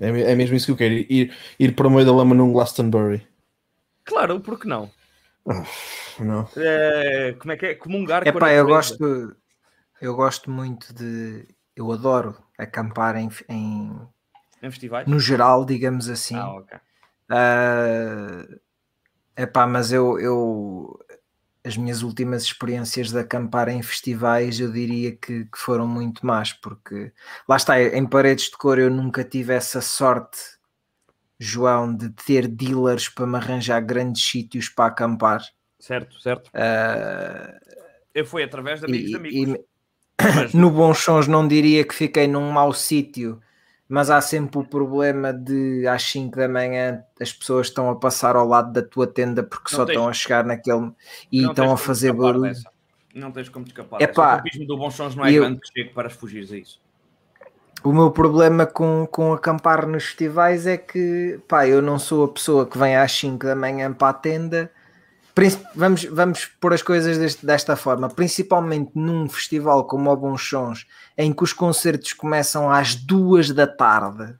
É, 0.00 0.08
é 0.08 0.34
mesmo 0.34 0.56
isso 0.56 0.66
que 0.66 0.72
eu 0.72 0.76
quero. 0.76 0.94
Ir, 0.94 1.34
ir 1.58 1.74
para 1.74 1.88
o 1.88 1.90
meio 1.90 2.06
da 2.06 2.12
lama 2.12 2.34
num 2.34 2.52
Glastonbury. 2.52 3.26
Claro, 4.04 4.40
porque 4.40 4.66
não? 4.66 4.90
Não. 6.20 6.46
É, 6.56 7.34
como 7.38 7.52
é 7.52 7.56
que 7.56 7.66
é? 7.66 7.74
Comungar 7.74 8.26
É 8.26 8.32
pá, 8.32 8.52
eu 8.52 8.66
gosto, 8.66 9.36
eu 10.00 10.14
gosto 10.14 10.50
muito 10.50 10.92
de. 10.94 11.46
Eu 11.74 11.90
adoro 11.92 12.36
acampar 12.58 13.16
em, 13.16 13.28
em- 13.48 14.08
Em 14.62 14.70
festivais? 14.70 15.06
no 15.06 15.18
geral, 15.20 15.64
digamos 15.64 16.08
assim. 16.08 16.36
Ah, 16.36 16.54
ok. 16.54 16.78
é 19.36 19.46
pá, 19.46 19.66
mas 19.66 19.92
eu, 19.92 20.18
eu 20.18 20.98
as 21.64 21.76
minhas 21.76 22.02
últimas 22.02 22.42
experiências 22.42 23.10
de 23.10 23.18
acampar 23.18 23.68
em 23.68 23.82
festivais 23.82 24.58
eu 24.58 24.72
diria 24.72 25.14
que, 25.14 25.44
que 25.44 25.58
foram 25.58 25.86
muito 25.86 26.26
más, 26.26 26.52
porque 26.52 27.12
lá 27.48 27.56
está, 27.56 27.80
em 27.80 28.06
paredes 28.06 28.46
de 28.46 28.56
cor 28.56 28.78
eu 28.78 28.90
nunca 28.90 29.22
tive 29.22 29.52
essa 29.54 29.80
sorte 29.80 30.38
João, 31.38 31.94
de 31.94 32.10
ter 32.10 32.48
dealers 32.48 33.08
para 33.08 33.26
me 33.26 33.36
arranjar 33.36 33.80
grandes 33.80 34.22
sítios 34.28 34.68
para 34.68 34.86
acampar. 34.86 35.42
Certo, 35.78 36.20
certo. 36.20 36.50
Ah, 36.52 37.56
Eu 38.14 38.24
fui 38.26 38.42
através 38.42 38.80
de 38.80 38.86
amigos 38.86 39.06
e- 39.06 39.10
de 39.10 39.16
amigos. 39.16 39.54
e- 39.56 39.64
Mas- 40.20 40.52
no 40.54 40.70
Bons 40.70 40.98
Sons 40.98 41.28
não 41.28 41.46
diria 41.46 41.84
que 41.84 41.94
fiquei 41.94 42.26
num 42.26 42.50
mau 42.50 42.72
sítio, 42.72 43.40
mas 43.88 44.10
há 44.10 44.20
sempre 44.20 44.58
o 44.58 44.64
problema 44.64 45.32
de 45.32 45.86
às 45.86 46.02
5 46.02 46.36
da 46.36 46.48
manhã 46.48 47.04
as 47.20 47.32
pessoas 47.32 47.68
estão 47.68 47.88
a 47.88 47.94
passar 47.96 48.34
ao 48.34 48.46
lado 48.46 48.72
da 48.72 48.82
tua 48.82 49.06
tenda 49.06 49.42
porque 49.44 49.72
Não 49.72 49.76
só 49.78 49.84
tens- 49.86 49.94
estão 49.94 50.08
a 50.08 50.12
chegar 50.12 50.44
naquele 50.44 50.90
e 51.30 51.42
não 51.42 51.50
estão 51.50 51.72
a 51.72 51.76
fazer 51.76 52.12
barulho. 52.12 52.42
dessa. 52.42 52.68
Não 53.14 53.30
tens 53.30 53.48
como 53.48 53.64
te 53.64 53.68
escapar. 53.68 54.00
Epá. 54.02 54.34
O 54.34 54.36
campismo 54.38 54.66
do 54.66 54.76
Bons 54.76 54.94
Sons 54.94 55.14
não 55.14 55.24
é 55.24 55.32
eu- 55.32 55.42
grande 55.44 55.60
que 55.60 55.68
chegue 55.72 55.94
para 55.94 56.10
fugir 56.10 56.52
a 56.52 56.56
isso. 56.56 56.80
O 57.84 57.92
meu 57.92 58.10
problema 58.10 58.66
com, 58.66 59.06
com 59.10 59.32
acampar 59.32 59.86
nos 59.86 60.04
festivais 60.06 60.66
é 60.66 60.76
que 60.76 61.40
pá, 61.46 61.66
eu 61.66 61.80
não 61.80 61.98
sou 61.98 62.24
a 62.24 62.28
pessoa 62.28 62.66
que 62.66 62.76
vem 62.76 62.96
às 62.96 63.12
5 63.12 63.46
da 63.46 63.54
manhã 63.54 63.92
para 63.92 64.08
a 64.08 64.12
tenda. 64.12 64.70
Vamos, 65.76 66.02
vamos 66.04 66.46
pôr 66.60 66.74
as 66.74 66.82
coisas 66.82 67.16
deste- 67.16 67.46
desta 67.46 67.76
forma, 67.76 68.08
principalmente 68.08 68.90
num 68.96 69.28
festival 69.28 69.86
como 69.86 70.10
o 70.10 70.16
Bons 70.16 70.42
Sons, 70.48 70.84
em 71.16 71.32
que 71.32 71.44
os 71.44 71.52
concertos 71.52 72.12
começam 72.12 72.68
às 72.68 72.96
duas 72.96 73.52
da 73.52 73.64
tarde. 73.64 74.34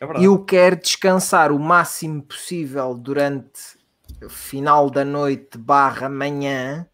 É. 0.00 0.06
Eu 0.24 0.44
quero 0.44 0.74
descansar 0.74 1.52
o 1.52 1.58
máximo 1.60 2.20
possível 2.22 2.92
durante 2.94 3.78
o 4.24 4.28
final 4.28 4.90
da 4.90 5.04
noite 5.04 5.56
barra 5.56 6.08
manhã, 6.08 6.84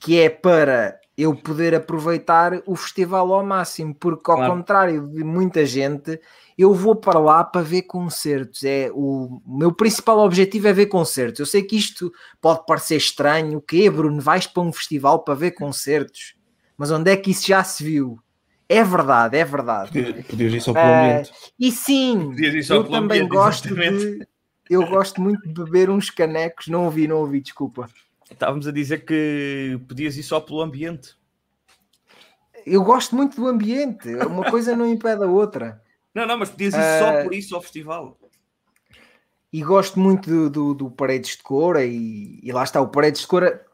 que 0.00 0.18
é 0.18 0.28
para 0.28 0.98
eu 1.16 1.34
poder 1.34 1.74
aproveitar 1.74 2.60
o 2.66 2.76
festival 2.76 3.32
ao 3.32 3.44
máximo, 3.44 3.94
porque 3.94 4.30
ao 4.30 4.36
Claro. 4.36 4.52
contrário 4.52 5.08
de 5.08 5.24
muita 5.24 5.64
gente, 5.64 6.20
eu 6.58 6.74
vou 6.74 6.94
para 6.94 7.18
lá 7.18 7.42
para 7.42 7.62
ver 7.62 7.82
concertos. 7.82 8.62
É 8.64 8.90
o 8.92 9.40
meu 9.46 9.72
principal 9.72 10.18
objetivo 10.18 10.68
é 10.68 10.72
ver 10.74 10.86
concertos. 10.86 11.40
Eu 11.40 11.46
sei 11.46 11.62
que 11.62 11.76
isto 11.76 12.12
pode 12.40 12.66
parecer 12.66 12.96
estranho, 12.96 13.62
que 13.62 13.88
Bruno, 13.88 14.20
vais 14.20 14.46
para 14.46 14.62
um 14.62 14.72
festival 14.72 15.20
para 15.24 15.34
ver 15.34 15.52
concertos, 15.52 16.34
mas 16.76 16.90
onde 16.90 17.10
é 17.10 17.16
que 17.16 17.30
isso 17.30 17.46
já 17.46 17.64
se 17.64 17.82
viu? 17.82 18.18
É 18.68 18.82
verdade, 18.84 19.38
é 19.38 19.44
verdade. 19.44 19.92
Podia- 19.92 20.24
Podias 20.24 20.52
ir 20.52 20.60
só 20.60 20.72
pelo 20.74 20.86
ambiente. 20.86 21.32
E 21.58 21.72
sim, 21.72 22.34
eu 22.68 22.84
também 22.84 23.20
ambiente, 23.20 23.28
gosto 23.28 23.68
exatamente. 23.68 24.18
de. 24.18 24.28
Eu 24.68 24.84
gosto 24.88 25.20
muito 25.20 25.46
de 25.46 25.54
beber 25.64 25.88
uns 25.88 26.10
canecos. 26.10 26.66
Não 26.66 26.86
ouvi, 26.86 27.06
não 27.06 27.18
ouvi, 27.18 27.40
desculpa. 27.40 27.88
Estávamos 28.30 28.66
a 28.66 28.72
dizer 28.72 29.04
que 29.04 29.80
podias 29.88 30.16
ir 30.16 30.22
só 30.22 30.40
pelo 30.40 30.60
ambiente. 30.60 31.14
Eu 32.64 32.82
gosto 32.82 33.14
muito 33.14 33.36
do 33.36 33.46
ambiente. 33.46 34.08
Uma 34.14 34.50
coisa 34.50 34.74
não 34.76 34.86
impede 34.86 35.22
a 35.22 35.26
outra. 35.26 35.80
Não, 36.14 36.26
não, 36.26 36.38
mas 36.38 36.50
podias 36.50 36.74
ir 36.74 36.80
Eh, 36.80 36.98
só 36.98 37.22
por 37.22 37.32
isso 37.32 37.54
ao 37.54 37.62
festival. 37.62 38.18
E 39.52 39.62
gosto 39.62 40.00
muito 40.00 40.28
do, 40.28 40.50
do, 40.50 40.74
do 40.74 40.90
Paredes 40.90 41.36
de 41.36 41.42
Cora. 41.42 41.84
E, 41.84 42.40
e 42.42 42.50
lá 42.52 42.64
está, 42.64 42.80
o 42.80 42.88
Paredes 42.88 43.20
de 43.20 43.26
Cora. 43.28 43.64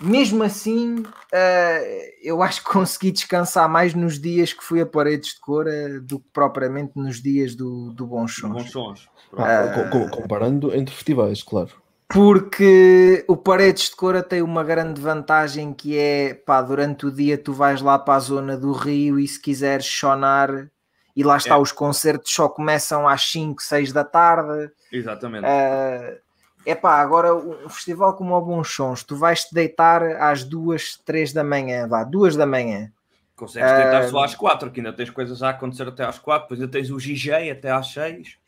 Mesmo 0.00 0.44
assim, 0.44 1.02
eh, 1.32 2.14
eu 2.22 2.40
acho 2.40 2.62
que 2.62 2.70
consegui 2.70 3.10
descansar 3.10 3.68
mais 3.68 3.94
nos 3.94 4.20
dias 4.20 4.52
que 4.52 4.62
fui 4.62 4.80
a 4.80 4.86
Paredes 4.86 5.34
de 5.34 5.40
Cora 5.40 6.00
do 6.00 6.20
que 6.20 6.28
propriamente 6.32 6.92
nos 6.94 7.20
dias 7.20 7.56
do, 7.56 7.92
do 7.92 8.06
Bons 8.06 8.36
Sons. 8.36 8.52
Bons 8.52 8.70
Sons. 8.70 9.08
Ah, 9.36 9.90
co- 9.90 10.08
comparando 10.08 10.72
entre 10.72 10.94
festivais, 10.94 11.42
claro. 11.42 11.72
Porque 12.08 13.22
o 13.28 13.36
Paredes 13.36 13.90
de 13.90 13.96
Cora 13.96 14.22
tem 14.22 14.40
uma 14.40 14.64
grande 14.64 14.98
vantagem 14.98 15.74
que 15.74 15.98
é, 15.98 16.32
pá, 16.32 16.62
durante 16.62 17.06
o 17.06 17.12
dia 17.12 17.36
tu 17.36 17.52
vais 17.52 17.82
lá 17.82 17.98
para 17.98 18.14
a 18.14 18.18
zona 18.18 18.56
do 18.56 18.72
Rio 18.72 19.20
e 19.20 19.28
se 19.28 19.38
quiseres 19.38 19.84
chonar, 19.84 20.70
e 21.14 21.22
lá 21.22 21.36
está, 21.36 21.56
É. 21.56 21.58
os 21.58 21.70
concertos 21.70 22.32
só 22.32 22.48
começam 22.48 23.06
às 23.06 23.22
5, 23.30 23.62
6 23.62 23.92
da 23.92 24.04
tarde. 24.04 24.70
Exatamente. 24.90 25.44
é 26.64 26.74
pá, 26.74 27.00
agora 27.00 27.34
um 27.34 27.68
festival 27.68 28.14
como 28.14 28.34
o 28.34 28.40
Bons 28.40 28.74
Sons, 28.74 29.04
tu 29.04 29.14
vais 29.16 29.44
te 29.44 29.54
deitar 29.54 30.02
às 30.02 30.44
2, 30.44 30.98
3 31.04 31.32
da 31.32 31.44
manhã, 31.44 31.86
vá, 31.86 32.04
2 32.04 32.36
da 32.36 32.46
manhã. 32.46 32.90
Consegues 33.36 33.70
deitar 33.70 34.08
só 34.08 34.24
às 34.24 34.34
4, 34.34 34.70
que 34.70 34.80
ainda 34.80 34.92
tens 34.92 35.10
coisas 35.10 35.42
a 35.42 35.50
acontecer 35.50 35.86
até 35.86 36.04
às 36.04 36.18
4, 36.18 36.44
depois 36.44 36.60
ainda 36.60 36.72
tens 36.72 36.90
o 36.90 36.96
GG 36.96 37.50
até 37.50 37.70
às 37.70 37.92
6. 37.92 38.38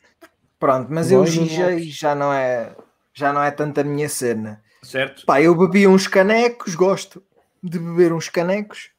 Pronto, 0.59 0.87
mas 0.91 1.11
eu 1.11 1.23
Vai, 1.23 1.31
Nuno 1.31 1.47
GG 1.47 1.89
já 1.91 2.13
não 2.13 2.33
é 2.33 2.75
já 3.13 3.31
não 3.33 3.41
é 3.41 3.51
tanto 3.51 3.79
a 3.79 3.83
minha 3.83 4.09
cena. 4.09 4.61
Certo? 4.83 5.25
Pá, 5.25 5.41
eu 5.41 5.55
bebi 5.55 5.87
uns 5.87 6.07
canecos, 6.07 6.75
gosto 6.75 7.23
de 7.61 7.77
beber 7.77 8.11
uns 8.13 8.29
canecos. 8.29 8.89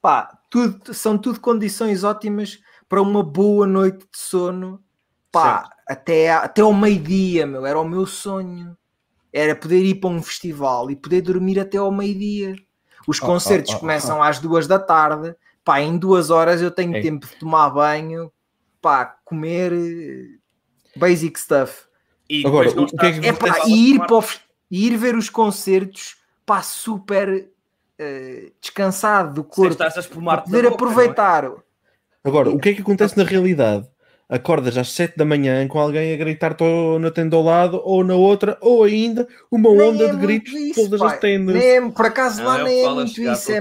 Pá, 0.00 0.38
tudo, 0.48 0.94
são 0.94 1.18
tudo 1.18 1.40
condições 1.40 2.04
ótimas 2.04 2.58
para 2.88 3.02
uma 3.02 3.22
boa 3.22 3.66
noite 3.66 3.98
de 4.10 4.18
sono. 4.18 4.82
Pá, 5.30 5.68
até, 5.86 6.30
até 6.32 6.62
ao 6.62 6.72
meio-dia, 6.72 7.46
meu, 7.46 7.66
era 7.66 7.78
o 7.78 7.84
meu 7.88 8.06
sonho. 8.06 8.76
Era 9.32 9.54
poder 9.54 9.84
ir 9.84 9.96
para 9.96 10.10
um 10.10 10.22
festival 10.22 10.90
e 10.90 10.96
poder 10.96 11.20
dormir 11.20 11.60
até 11.60 11.76
ao 11.78 11.92
meio-dia. 11.92 12.56
Os 13.06 13.22
Ah, 13.22 13.26
concertos 13.26 13.72
ah, 13.74 13.76
ah, 13.76 13.80
começam 13.80 14.22
às 14.22 14.38
duas 14.40 14.66
da 14.66 14.78
tarde. 14.78 15.34
Pá, 15.64 15.80
em 15.80 15.98
duas 15.98 16.30
horas 16.30 16.62
eu 16.62 16.70
tenho 16.70 16.96
É. 16.96 17.00
tempo 17.00 17.26
de 17.26 17.36
tomar 17.36 17.70
banho, 17.70 18.32
pá, 18.80 19.04
comer 19.24 19.72
eh, 19.72 20.38
basic 20.96 21.38
stuff. 21.38 21.84
E 22.30 22.46
Agora, 22.46 22.70
o 22.70 22.86
que 22.86 23.06
é 23.06 23.12
que 23.12 23.26
É 23.26 23.32
pá, 23.32 23.66
e 23.66 23.90
ir, 23.90 23.98
para 23.98 24.16
o 24.16 24.24
ir 24.70 24.96
ver 24.96 25.16
os 25.16 25.28
concertos 25.28 26.14
pá, 26.46 26.62
super 26.62 27.48
eh, 27.98 28.52
descansado 28.60 29.34
do 29.34 29.42
corpo, 29.42 29.72
estás 29.72 29.92
a 29.92 29.94
para 29.94 30.00
espumar 30.02 30.44
poder 30.44 30.64
aproveitar. 30.66 31.50
Agora, 32.22 32.50
o 32.50 32.58
que 32.60 32.68
é 32.68 32.74
que 32.74 32.82
acontece 32.82 33.18
na 33.18 33.24
realidade? 33.24 33.88
Acordas 34.28 34.78
às 34.78 34.92
7 34.92 35.16
da 35.16 35.24
manhã 35.24 35.66
com 35.66 35.80
alguém 35.80 36.14
a 36.14 36.16
gritar-te 36.16 36.62
ou 36.62 37.00
na 37.00 37.10
tenda 37.10 37.34
ao 37.34 37.42
lado 37.42 37.82
ou 37.84 38.04
na 38.04 38.14
outra, 38.14 38.56
ou 38.60 38.84
ainda 38.84 39.26
uma 39.50 39.70
Nem 39.70 39.80
onda 39.88 40.04
é 40.04 40.08
de 40.12 40.16
gritos 40.18 40.52
isso, 40.52 40.84
todas 40.84 41.00
pai. 41.00 41.14
as 41.14 41.20
tendas. 41.20 41.56
Nem 41.56 41.68
é- 41.68 41.90
por 41.90 42.06
acaso 42.06 42.38
Não, 42.38 42.46
lá 42.46 42.60
é 42.60 42.64
nem 42.64 42.84
é 42.84 42.88
muito 42.90 43.20
isso. 43.20 43.52
É. 43.52 43.60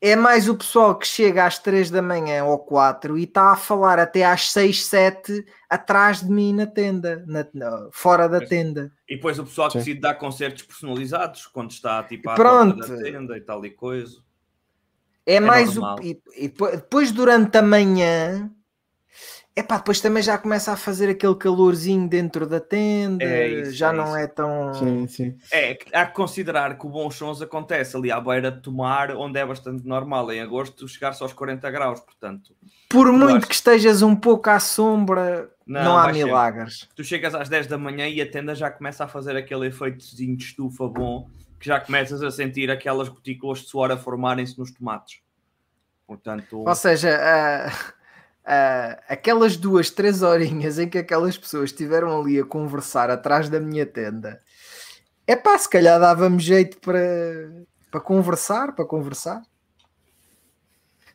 é 0.00 0.14
mais 0.14 0.48
o 0.48 0.54
pessoal 0.56 0.94
que 0.98 1.06
chega 1.06 1.44
às 1.46 1.58
3 1.58 1.90
da 1.90 2.02
manhã 2.02 2.44
ou 2.44 2.58
4 2.58 3.16
e 3.18 3.24
está 3.24 3.52
a 3.52 3.56
falar 3.56 3.98
até 3.98 4.24
às 4.24 4.52
6, 4.52 4.84
7 4.86 5.44
atrás 5.70 6.20
de 6.20 6.30
mim 6.30 6.52
na 6.52 6.66
tenda, 6.66 7.24
na- 7.26 7.46
na- 7.54 7.88
fora 7.92 8.28
da 8.28 8.40
tenda. 8.40 8.92
E 9.08 9.16
depois 9.16 9.38
o 9.38 9.44
pessoal 9.44 9.70
que 9.70 9.78
decide 9.78 10.00
dar 10.00 10.14
concertos 10.14 10.62
personalizados 10.62 11.46
quando 11.46 11.70
está 11.70 12.02
tipo 12.02 12.28
à 12.30 12.34
Pronto. 12.34 12.76
porta 12.78 12.96
da 12.96 13.02
tenda 13.02 13.36
e 13.36 13.40
tal 13.40 13.64
e 13.64 13.70
coisa. 13.70 14.18
É, 15.24 15.40
mais 15.40 15.74
normal. 15.74 15.98
o. 15.98 16.02
E, 16.04 16.22
e 16.36 16.48
depois- 16.48 16.76
depois 16.76 17.10
durante 17.12 17.56
a 17.58 17.62
manhã. 17.62 18.50
É 19.58 19.62
pá, 19.62 19.78
depois 19.78 20.02
também 20.02 20.22
já 20.22 20.36
começa 20.36 20.70
a 20.70 20.76
fazer 20.76 21.08
aquele 21.08 21.34
calorzinho 21.34 22.06
dentro 22.06 22.46
da 22.46 22.60
tenda, 22.60 23.24
É 23.24 23.48
isso, 23.48 23.72
já 23.72 23.88
é 23.88 23.92
não 23.96 24.04
isso. 24.08 24.16
é 24.16 24.26
tão. 24.26 24.74
Sim, 24.74 25.06
sim. 25.08 25.38
É, 25.50 25.74
que 25.74 25.96
há 25.96 26.04
que 26.04 26.12
considerar 26.14 26.78
que 26.78 26.86
o 26.86 26.90
bom 26.90 27.10
sons 27.10 27.40
acontece 27.40 27.96
ali 27.96 28.12
à 28.12 28.20
beira 28.20 28.52
de 28.52 28.60
tomar, 28.60 29.10
onde 29.16 29.38
é 29.38 29.46
bastante 29.46 29.86
normal 29.86 30.30
em 30.30 30.42
agosto 30.42 30.86
chegar-se 30.86 31.22
aos 31.22 31.32
40 31.32 31.70
graus, 31.70 32.00
portanto. 32.00 32.54
Por 32.90 33.10
muito 33.10 33.38
acho- 33.38 33.46
que 33.48 33.54
estejas 33.54 34.02
um 34.02 34.14
pouco 34.14 34.50
à 34.50 34.60
sombra, 34.60 35.50
Não, 35.66 35.84
não, 35.84 35.98
há 35.98 36.02
vai 36.04 36.12
ser. 36.14 36.24
milagres. 36.26 36.88
Tu 36.94 37.02
chegas 37.02 37.34
às 37.34 37.48
10 37.48 37.66
da 37.66 37.78
manhã 37.78 38.06
e 38.06 38.20
a 38.20 38.30
tenda 38.30 38.54
já 38.54 38.70
começa 38.70 39.04
a 39.04 39.08
fazer 39.08 39.36
aquele 39.36 39.68
efeitozinho 39.68 40.36
de 40.36 40.44
estufa 40.44 40.86
bom, 40.86 41.30
que 41.58 41.64
já 41.66 41.80
começas 41.80 42.22
a 42.22 42.30
sentir 42.30 42.70
aquelas 42.70 43.08
gotículas 43.08 43.60
de 43.60 43.68
suor 43.68 43.90
a 43.90 43.96
formarem-se 43.96 44.58
nos 44.58 44.70
tomates. 44.70 45.20
Portanto, 46.06 46.62
Ou 46.64 46.74
seja, 46.74 47.18
ah, 47.20 47.72
ah, 48.46 48.98
aquelas 49.08 49.56
duas, 49.56 49.90
três 49.90 50.22
horinhas 50.22 50.78
em 50.78 50.88
que 50.88 50.98
aquelas 50.98 51.36
pessoas 51.36 51.70
estiveram 51.70 52.20
ali 52.20 52.38
a 52.40 52.44
conversar 52.44 53.10
atrás 53.10 53.48
da 53.48 53.58
minha 53.60 53.84
tenda, 53.84 54.40
é 55.26 55.34
pá, 55.34 55.58
se 55.58 55.68
calhar 55.68 55.98
dava-me 55.98 56.38
jeito 56.38 56.78
para, 56.78 57.00
para 57.90 58.00
conversar, 58.00 58.72
para 58.74 58.84
conversar. 58.84 59.42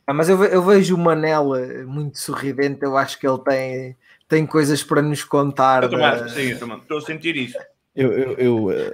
Ah, 0.05 0.13
mas 0.13 0.27
eu, 0.27 0.43
eu 0.43 0.61
vejo 0.63 0.95
o 0.95 0.97
Manel 0.97 1.55
eh, 1.55 1.83
muito 1.83 2.19
sorridente, 2.19 2.83
eu 2.83 2.97
acho 2.97 3.17
que 3.17 3.25
ele 3.27 3.39
tem, 3.39 3.97
tem 4.27 4.45
coisas 4.45 4.83
para 4.83 5.01
nos 5.01 5.23
contar. 5.23 5.83
eu 5.83 5.89
da- 5.89 6.27
sim, 6.27 6.49
eu 6.49 6.59
também 6.59 6.77
estou 6.79 6.97
a 6.97 7.01
sentir 7.01 7.35
isso. 7.37 7.57
Eu, 7.95 8.11
eu, 8.13 8.33
eu, 8.33 8.71
eh, 8.71 8.91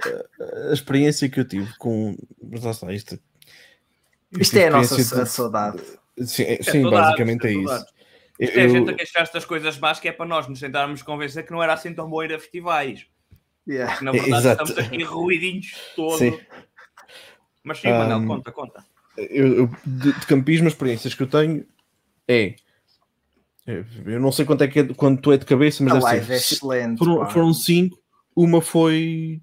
a 0.70 0.72
experiência 0.72 1.28
que 1.28 1.40
eu 1.40 1.44
tive 1.48 1.72
com. 1.78 2.16
Mas 2.42 2.62
lá 2.62 2.70
está, 2.72 2.92
isto. 2.92 3.18
Isto 4.32 4.56
é 4.58 4.66
a 4.66 4.70
nossa 4.70 4.96
de- 4.96 5.26
saudade. 5.30 5.82
Sim, 6.18 6.42
é- 6.42 6.54
É 6.54 6.62
sim, 6.62 6.82
saudades, 6.82 6.90
basicamente 6.90 7.46
é 7.46 7.52
saudades. 7.52 7.82
isso. 7.82 7.97
Isto 8.38 8.58
é 8.58 8.68
gente 8.68 8.90
a 8.90 8.94
queixar-se 8.94 9.32
das 9.32 9.44
coisas 9.44 9.78
más 9.78 9.98
que 9.98 10.08
é 10.08 10.12
para 10.12 10.26
nós 10.26 10.46
nos 10.48 10.60
tentarmos 10.60 11.02
convencer 11.02 11.44
que 11.44 11.52
não 11.52 11.62
era 11.62 11.72
assim 11.74 11.92
tão 11.92 12.08
bom 12.08 12.22
ir 12.22 12.32
a 12.32 12.38
festivais. 12.38 13.06
Yeah. 13.68 14.00
Na 14.00 14.12
verdade 14.12 14.32
Exato. 14.36 14.62
estamos 14.64 14.86
aqui 14.86 15.02
ruidinhos 15.02 15.66
de 15.66 15.74
todo. 15.96 16.18
Sim. 16.18 16.38
Mas 17.62 17.78
sim, 17.80 17.88
Manel, 17.90 18.18
Um, 18.18 18.26
conta, 18.26 18.52
conta. 18.52 18.84
eu, 19.16 19.54
eu- 19.56 19.70
de, 19.84 20.12
de 20.12 20.26
campismo, 20.26 20.68
as 20.68 20.72
experiências 20.72 21.14
que 21.14 21.22
eu 21.22 21.26
tenho 21.26 21.66
é. 22.26 22.54
é, 23.66 23.84
Eu 24.06 24.20
não 24.20 24.32
sei 24.32 24.44
quanto 24.44 24.62
é 24.64 24.68
que 24.68 24.78
é, 24.80 24.84
quanto 24.94 25.32
é 25.32 25.36
de 25.36 25.44
cabeça, 25.44 25.82
mas 25.82 25.92
A 25.92 25.96
deve 25.96 26.04
live 26.06 26.26
ser. 26.26 26.32
é 26.32 26.36
excelente. 26.36 26.98
Foram, 26.98 27.18
pá. 27.18 27.26
foram 27.30 27.52
cinco, 27.52 27.98
uma 28.34 28.62
foi 28.62 29.42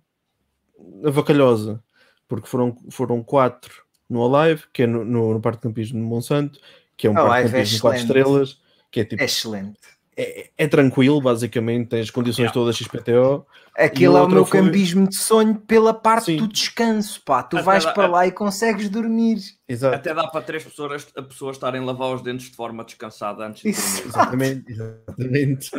a 1.03 1.09
Vacalhosa, 1.11 1.83
porque 2.27 2.47
foram, 2.47 2.75
foram 2.89 3.21
quatro 3.21 3.83
no 4.09 4.23
Alive, 4.35 4.63
que 4.73 4.83
é 4.83 4.87
no, 4.87 5.03
no, 5.03 5.33
no 5.33 5.41
Parque 5.41 5.59
de 5.59 5.63
Campismo 5.63 5.99
de 5.99 6.05
Monsanto, 6.05 6.59
que 6.97 7.05
é 7.07 7.09
um 7.09 7.13
A 7.17 7.27
parque 7.27 7.27
de 7.27 7.31
Live 7.31 7.49
é 7.49 7.57
campismo 7.59 7.75
de 7.75 7.81
quatro 7.81 7.99
excelente. 7.99 8.17
estrelas, 8.17 8.61
que 8.95 9.01
é 9.01 9.05
tipo 9.05 9.21
É 9.21 9.25
excelente. 9.25 9.77
é, 10.17 10.49
é 10.57 10.67
tranquilo, 10.69 11.19
basicamente, 11.21 11.89
tens 11.89 12.03
as 12.03 12.09
condições 12.09 12.45
Yeah. 12.45 12.53
todas 12.53 12.77
XPTO. 12.77 13.45
Aquilo 13.77 14.15
é 14.15 14.21
o 14.21 14.29
meu 14.29 14.45
foi- 14.45 14.61
campismo 14.61 15.05
de 15.09 15.17
sonho 15.17 15.55
pela 15.55 15.93
parte 15.93 16.27
Sim. 16.27 16.37
do 16.37 16.47
descanso, 16.47 17.21
pá. 17.25 17.43
Tu 17.43 17.57
Até 17.57 17.65
vais 17.65 17.83
dá- 17.83 17.91
para 17.91 18.07
lá 18.07 18.25
e 18.25 18.31
consegues 18.31 18.87
dormir. 18.89 19.37
Exato. 19.67 19.95
Até 19.97 20.13
dá 20.13 20.25
para 20.27 20.41
três 20.41 20.63
pessoas, 20.63 21.05
a 21.17 21.21
pessoas 21.21 21.57
estarem 21.57 21.81
a 21.81 21.83
lavar 21.83 22.15
os 22.15 22.21
dentes 22.21 22.49
de 22.49 22.55
forma 22.55 22.85
descansada 22.85 23.45
antes 23.45 23.63
de 23.63 23.71
dormir. 23.73 24.07
Exatamente, 24.07 24.63
exatamente. 24.71 25.71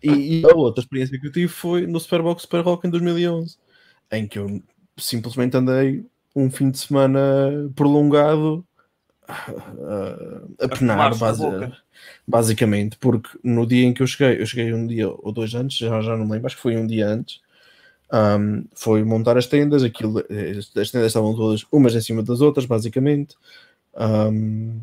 E, 0.00 0.40
e 0.40 0.44
a 0.48 0.54
outra 0.54 0.80
experiência 0.84 1.18
que 1.20 1.26
eu 1.26 1.32
tive 1.32 1.48
foi 1.48 1.84
no 1.84 1.98
Superbox 1.98 2.42
Super 2.42 2.60
Rock 2.60 2.86
em 2.86 2.90
2011, 2.90 3.56
em 4.12 4.28
que 4.28 4.38
eu 4.38 4.62
simplesmente 4.96 5.56
andei 5.56 6.04
um 6.36 6.48
fim 6.48 6.70
de 6.70 6.78
semana 6.78 7.20
prolongado 7.74 8.64
ah, 9.28 10.42
a 10.60 10.68
penar, 10.68 10.98
base- 11.18 11.42
basicamente, 12.26 12.96
porque 12.98 13.28
no 13.42 13.66
dia 13.66 13.84
em 13.86 13.94
que 13.94 14.02
eu 14.02 14.06
cheguei, 14.06 14.40
eu 14.40 14.46
cheguei 14.46 14.72
um 14.74 14.86
dia 14.86 15.08
ou 15.08 15.32
dois 15.32 15.54
antes, 15.54 15.76
já, 15.78 16.00
já 16.00 16.16
não 16.16 16.24
me 16.26 16.32
lembro, 16.32 16.46
acho 16.46 16.56
que 16.56 16.62
foi 16.62 16.76
um 16.76 16.86
dia 16.86 17.08
antes. 17.08 17.40
ahm, 18.10 18.64
foi 18.74 19.02
montar 19.04 19.38
as 19.38 19.46
tendas, 19.46 19.82
aquilo, 19.82 20.20
eh, 20.30 20.52
as 20.58 20.90
tendas 20.90 21.06
estavam 21.08 21.34
todas 21.34 21.64
umas 21.72 21.94
em 21.94 22.00
cima 22.00 22.22
das 22.22 22.40
outras, 22.42 22.66
basicamente. 22.66 23.36
Ahm, 23.94 24.80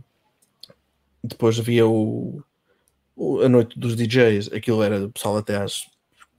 depois 1.24 1.60
havia 1.60 1.88
o, 1.88 2.42
o- 3.16 3.42
a 3.42 3.50
noite 3.50 3.78
dos 3.80 3.96
DJs, 3.96 4.52
aquilo 4.54 4.82
era 4.84 5.06
o 5.06 5.12
pessoal 5.12 5.38
até 5.38 5.58
às 5.58 5.88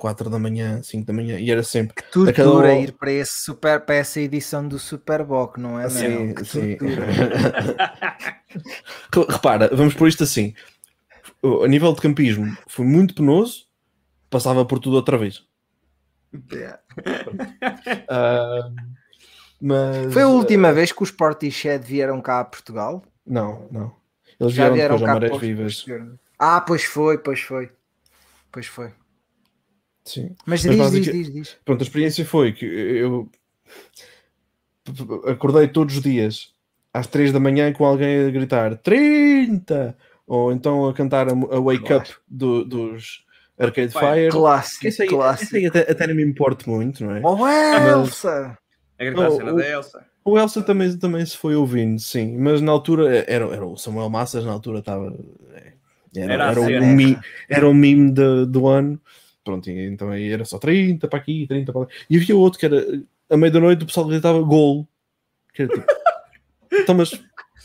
4 0.01 0.31
da 0.31 0.39
manhã, 0.39 0.83
5 0.83 1.07
da 1.07 1.13
manhã, 1.13 1.39
e 1.39 1.51
era 1.51 1.63
sempre 1.63 1.95
Que 1.95 2.03
tortura 2.11 2.31
Aquela- 2.31 2.73
ir 2.75 2.93
para, 2.93 3.13
esse 3.13 3.45
super, 3.45 3.81
para 3.81 3.97
essa 3.97 4.19
edição 4.19 4.67
do 4.67 4.79
Superboc, 4.79 5.59
não 5.59 5.79
é? 5.79 5.91
Sim? 5.91 6.33
Que 6.33 6.43
sim. 6.45 6.79
Repara, 9.29 9.69
vamos 9.75 9.93
por 9.95 10.09
isto 10.09 10.25
assim. 10.25 10.55
A 11.63 11.69
nível 11.69 11.93
de 11.93 12.01
campismo 12.01 12.57
foi 12.67 12.87
muito 12.87 13.15
penoso, 13.15 13.67
passava 14.31 14.65
por 14.65 14.79
tudo 14.79 14.97
outra 14.97 15.19
vez. 15.19 15.45
Yeah. 16.51 16.79
Ah, 18.09 18.71
mas 19.61 20.13
Foi 20.15 20.23
a 20.23 20.29
última 20.29 20.73
vez 20.73 20.93
que 20.93 21.03
os 21.03 21.11
Portishead 21.11 21.85
vieram 21.87 22.23
cá 22.23 22.41
a 22.41 22.45
Portugal? 22.45 23.05
Não, 23.27 23.69
não. 23.71 23.95
Eles 24.41 24.55
Já 24.55 24.71
vieram, 24.71 24.97
vieram 24.97 24.97
depois 24.97 25.03
a 25.03 25.07
cá 25.07 25.13
Marés 25.15 25.39
Vivas. 25.41 25.85
Ah, 26.39 26.61
pois 26.63 26.85
foi, 26.85 27.19
pois 27.19 27.41
foi. 27.41 27.71
Pois 28.51 28.67
foi. 28.67 28.93
Sim. 30.05 30.35
Mas, 30.47 30.65
Mas 30.65 30.75
diz, 30.77 30.77
basica- 30.79 31.13
diz, 31.13 31.27
diz, 31.27 31.33
diz. 31.35 31.57
Pronto, 31.65 31.81
a 31.81 31.85
experiência 31.85 32.25
foi 32.25 32.53
que 32.53 32.65
eu 32.65 33.29
acordei 35.27 35.69
todos 35.69 35.97
os 35.97 36.03
dias 36.03 36.53
às 36.93 37.07
3 37.07 37.33
da 37.33 37.39
manhã 37.41 37.73
com 37.73 37.85
alguém 37.85 38.27
a 38.27 38.31
gritar 38.31 38.77
30! 38.79 39.97
Ou 40.27 40.53
então 40.53 40.89
a 40.89 40.95
cantar 40.95 41.29
a, 41.29 41.33
a 41.33 41.61
Wake 41.61 41.93
Up 41.93 42.09
do- 42.29 42.65
dos 42.65 43.25
Arcade 43.59 43.93
Fire. 43.93 44.07
Fire. 44.15 44.31
Clássico, 44.31 44.87
Esse 44.87 45.03
aí, 45.03 45.09
clássico. 45.09 45.45
esse 45.45 45.57
aí 45.57 45.67
até, 45.67 45.81
até 45.91 46.07
não 46.07 46.15
me 46.15 46.23
importa 46.23 46.71
muito, 46.71 47.05
não 47.05 47.15
é? 47.17 47.21
Oh, 47.25 47.47
Elsa! 47.47 48.57
É 48.99 49.07
gritar 49.07 49.25
a 49.27 49.29
Oh, 49.29 49.37
cena 49.37 49.53
o- 49.53 49.57
da 49.57 49.69
Elsa. 49.69 50.07
O 50.25 50.39
Elsa 50.39 50.63
também, 50.63 50.97
também 50.99 51.25
se 51.27 51.37
foi 51.37 51.55
ouvindo, 51.57 51.99
sim, 51.99 52.37
mas 52.39 52.61
na 52.61 52.71
altura 52.71 53.25
era, 53.27 53.47
era 53.47 53.67
o 53.67 53.77
Samuel 53.77 54.09
Massas, 54.11 54.45
na 54.45 54.53
altura 54.53 54.79
estava. 54.81 55.13
Era, 56.15 56.35
Era 56.35 56.45
era, 56.51 56.61
o, 56.61 56.87
mi- 56.95 57.19
era 57.49 57.69
o 57.69 57.75
meme 57.75 58.11
de- 58.13 58.47
do 58.47 58.67
ano. 58.69 59.01
Pronto, 59.51 59.71
então 59.71 60.11
aí 60.11 60.31
era 60.31 60.45
só 60.45 60.59
30 60.59 61.09
para 61.09 61.19
aqui, 61.19 61.47
30 61.49 61.73
para 61.73 61.81
lá. 61.83 61.87
E 62.09 62.17
havia 62.17 62.37
outro 62.37 62.59
que 62.61 62.67
era 62.67 62.85
à 63.29 63.37
meia 63.37 63.51
da 63.51 63.59
noite 63.61 63.83
o 63.83 63.87
pessoal 63.87 64.07
gritava 64.07 64.41
gol. 64.43 64.87
Que 65.53 65.63
era 65.63 65.73
tipo. 65.73 65.87
então, 66.73 66.95
mas 66.95 67.11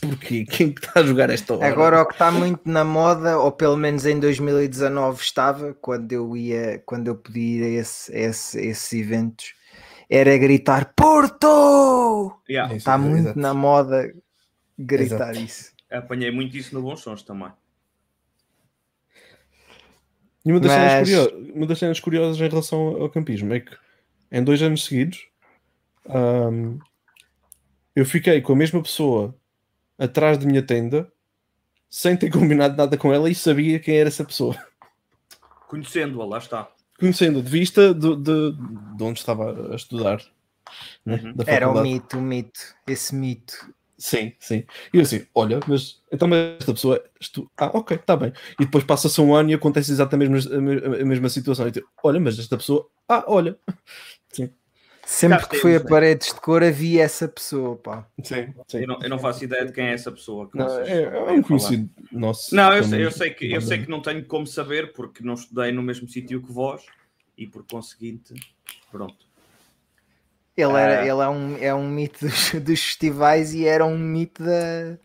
porquê? 0.00 0.44
Quem 0.44 0.72
que 0.72 0.84
está 0.84 1.00
a 1.00 1.02
jogar 1.04 1.30
esta 1.30 1.54
hora? 1.54 1.66
Agora 1.66 2.02
o 2.02 2.06
que 2.06 2.12
está 2.14 2.30
muito 2.32 2.62
na 2.68 2.84
moda, 2.84 3.38
ou 3.38 3.52
pelo 3.52 3.76
menos 3.76 4.04
em 4.04 4.18
2019 4.18 5.22
estava, 5.22 5.74
quando 5.74 6.12
eu 6.12 6.36
ia, 6.36 6.82
quando 6.84 7.06
eu 7.06 7.14
podia 7.16 7.42
ir 7.42 7.62
a, 7.78 7.80
esse, 7.80 8.12
a 8.14 8.18
esse- 8.18 8.60
esses 8.60 8.92
eventos, 8.92 9.54
era 10.10 10.36
gritar 10.36 10.92
Porto! 10.94 12.40
Yeah. 12.48 12.74
Está 12.74 12.98
muito 12.98 13.20
exato. 13.26 13.38
na 13.38 13.54
moda 13.54 14.12
gritar 14.78 15.30
Exato. 15.30 15.38
isso. 15.38 15.72
Apanhei 15.90 16.30
muito 16.30 16.56
isso 16.56 16.74
no 16.74 16.82
Bons 16.82 17.00
Sons 17.00 17.22
também. 17.22 17.50
E 20.46 20.50
uma 20.52 20.60
das, 20.60 20.70
cenas 20.72 20.92
Mas- 20.92 21.08
curiosas, 21.08 21.50
uma 21.56 21.66
das 21.66 21.78
cenas 21.78 22.00
curiosas 22.00 22.40
em 22.40 22.48
relação 22.48 22.78
ao 23.02 23.10
campismo 23.10 23.52
é 23.52 23.60
que 23.60 23.76
em 24.30 24.42
dois 24.44 24.62
anos 24.62 24.84
seguidos 24.84 25.26
ahm, 26.08 26.78
eu 27.94 28.06
fiquei 28.06 28.40
com 28.40 28.52
a 28.52 28.56
mesma 28.56 28.80
pessoa 28.82 29.34
atrás 29.98 30.38
da 30.38 30.46
minha 30.46 30.62
tenda 30.62 31.10
sem 31.90 32.16
ter 32.16 32.30
combinado 32.30 32.76
nada 32.76 32.96
com 32.96 33.12
ela 33.12 33.28
e 33.28 33.34
sabia 33.34 33.80
quem 33.80 33.96
era 33.96 34.08
essa 34.08 34.24
pessoa. 34.24 34.56
Conhecendo-a, 35.68 36.24
lá 36.24 36.38
está. 36.38 36.70
Conhecendo 36.98 37.42
de 37.42 37.50
vista 37.50 37.92
de, 37.92 38.16
de, 38.16 38.52
de 38.96 39.02
onde 39.02 39.18
estava 39.18 39.72
a 39.72 39.76
estudar. 39.76 40.18
né, 41.04 41.16
Uhum. 41.22 41.32
da 41.34 41.44
Era 41.46 41.66
o 41.66 41.74
faculdade. 41.74 41.94
mito, 41.94 42.18
o 42.18 42.22
mito, 42.22 42.60
esse 42.86 43.14
mito. 43.14 43.74
Sim, 43.98 44.32
sim. 44.38 44.64
E 44.92 44.98
eu 44.98 45.02
assim, 45.02 45.26
olha, 45.34 45.58
mas 45.66 46.02
então 46.12 46.28
mas 46.28 46.56
esta 46.60 46.72
pessoa, 46.74 47.02
estu... 47.20 47.50
ah, 47.56 47.70
ok, 47.72 47.96
está 47.96 48.16
bem. 48.16 48.32
E 48.60 48.64
depois 48.64 48.84
passa-se 48.84 49.20
um 49.20 49.34
ano 49.34 49.50
e 49.50 49.54
acontece 49.54 49.90
exatamente 49.90 50.28
a 50.28 50.32
mesma, 50.32 50.56
a 50.56 50.60
me- 50.60 51.00
a 51.02 51.04
mesma 51.04 51.28
situação. 51.28 51.66
E 51.66 51.72
tu, 51.72 51.82
olha, 52.02 52.20
mas 52.20 52.38
esta 52.38 52.56
pessoa, 52.56 52.88
ah, 53.08 53.24
olha. 53.26 53.58
Sempre 55.06 55.38
Já 55.38 55.46
que 55.46 55.56
fui 55.58 55.76
a 55.76 55.78
né? 55.78 55.84
paredes 55.88 56.34
de 56.34 56.40
cor 56.40 56.64
havia 56.64 57.04
essa 57.04 57.28
pessoa, 57.28 57.76
pá. 57.76 58.08
Sim, 58.24 58.52
sim. 58.66 58.80
Eu 58.80 58.88
não, 58.88 58.98
eu 59.02 59.08
não 59.08 59.18
faço 59.20 59.44
ideia 59.44 59.64
de 59.64 59.72
quem 59.72 59.86
é 59.86 59.92
essa 59.92 60.10
pessoa. 60.10 60.50
Que 60.50 60.58
Não, 60.58 60.68
vocês 60.68 60.88
é, 60.88 61.02
é 61.04 61.32
um 61.32 61.42
conhecido 61.42 61.88
nosso. 62.10 62.54
Não, 62.54 62.72
eu, 62.74 62.82
sei, 62.82 63.04
eu, 63.04 63.10
sei 63.12 63.30
que, 63.30 63.52
eu 63.52 63.60
sei 63.60 63.78
que 63.82 63.88
não 63.88 64.02
tenho 64.02 64.24
como 64.26 64.46
saber 64.48 64.92
porque 64.92 65.22
não 65.22 65.34
estudei 65.34 65.70
no 65.70 65.80
mesmo 65.80 66.08
sítio 66.08 66.42
que 66.42 66.50
vós 66.52 66.84
e 67.38 67.46
por 67.46 67.64
conseguinte, 67.64 68.34
pronto. 68.90 69.25
Ele, 70.56 70.72
era, 70.72 71.00
Ah. 71.00 71.06
ele 71.06 71.20
é, 71.22 71.28
um, 71.28 71.56
é 71.58 71.74
um 71.74 71.88
mito 71.88 72.26
dos, 72.26 72.52
dos 72.54 72.80
festivais 72.80 73.52
e 73.54 73.66
era 73.66 73.84
um 73.84 73.98
mito 73.98 74.42
da, 74.42 74.96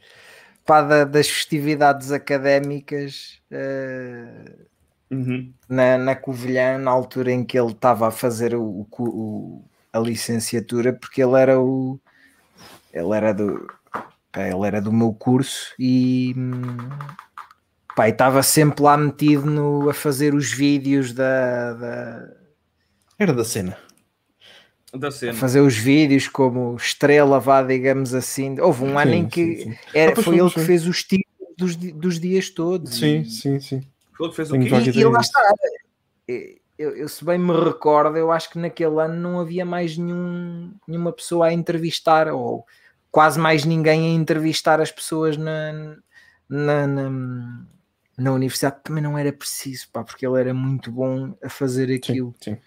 pá, 0.65 0.81
da- 0.81 1.03
das 1.05 1.27
festividades 1.29 2.11
académicas 2.11 3.41
Uhum. 5.09 5.53
na, 5.67 5.97
na 5.97 6.15
Covilhã, 6.15 6.77
na 6.77 6.89
altura 6.91 7.31
em 7.31 7.43
que 7.43 7.59
ele 7.59 7.71
estava 7.71 8.07
a 8.07 8.11
fazer 8.11 8.55
o, 8.55 8.87
o 8.97 9.61
a 9.91 9.99
licenciatura, 9.99 10.93
porque 10.93 11.21
ele 11.21 11.37
era 11.37 11.59
o 11.59 11.99
ele 12.93 13.13
era 13.13 13.33
do 13.33 13.67
pá, 14.31 14.47
ele 14.47 14.65
era 14.65 14.81
do 14.81 14.91
meu 14.93 15.13
curso 15.13 15.73
e 15.77 16.33
pá, 17.95 18.07
estava 18.07 18.41
sempre 18.41 18.83
lá 18.83 18.95
metido 18.97 19.45
no, 19.45 19.89
a 19.89 19.93
fazer 19.93 20.33
os 20.33 20.51
vídeos 20.51 21.13
da- 21.13 21.73
da, 21.73 22.27
Era 23.19 23.33
da 23.33 23.43
cena. 23.43 23.77
Da 24.93 25.07
a 25.07 25.11
cena. 25.11 25.33
fazer 25.33 25.61
os 25.61 25.75
vídeos 25.75 26.27
como 26.27 26.75
estrela, 26.75 27.39
vá, 27.39 27.63
digamos 27.63 28.13
assim. 28.13 28.59
Houve 28.59 28.83
um 28.83 28.99
ano 28.99 29.11
Sim, 29.11 29.17
em 29.17 29.29
que 29.29 29.55
sim, 29.57 29.63
sim. 29.63 29.77
era, 29.93 30.11
Ah, 30.11 30.15
foi 30.21 30.37
ele 30.37 30.49
que 30.51 30.65
fez 30.65 30.85
os 30.85 31.03
títulos 31.03 31.55
dos, 31.57 31.75
dos 31.75 32.19
dias 32.19 32.49
todos. 32.49 32.97
Sim, 32.97 33.21
E- 33.21 33.25
sim, 33.25 33.59
sim. 33.59 33.81
Foi 34.17 34.25
ele 34.25 34.29
que 34.31 34.35
fez 34.35 34.51
o 34.51 34.59
quê? 34.59 34.99
E, 34.99 34.99
e 34.99 35.05
lá 35.05 35.21
está. 35.21 35.39
Eu, 36.77 36.95
eu, 36.97 37.07
se 37.07 37.23
bem 37.23 37.37
me 37.37 37.53
recordo, 37.53 38.17
eu 38.17 38.31
acho 38.31 38.49
que 38.49 38.57
naquele 38.57 38.99
ano 38.99 39.13
não 39.15 39.39
havia 39.39 39.63
mais 39.63 39.95
nenhum, 39.97 40.73
nenhuma 40.87 41.13
pessoa 41.13 41.47
a 41.47 41.53
entrevistar, 41.53 42.27
ou 42.29 42.65
quase 43.11 43.39
mais 43.39 43.63
ninguém 43.65 44.07
a 44.07 44.13
entrevistar 44.19 44.81
as 44.81 44.91
pessoas 44.91 45.37
na, 45.37 45.95
na, 46.49 46.87
na, 46.87 47.09
na 48.17 48.33
universidade. 48.33 48.81
Também 48.83 49.03
não 49.03 49.17
era 49.17 49.31
preciso, 49.31 49.89
pá, 49.91 50.03
porque 50.03 50.25
ele 50.25 50.39
era 50.39 50.53
muito 50.53 50.91
bom 50.91 51.37
a 51.43 51.49
fazer 51.49 51.93
aquilo 51.93 52.33
Sim, 52.41 52.55
sim. 52.55 52.61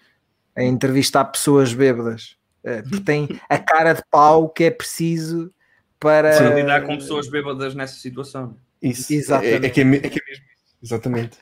A 0.57 0.63
entrevistar 0.63 1.25
pessoas 1.27 1.73
bêbadas. 1.73 2.37
Eh, 2.63 2.83
Porque 2.83 3.01
tem 3.01 3.29
a 3.49 3.59
cara 3.59 3.93
de 3.93 4.03
pau 4.11 4.49
que 4.49 4.65
é 4.65 4.71
preciso 4.71 5.53
para. 6.01 6.31
Para 6.37 6.55
lidar 6.55 6.83
com 6.85 6.97
pessoas 6.97 7.29
bêbadas 7.29 7.75
nessa 7.75 7.95
situação. 7.97 8.57
Isso. 8.81 9.13
Exatamente. 9.13 9.65
É, 9.65 9.67
é 9.67 9.71
que 9.71 9.81
é, 9.81 9.85
é 9.85 10.09
que 10.11 10.21
é 10.21 10.25
mesmo 10.27 10.45
isso. 10.45 10.77
Exatamente. 10.83 11.39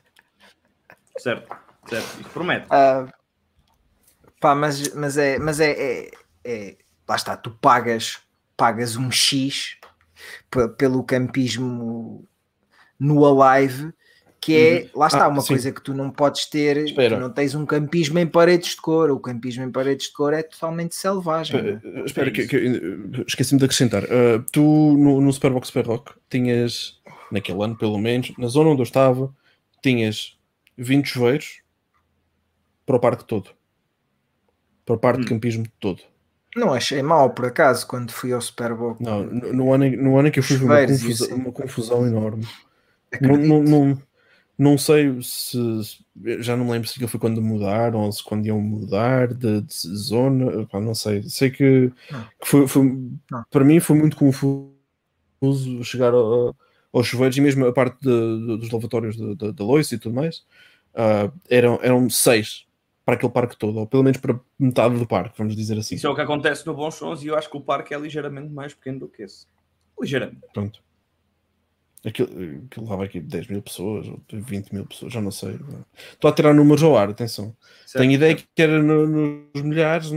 Certo, 1.17 1.55
certo. 1.87 2.21
Isso 2.21 2.29
promete. 2.29 2.65
Ah, 2.69 3.07
pá, 4.39 4.55
mas, 4.55 4.93
mas, 4.93 5.17
é, 5.17 5.37
mas 5.39 5.59
é, 5.59 5.71
é, 5.71 6.11
é- 6.43 6.77
Lá 7.07 7.17
está, 7.17 7.35
tu 7.35 7.51
pagas, 7.51 8.19
pagas 8.55 8.95
um 8.95 9.11
X 9.11 9.77
pe- 10.49 10.69
pelo 10.69 11.03
campismo 11.03 12.25
no 12.97 13.25
Alive, 13.43 13.93
que 14.43 14.55
é, 14.57 14.89
lá 14.95 15.07
está, 15.07 15.25
Ah, 15.25 15.27
uma 15.29 15.41
sim. 15.41 15.49
coisa 15.49 15.71
que 15.71 15.81
tu 15.81 15.93
não 15.93 16.09
podes 16.11 16.45
ter, 16.47 16.77
Espera. 16.77 17.15
tu 17.15 17.21
não 17.21 17.29
tens 17.29 17.55
um 17.55 17.65
campismo 17.65 18.19
em 18.19 18.27
paredes 18.27 18.71
de 18.71 18.81
cor, 18.81 19.09
o 19.11 19.19
campismo 19.19 19.63
em 19.63 19.71
paredes 19.71 20.07
de 20.07 20.13
cor 20.13 20.33
é 20.33 20.43
totalmente 20.43 20.95
selvagem. 20.95 21.61
não 21.61 21.69
é? 21.69 21.73
Espera, 21.75 22.05
espera 22.05 22.31
que, 22.31 22.47
que- 22.47 22.57
eh, 22.57 23.23
esqueci-me 23.27 23.59
de 23.59 23.65
acrescentar. 23.65 24.03
Uh, 24.03 24.43
tu 24.51 24.61
no, 24.97 25.21
no 25.21 25.31
Superbox 25.31 25.67
Super 25.67 25.85
Rock 25.87 26.11
tinhas, 26.29 26.99
naquele 27.31 27.63
ano 27.63 27.77
pelo 27.77 27.97
menos, 27.97 28.33
na 28.37 28.47
zona 28.47 28.69
onde 28.71 28.81
eu 28.81 28.85
estava, 28.85 29.33
tinhas 29.81 30.37
20 30.77 31.05
chuveiros 31.07 31.61
para 32.85 32.95
o 32.95 32.99
parque 32.99 33.23
todo. 33.25 33.49
Para 34.85 34.95
o 34.95 34.97
parque 34.97 35.21
de 35.21 35.25
Hum. 35.27 35.29
campismo 35.35 35.65
todo. 35.79 36.01
Não 36.55 36.73
achei 36.73 37.01
mal, 37.01 37.31
por 37.31 37.45
acaso, 37.45 37.87
quando 37.87 38.11
fui 38.11 38.31
ao 38.33 38.41
Super 38.41 38.75
Bowl. 38.75 38.95
Não, 38.99 39.23
no, 39.23 39.53
no 39.53 39.73
ano, 39.73 39.89
no 39.97 40.17
ano 40.19 40.27
em 40.27 40.31
que 40.31 40.39
eu 40.39 40.43
fui 40.43 40.57
uma 40.57 40.81
confusão, 40.85 41.09
isso. 41.09 41.33
uma 41.35 41.51
confusão 41.51 42.05
enorme. 42.05 42.45
Acredito. 43.11 43.41
não, 43.47 43.63
não, 43.63 43.85
Não 43.85 44.01
sei 44.77 45.19
se. 45.21 45.57
Já 46.39 46.55
não 46.55 46.65
me 46.65 46.71
lembro 46.71 46.87
se 46.87 46.93
aquilo 46.93 47.07
foi 47.09 47.19
quando 47.19 47.41
mudaram 47.41 48.01
ou 48.01 48.11
se 48.11 48.23
quando 48.23 48.45
iam 48.45 48.61
mudar 48.61 49.33
de, 49.33 49.61
de 49.61 49.73
zona. 49.95 50.65
pá, 50.67 50.79
não 50.79 50.93
sei. 50.93 51.23
Sei 51.23 51.49
que, 51.49 51.91
Não. 52.11 52.23
que 52.39 52.47
foi, 52.47 52.67
foi- 52.67 52.83
Não. 53.31 53.43
para 53.49 53.65
mim 53.65 53.79
foi 53.79 53.97
muito 53.97 54.15
confuso 54.15 55.83
chegar 55.83 56.13
ao- 56.13 56.55
aos 56.93 57.07
chuveiros 57.07 57.35
e 57.37 57.41
mesmo 57.41 57.65
a 57.65 57.73
parte 57.73 57.97
de- 58.01 58.07
de- 58.47 58.57
dos 58.57 58.69
lavatórios 58.71 59.17
da 59.17 59.63
Loice 59.63 59.95
e 59.95 59.97
tudo 59.97 60.13
mais. 60.15 60.43
ah, 60.95 61.31
eram, 61.49 61.79
eram 61.81 62.07
seis 62.07 62.67
para 63.03 63.15
aquele 63.15 63.31
parque 63.31 63.57
todo, 63.57 63.79
ou 63.79 63.87
pelo 63.87 64.03
menos 64.03 64.19
para 64.19 64.39
metade 64.59 64.97
do 64.97 65.07
parque, 65.07 65.35
vamos 65.37 65.55
dizer 65.55 65.75
assim. 65.77 65.95
Isso 65.95 66.05
é 66.05 66.09
o 66.09 66.13
que 66.15 66.21
acontece 66.21 66.65
no 66.67 66.73
Bons 66.75 66.93
Sons 66.95 67.23
e 67.23 67.27
eu 67.27 67.35
acho 67.35 67.49
que 67.49 67.57
o 67.57 67.61
parque 67.61 67.93
é 67.95 67.99
ligeiramente 67.99 68.49
mais 68.53 68.73
pequeno 68.75 68.99
do 68.99 69.07
que 69.09 69.23
esse. 69.23 69.47
Ligeiramente. 69.99 70.41
Pronto. 70.53 70.79
Aquilo, 72.05 72.27
aquilo 72.65 72.83
levava 72.85 73.05
aqui 73.05 73.21
10 73.21 73.47
mil 73.47 73.61
pessoas, 73.61 74.05
ou 74.07 74.21
20 74.29 74.73
mil 74.73 74.85
pessoas, 74.85 75.13
já 75.13 75.21
não 75.21 75.31
sei. 75.31 75.57
Estou 76.11 76.29
a 76.29 76.33
tirar 76.33 76.53
números 76.53 76.83
ao 76.83 76.97
ar, 76.97 77.09
atenção. 77.09 77.55
Certo? 77.85 78.01
Tenho 78.03 78.11
ideia 78.11 78.35
que 78.35 78.61
era 78.61 78.81
no- 78.83 79.07
nos 79.07 79.61
milhares, 79.63 80.11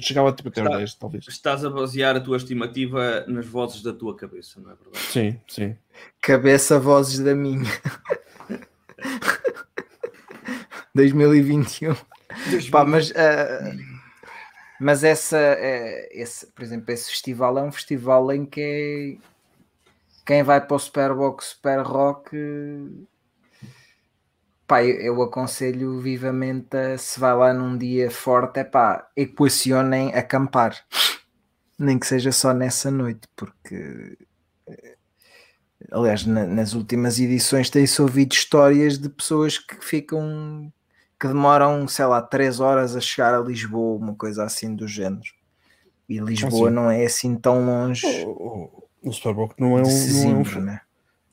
chegava 0.00 0.32
tipo 0.32 0.50
até 0.50 0.60
aos 0.60 0.68
Está. 0.68 0.78
10, 0.78 0.94
talvez. 0.94 1.26
Estás 1.28 1.64
a 1.64 1.70
basear 1.70 2.14
a 2.14 2.20
tua 2.20 2.36
estimativa 2.36 3.24
nas 3.26 3.44
vozes 3.46 3.82
da 3.82 3.92
tua 3.92 4.14
cabeça, 4.14 4.60
não 4.60 4.70
é 4.70 4.74
verdade? 4.76 4.98
Sim, 5.06 5.40
sim. 5.48 5.76
Cabeça, 6.20 6.78
vozes 6.78 7.18
da 7.18 7.34
minha. 7.34 7.68
2021. 10.94 11.94
Pá, 12.70 12.84
mas, 12.84 13.12
ah, 13.16 13.72
mas 14.80 15.02
essa, 15.04 15.38
eh, 15.38 16.08
esse, 16.12 16.46
por 16.48 16.62
exemplo, 16.62 16.90
esse 16.92 17.10
festival 17.10 17.58
é 17.58 17.62
um 17.62 17.72
festival 17.72 18.30
em 18.32 18.44
que 18.46 18.60
é- 18.60 19.16
quem 20.28 20.42
vai 20.44 20.60
para 20.60 20.76
o 20.76 20.78
Superbox 20.78 21.46
Super 21.46 21.80
Rock, 21.80 22.36
pá, 24.66 24.84
eu, 24.84 25.00
eu 25.00 25.22
aconselho 25.22 26.00
vivamente 26.00 26.76
a, 26.76 26.98
se 26.98 27.18
vai 27.18 27.34
lá 27.34 27.52
num 27.52 27.76
dia 27.76 28.10
forte, 28.10 28.60
é 28.60 28.64
pá, 28.64 29.08
equacionem 29.16 30.14
acampar, 30.14 30.76
nem 31.78 31.98
que 31.98 32.06
seja 32.06 32.32
só 32.32 32.52
nessa 32.52 32.90
noite, 32.90 33.28
porque 33.36 34.18
eh, 34.68 34.96
aliás, 35.92 36.24
na- 36.26 36.46
nas 36.46 36.74
últimas 36.74 37.18
edições 37.20 37.70
tem-se 37.70 38.00
ouvido 38.02 38.32
histórias 38.34 38.98
de 38.98 39.08
pessoas 39.08 39.58
que 39.58 39.76
ficam 39.84 40.72
que 41.20 41.26
demoram, 41.28 41.88
sei 41.88 42.06
lá, 42.06 42.22
3 42.22 42.60
horas 42.60 42.96
a 42.96 43.00
chegar 43.00 43.34
a 43.34 43.40
Lisboa, 43.40 43.98
uma 43.98 44.14
coisa 44.14 44.44
assim 44.44 44.74
do 44.76 44.86
género. 44.88 45.22
E 46.08 46.18
Lisboa 46.20 46.70
sim. 46.70 46.74
não 46.74 46.90
é 46.90 47.04
assim 47.06 47.36
tão 47.36 47.64
longe 47.66 48.06
O, 48.06 48.30
o, 48.30 48.87
o 49.02 49.12
Superboc 49.12 49.54
não 49.58 49.78
é, 49.78 49.82
um, 49.82 50.06
de 50.06 50.12
não, 50.12 50.30
é 50.30 50.36
um, 50.36 50.44
né? 50.64 50.80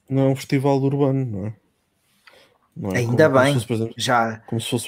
não 0.10 0.24
é 0.24 0.30
um 0.30 0.36
festival 0.36 0.78
urbano, 0.82 1.26
não 1.26 1.48
é? 1.48 1.56
Não 2.76 2.92
é 2.92 2.98
Ainda 2.98 3.28
como, 3.30 3.30
bem. 3.30 3.54
Como 3.54 3.60
se 3.60 3.68
fosse, 3.68 3.74
exemplo, 3.74 3.96
Já 3.98 4.42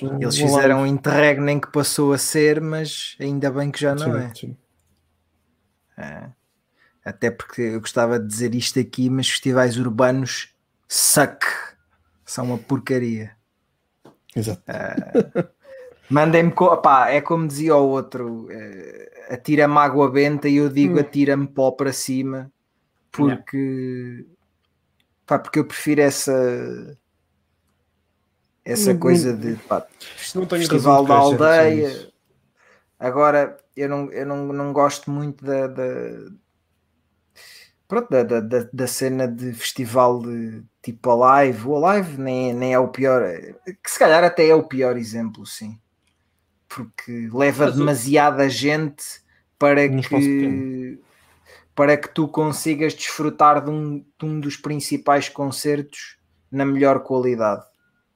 um, 0.04 0.22
eles 0.22 0.38
fizeram 0.38 0.82
um 0.82 0.86
interregno 0.86 1.62
que 1.62 1.72
passou 1.72 2.14
a 2.14 2.18
ser, 2.18 2.60
mas 2.62 3.16
ainda 3.20 3.50
bem 3.52 3.72
que 3.72 3.80
já 3.80 3.96
não 3.96 4.08
Sim, 4.08 4.18
é. 4.18 4.34
sim. 4.36 4.58
É. 5.98 6.30
Até 7.06 7.32
porque 7.32 7.62
eu 7.62 7.82
gostava 7.82 8.20
de 8.20 8.28
dizer 8.28 8.56
isto 8.56 8.80
aqui, 8.80 9.10
mas 9.10 9.30
festivais 9.30 9.78
urbanos 9.78 10.54
suck. 10.88 11.46
São 12.26 12.46
uma 12.46 12.58
porcaria. 12.58 13.36
Exato. 14.36 14.64
Mandem-me. 16.10 16.52
co- 16.52 16.82
é 17.10 17.22
como 17.22 17.48
dizia 17.48 17.76
o 17.76 17.90
outro: 17.90 18.48
eh, 18.52 19.28
atira-me 19.36 19.78
água 19.78 20.10
benta 20.10 20.48
e 20.48 20.56
eu 20.58 20.70
digo 20.70 20.98
Hum. 20.98 21.00
atira-me 21.00 21.48
pó 21.48 21.72
para 21.72 21.92
cima, 21.94 22.52
porque. 23.18 24.26
Pá, 25.26 25.38
porque 25.40 25.60
eu 25.60 25.66
prefiro 25.66 26.02
essa. 26.02 26.98
Essa 28.64 28.94
Não- 28.94 29.00
coisa 29.00 29.34
não- 29.34 29.40
de. 29.40 29.56
Pá, 29.64 29.86
Festival 30.18 31.06
da 31.06 31.16
Aldeia. 31.16 31.88
isso. 31.88 32.14
Agora, 33.00 33.58
eu 33.76 33.88
não, 33.88 34.12
eu 34.12 34.26
não, 34.26 34.48
não 34.48 34.74
gosto 34.74 35.12
muito 35.12 35.46
da, 35.46 35.68
da, 35.68 35.84
pronto, 37.88 38.10
da, 38.10 38.24
da, 38.24 38.40
da- 38.74 38.88
cena 38.88 39.28
de 39.28 39.54
festival 39.54 40.20
de 40.22 40.64
tipo 40.82 41.12
Alive. 41.24 41.68
O 41.68 41.86
Alive 41.86 42.20
nem, 42.20 42.54
nem 42.54 42.74
é 42.74 42.80
o 42.80 42.88
pior, 42.88 43.22
que 43.84 43.92
se 43.92 44.00
calhar 44.00 44.24
até 44.24 44.48
é 44.48 44.56
o 44.56 44.64
pior 44.64 44.98
exemplo, 44.98 45.46
sim, 45.46 45.80
porque 46.68 47.30
leva 47.32 47.66
Mas 47.68 47.76
demasiada 47.76 48.50
gente 48.50 49.04
para 49.60 49.88
que, 49.88 51.00
para 51.78 51.96
que 51.96 52.10
tu 52.10 52.28
consigas 52.28 52.96
desfrutar 52.96 53.64
de 53.64 53.70
um, 53.70 54.00
de 54.00 54.26
um 54.26 54.40
dos 54.40 54.58
principais 54.58 55.30
concertos 55.30 56.18
na 56.52 56.66
melhor 56.66 57.02
qualidade. 57.04 57.64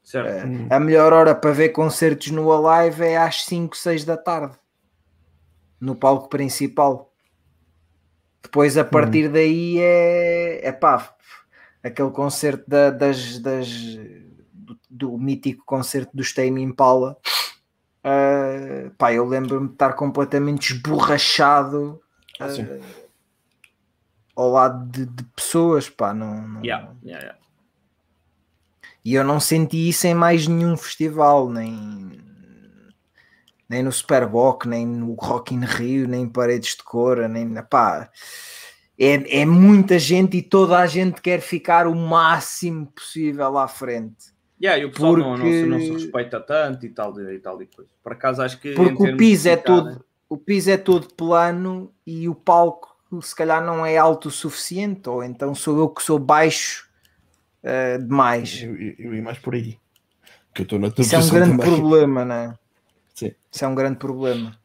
Certo. 0.04 0.48
Hum. 0.48 0.68
A 0.68 0.80
melhor 0.80 1.14
hora 1.14 1.36
para 1.36 1.52
ver 1.52 1.70
concertos 1.70 2.32
no 2.32 2.52
Alive 2.52 3.04
é 3.04 3.18
às 3.18 3.46
5, 3.46 3.78
6 3.78 4.04
da 4.04 4.18
tarde, 4.18 4.56
no 5.80 5.96
palco 5.96 6.28
principal. 6.28 7.14
Depois, 8.42 8.76
a 8.80 8.84
partir 8.84 9.30
daí, 9.30 9.78
é, 9.80 10.68
é 10.68 10.72
pá, 10.72 11.14
aquele 11.84 12.10
concerto 12.10 12.68
da- 12.68 12.90
das, 12.90 13.38
das, 13.38 13.70
do, 14.52 14.80
do 14.90 15.18
mítico 15.20 15.64
concerto 15.68 16.10
do 16.18 16.24
Tame 16.34 16.64
Impala. 16.64 17.16
ah, 18.04 18.90
pá, 18.98 19.14
eu 19.14 19.24
lembro-me 19.24 19.68
de 19.68 19.74
estar 19.74 19.94
completamente 19.94 20.74
esborrachado 20.74 22.02
Ah, 22.40 22.50
sim. 22.50 22.68
Ao 24.42 24.52
lado 24.52 24.90
de, 24.92 25.06
de 25.06 25.24
pessoas, 25.36 25.90
pá, 25.90 26.14
não, 26.14 26.48
não- 26.48 26.64
Yeah, 26.64 26.94
yeah, 27.04 27.24
yeah. 27.24 27.40
e 29.04 29.14
eu 29.14 29.24
não 29.24 29.40
senti 29.40 29.90
isso 29.90 30.08
em 30.08 30.14
mais 30.14 30.48
nenhum 30.48 30.76
festival, 30.78 31.50
nem, 31.50 32.20
nem 33.70 33.84
no 33.84 33.92
Superboc, 33.92 34.66
nem 34.68 34.86
no 34.86 35.14
Rock 35.14 35.54
in 35.56 35.62
Rio, 35.66 36.08
nem 36.08 36.24
em 36.24 36.30
Paredes 36.30 36.76
de 36.76 36.84
Cora, 36.84 37.28
nem 37.28 37.54
pá. 37.64 38.10
É, 39.00 39.42
é 39.42 39.46
muita 39.46 39.98
gente 39.98 40.38
e 40.38 40.42
toda 40.42 40.78
a 40.78 40.86
gente 40.86 41.22
quer 41.22 41.40
ficar 41.42 41.88
o 41.88 41.96
máximo 41.96 42.86
possível 42.88 43.58
à 43.58 43.68
frente. 43.68 44.32
Yeah, 44.62 44.80
e 44.80 44.86
o 44.86 44.92
pessoal 44.92 45.18
não, 45.18 45.38
não, 45.38 45.46
se, 45.46 45.66
não 45.66 45.80
se 45.80 45.86
Porque- 45.88 46.04
respeita 46.04 46.40
tanto 46.40 46.86
e 46.86 46.90
tal, 46.90 47.20
e 47.20 47.40
tal 47.40 47.60
e 47.64 47.66
coisa. 47.66 47.90
Por 48.04 48.12
acaso 48.12 48.44
acho 48.44 48.60
que. 48.60 48.74
Porque 48.74 49.12
o 49.12 49.18
piso 49.18 49.50
é 49.50 49.56
todo, 49.56 50.06
o 50.30 50.38
piso 50.38 50.70
é 50.70 50.78
todo 50.78 51.12
plano 51.16 51.92
e 52.06 52.30
o 52.30 52.36
palco 52.36 52.91
se 53.20 53.36
calhar 53.36 53.64
não 53.66 53.84
é 53.84 53.98
alto 53.98 54.28
o 54.28 54.32
suficiente, 54.32 55.10
ou 55.10 55.24
então 55.24 55.56
sou 55.56 55.80
eu 55.80 55.90
que 55.90 56.04
sou 56.04 56.20
baixo 56.20 56.88
eh, 57.64 57.98
demais. 57.98 58.62
Eu, 58.62 58.76
eu, 58.80 58.96
eu 59.00 59.16
ia 59.16 59.24
mais 59.24 59.40
por 59.40 59.56
aí. 59.56 59.80
Que 60.54 60.62
eu 60.62 60.64
estou 60.64 60.78
na 60.78 60.88
Isso 60.96 61.16
é 61.16 61.20
um 61.20 61.30
grande 61.30 61.58
também. 61.58 61.66
problema, 61.66 62.26
não 62.26 62.36
é? 62.36 62.58
Sim. 63.16 63.32
Isso 63.52 63.66
é 63.66 63.68
um 63.68 63.76
grande 63.76 63.98
problema. 63.98 64.58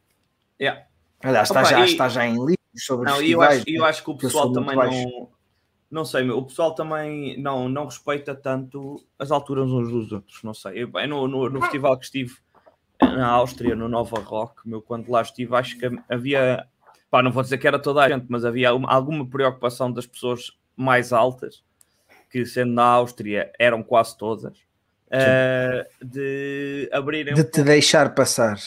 Yeah. 0.59 0.85
Aliás, 1.23 1.49
está, 1.49 1.61
Opa, 1.61 1.69
já, 1.69 1.81
e- 1.81 1.85
está 1.85 2.09
já 2.09 2.25
em 2.25 2.33
livros 2.33 2.57
sobre 2.77 3.09
Não, 3.09 3.21
eu 3.21 3.41
acho, 3.41 3.63
eu 3.67 3.81
né? 3.81 3.89
acho 3.89 4.03
que 4.03 4.09
o 4.09 4.13
eu 4.13 4.17
pessoal 4.17 4.51
também 4.51 4.75
não. 4.75 5.29
Não 5.89 6.03
sei, 6.03 6.23
meu, 6.23 6.37
o 6.37 6.45
pessoal 6.45 6.75
também 6.75 7.41
não, 7.41 7.69
não 7.69 7.85
respeita 7.85 8.35
tanto 8.35 9.05
as 9.17 9.31
alturas 9.31 9.69
uns 9.71 9.89
dos 9.89 10.11
outros, 10.11 10.43
não 10.43 10.53
sei. 10.53 10.83
Eu, 10.83 10.91
eu 10.93 11.07
no, 11.07 11.27
no, 11.29 11.49
no 11.49 11.61
festival 11.61 11.97
que 11.97 12.03
estive 12.03 12.35
na 13.01 13.25
Áustria, 13.27 13.73
no 13.73 13.87
Nova 13.87 14.19
Rock, 14.19 14.67
meu, 14.67 14.81
quando 14.81 15.09
lá 15.09 15.21
estive, 15.21 15.55
acho 15.55 15.77
que 15.77 15.85
havia, 16.09 16.67
pá, 17.09 17.21
não 17.23 17.31
vou 17.31 17.43
dizer 17.43 17.57
que 17.57 17.67
era 17.67 17.79
toda 17.79 18.01
a 18.03 18.09
gente, 18.09 18.25
mas 18.29 18.43
havia 18.45 18.73
uma- 18.73 18.89
alguma 18.91 19.27
preocupação 19.27 19.91
das 19.91 20.05
pessoas 20.05 20.51
mais 20.75 21.11
altas, 21.13 21.63
que 22.29 22.45
sendo 22.45 22.73
na 22.73 22.83
Áustria 22.83 23.51
eram 23.59 23.81
quase 23.81 24.17
todas, 24.17 24.57
eh, 25.09 25.87
de 26.03 26.89
abrirem 26.91 27.33
De 27.33 27.41
um 27.41 27.43
te 27.43 27.63
deixar 27.63 28.13
passar. 28.13 28.57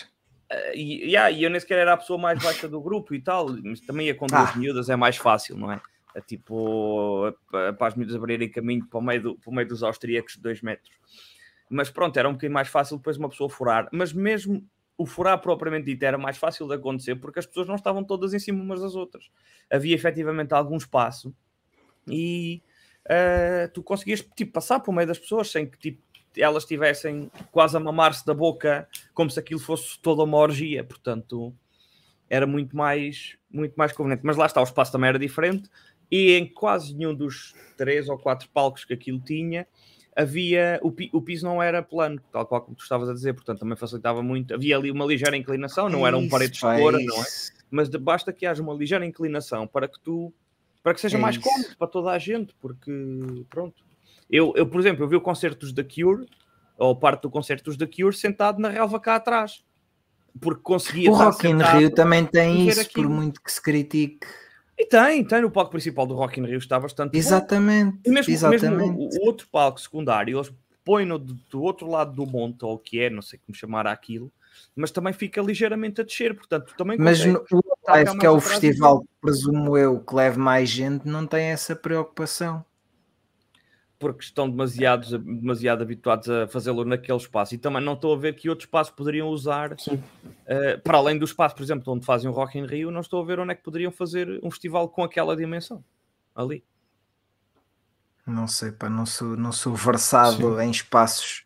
e, 0.75 1.05
yeah, 1.11 1.31
eu 1.31 1.51
nem 1.51 1.61
sequer 1.61 1.79
era 1.79 1.93
a 1.93 1.97
pessoa 1.97 2.19
mais 2.19 2.43
baixa 2.43 2.67
do 2.69 2.81
grupo 2.81 3.15
e 3.15 3.21
tal, 3.21 3.49
mas 3.63 3.81
também 3.81 4.07
ia 4.09 4.15
com 4.15 4.27
duas 4.27 4.51
Ah. 4.51 4.57
miúdas, 4.57 4.89
é 4.89 4.97
mais 4.97 5.17
fácil, 5.17 5.57
não 5.57 5.71
é? 5.71 5.81
É 6.15 6.21
tipo, 6.21 7.33
pa- 7.53 7.73
para 7.75 7.87
as 7.89 7.95
miúdas 7.95 8.17
abrirem 8.17 8.51
caminho 8.51 8.85
para 8.87 8.99
o 8.99 9.03
meio, 9.03 9.23
do, 9.23 9.35
para 9.37 9.51
o 9.51 9.55
meio 9.55 9.69
dos 9.69 9.83
austríacos 9.85 10.35
de 10.35 10.41
dois 10.41 10.61
metros. 10.61 10.91
Mas 11.69 11.89
pronto, 11.89 12.17
era 12.17 12.29
um 12.29 12.33
bocadinho 12.33 12.55
mais 12.55 12.67
fácil 12.67 12.97
depois 12.97 13.17
uma 13.17 13.29
pessoa 13.29 13.49
furar. 13.49 13.89
Mas 13.93 14.13
mesmo 14.13 14.67
o 15.01 15.07
furar 15.07 15.41
propriamente 15.41 15.87
dito 15.87 16.03
era 16.03 16.19
mais 16.19 16.37
fácil 16.37 16.69
de 16.69 16.75
acontecer 16.75 17.17
porque 17.17 17.39
as 17.39 17.47
pessoas 17.47 17.67
não 17.67 17.75
estavam 17.75 18.05
todas 18.05 18.35
em 18.35 18.39
cima 18.39 18.63
umas 18.63 18.83
das 18.83 18.95
outras. 18.95 19.31
Havia 19.71 19.95
efetivamente 19.95 20.53
algum 20.53 20.77
espaço 20.77 21.35
e 22.07 22.63
eh, 23.09 23.71
tu 23.73 23.83
conseguias 23.83 24.21
tipo, 24.37 24.53
passar 24.53 24.79
por 24.81 24.93
meio 24.93 25.09
das 25.09 25.19
pessoas 25.19 25.51
sem 25.51 25.67
que 25.67 25.79
tipo, 25.79 26.03
elas 26.37 26.65
estivessem 26.65 27.31
quase 27.51 27.79
a 27.79 27.81
mamar-se 27.81 28.27
da 28.27 28.35
boca 28.35 28.87
como 29.15 29.31
se 29.31 29.41
aquilo 29.41 29.59
fosse 29.59 29.99
toda 30.01 30.23
uma 30.23 30.37
orgia, 30.37 30.85
portanto 30.85 31.55
era 32.29 32.47
muito 32.47 32.77
mais, 32.77 33.39
muito 33.51 33.75
mais 33.77 33.93
conveniente. 33.93 34.23
Mas 34.23 34.37
lá 34.37 34.45
está, 34.45 34.61
o 34.61 34.65
espaço 34.65 34.93
também 34.93 35.09
era 35.09 35.19
diferente 35.19 35.71
e 36.11 36.33
em 36.33 36.47
quase 36.47 36.95
nenhum 36.95 37.15
dos 37.15 37.55
três 37.75 38.07
ou 38.07 38.19
quatro 38.19 38.51
palcos 38.51 38.85
que 38.85 38.93
aquilo 38.93 39.19
tinha 39.19 39.67
havia, 40.17 40.79
o, 40.83 40.93
o 41.13 41.23
piso 41.23 41.45
não 41.47 41.63
era 41.63 41.83
plano, 41.83 42.21
tal 42.33 42.47
qual 42.47 42.61
como 42.63 42.77
tu 42.77 42.83
estavas 42.83 43.09
a 43.09 43.13
dizer, 43.13 43.33
portanto 43.35 43.61
também 43.61 43.77
facilitava 43.77 44.23
muito. 44.23 44.53
Havia 44.55 44.77
ali 44.77 44.91
uma 44.91 45.05
ligeira 45.05 45.37
inclinação, 45.37 45.89
não 45.89 46.07
eram 46.07 46.21
Isso, 46.23 46.31
paredes 46.31 46.57
de 46.57 46.61
cor, 46.61 46.93
não 46.93 47.23
é? 47.23 47.27
mas 47.71 47.89
de- 47.89 47.99
basta 47.99 48.33
que 48.33 48.45
haja 48.47 48.63
uma 48.63 48.75
ligeira 48.75 49.05
inclinação 49.07 49.67
para 49.67 49.87
que 49.89 49.99
tu 50.01 50.33
para 50.83 50.95
que 50.95 51.01
seja 51.01 51.19
É 51.19 51.21
mais 51.21 51.37
isso. 51.37 51.45
cómodo 51.45 51.77
para 51.77 51.87
toda 51.87 52.11
a 52.11 52.19
gente, 52.19 52.55
porque 52.61 52.91
pronto. 53.51 53.75
Eu, 54.31 54.53
eu, 54.57 54.67
por 54.67 54.81
exemplo, 54.81 55.05
eu 55.05 55.09
vi 55.09 55.17
o 55.17 55.21
concertos 55.21 55.73
da 55.73 55.85
Cure, 55.85 56.27
ou 56.79 56.97
parte 56.97 57.23
do 57.23 57.31
concertos 57.31 57.77
da 57.77 57.87
Cure, 57.87 58.17
sentado 58.17 58.59
na 58.61 58.69
relva 58.71 58.99
cá 58.99 59.17
atrás. 59.17 59.63
Porque 60.41 60.63
conseguia 60.63 61.11
O 61.11 61.15
Rock 61.15 61.47
in 61.49 61.59
Rio 61.59 61.91
também 61.93 62.25
tem 62.25 62.67
isso, 62.69 62.77
por 62.77 62.87
aquilo. 62.87 63.11
muito 63.11 63.43
que 63.43 63.53
se 63.53 63.61
critique. 63.61 64.27
E 64.81 64.87
tem, 64.87 65.23
tem 65.23 65.43
no 65.43 65.51
palco 65.51 65.73
principal 65.73 66.07
do 66.07 66.15
Rock 66.15 66.41
in 66.41 66.47
Rio, 66.47 66.57
está 66.57 66.81
bastante 66.81 67.13
bom. 67.13 67.19
Exatamente, 67.19 67.99
E 68.07 68.11
mesmo, 68.11 68.33
exatamente. 68.33 68.77
mesmo 68.77 68.99
o, 68.99 69.09
o 69.09 69.27
outro 69.27 69.47
palco 69.53 69.79
secundário, 69.79 70.39
eles 70.39 70.51
põem-no 70.83 71.19
do, 71.19 71.35
do 71.51 71.63
outro 71.63 71.87
lado 71.87 72.15
do 72.15 72.25
monte, 72.25 72.65
ou 72.65 72.77
o 72.77 72.79
que 72.79 72.99
é, 72.99 73.11
não 73.11 73.21
sei 73.21 73.39
como 73.45 73.55
chamar 73.55 73.87
aquilo, 73.87 74.33
mas 74.75 74.91
também 74.91 75.13
fica 75.13 75.43
ligeiramente 75.43 76.01
a 76.01 76.05
descer, 76.05 76.35
portanto, 76.35 76.73
também 76.79 76.97
Mas 76.99 77.23
no, 77.23 77.45
o 77.53 77.61
Live, 77.89 78.19
que 78.19 78.25
é 78.25 78.31
o 78.31 78.41
festival, 78.41 79.05
presumo 79.21 79.77
eu, 79.77 80.01
que 80.01 80.15
leve 80.15 80.39
mais 80.39 80.71
gente, 80.71 81.07
não 81.07 81.27
tem 81.27 81.49
essa 81.49 81.77
preocupação. 81.77 82.65
Porque 84.01 84.25
estão 84.25 84.49
demasiados, 84.49 85.11
demasiado 85.11 85.83
habituados 85.83 86.29
a 86.29 86.49
fazê-lo 86.49 86.87
naquele 86.87 87.19
espaço 87.19 87.55
e 87.55 87.59
também 87.59 87.85
não 87.85 87.93
estou 87.93 88.15
a 88.15 88.19
ver 88.19 88.35
que 88.35 88.49
outro 88.49 88.65
espaço 88.65 88.95
poderiam 88.95 89.29
usar 89.29 89.79
Sim. 89.79 90.03
eh, 90.47 90.79
para 90.79 90.97
além 90.97 91.19
do 91.19 91.25
espaço, 91.27 91.55
por 91.55 91.63
exemplo, 91.63 91.93
onde 91.93 92.07
fazem 92.07 92.29
o 92.29 92.33
Rock 92.33 92.59
in 92.59 92.65
Rio, 92.65 92.91
não 92.91 93.03
estou 93.03 93.23
a 93.23 93.27
ver 93.27 93.39
onde 93.39 93.53
é 93.53 93.55
que 93.55 93.63
poderiam 93.63 93.93
fazer 93.93 94.41
um 94.43 94.51
festival 94.51 94.89
com 94.89 95.05
aquela 95.05 95.37
dimensão 95.37 95.85
ali. 96.35 96.65
Não 98.27 98.49
sei, 98.49 98.73
pá, 98.73 98.89
não 98.89 99.05
sou, 99.05 99.37
não 99.37 99.53
sou 99.53 99.75
versado 99.75 100.59
em 100.63 100.71
espaços 100.71 101.45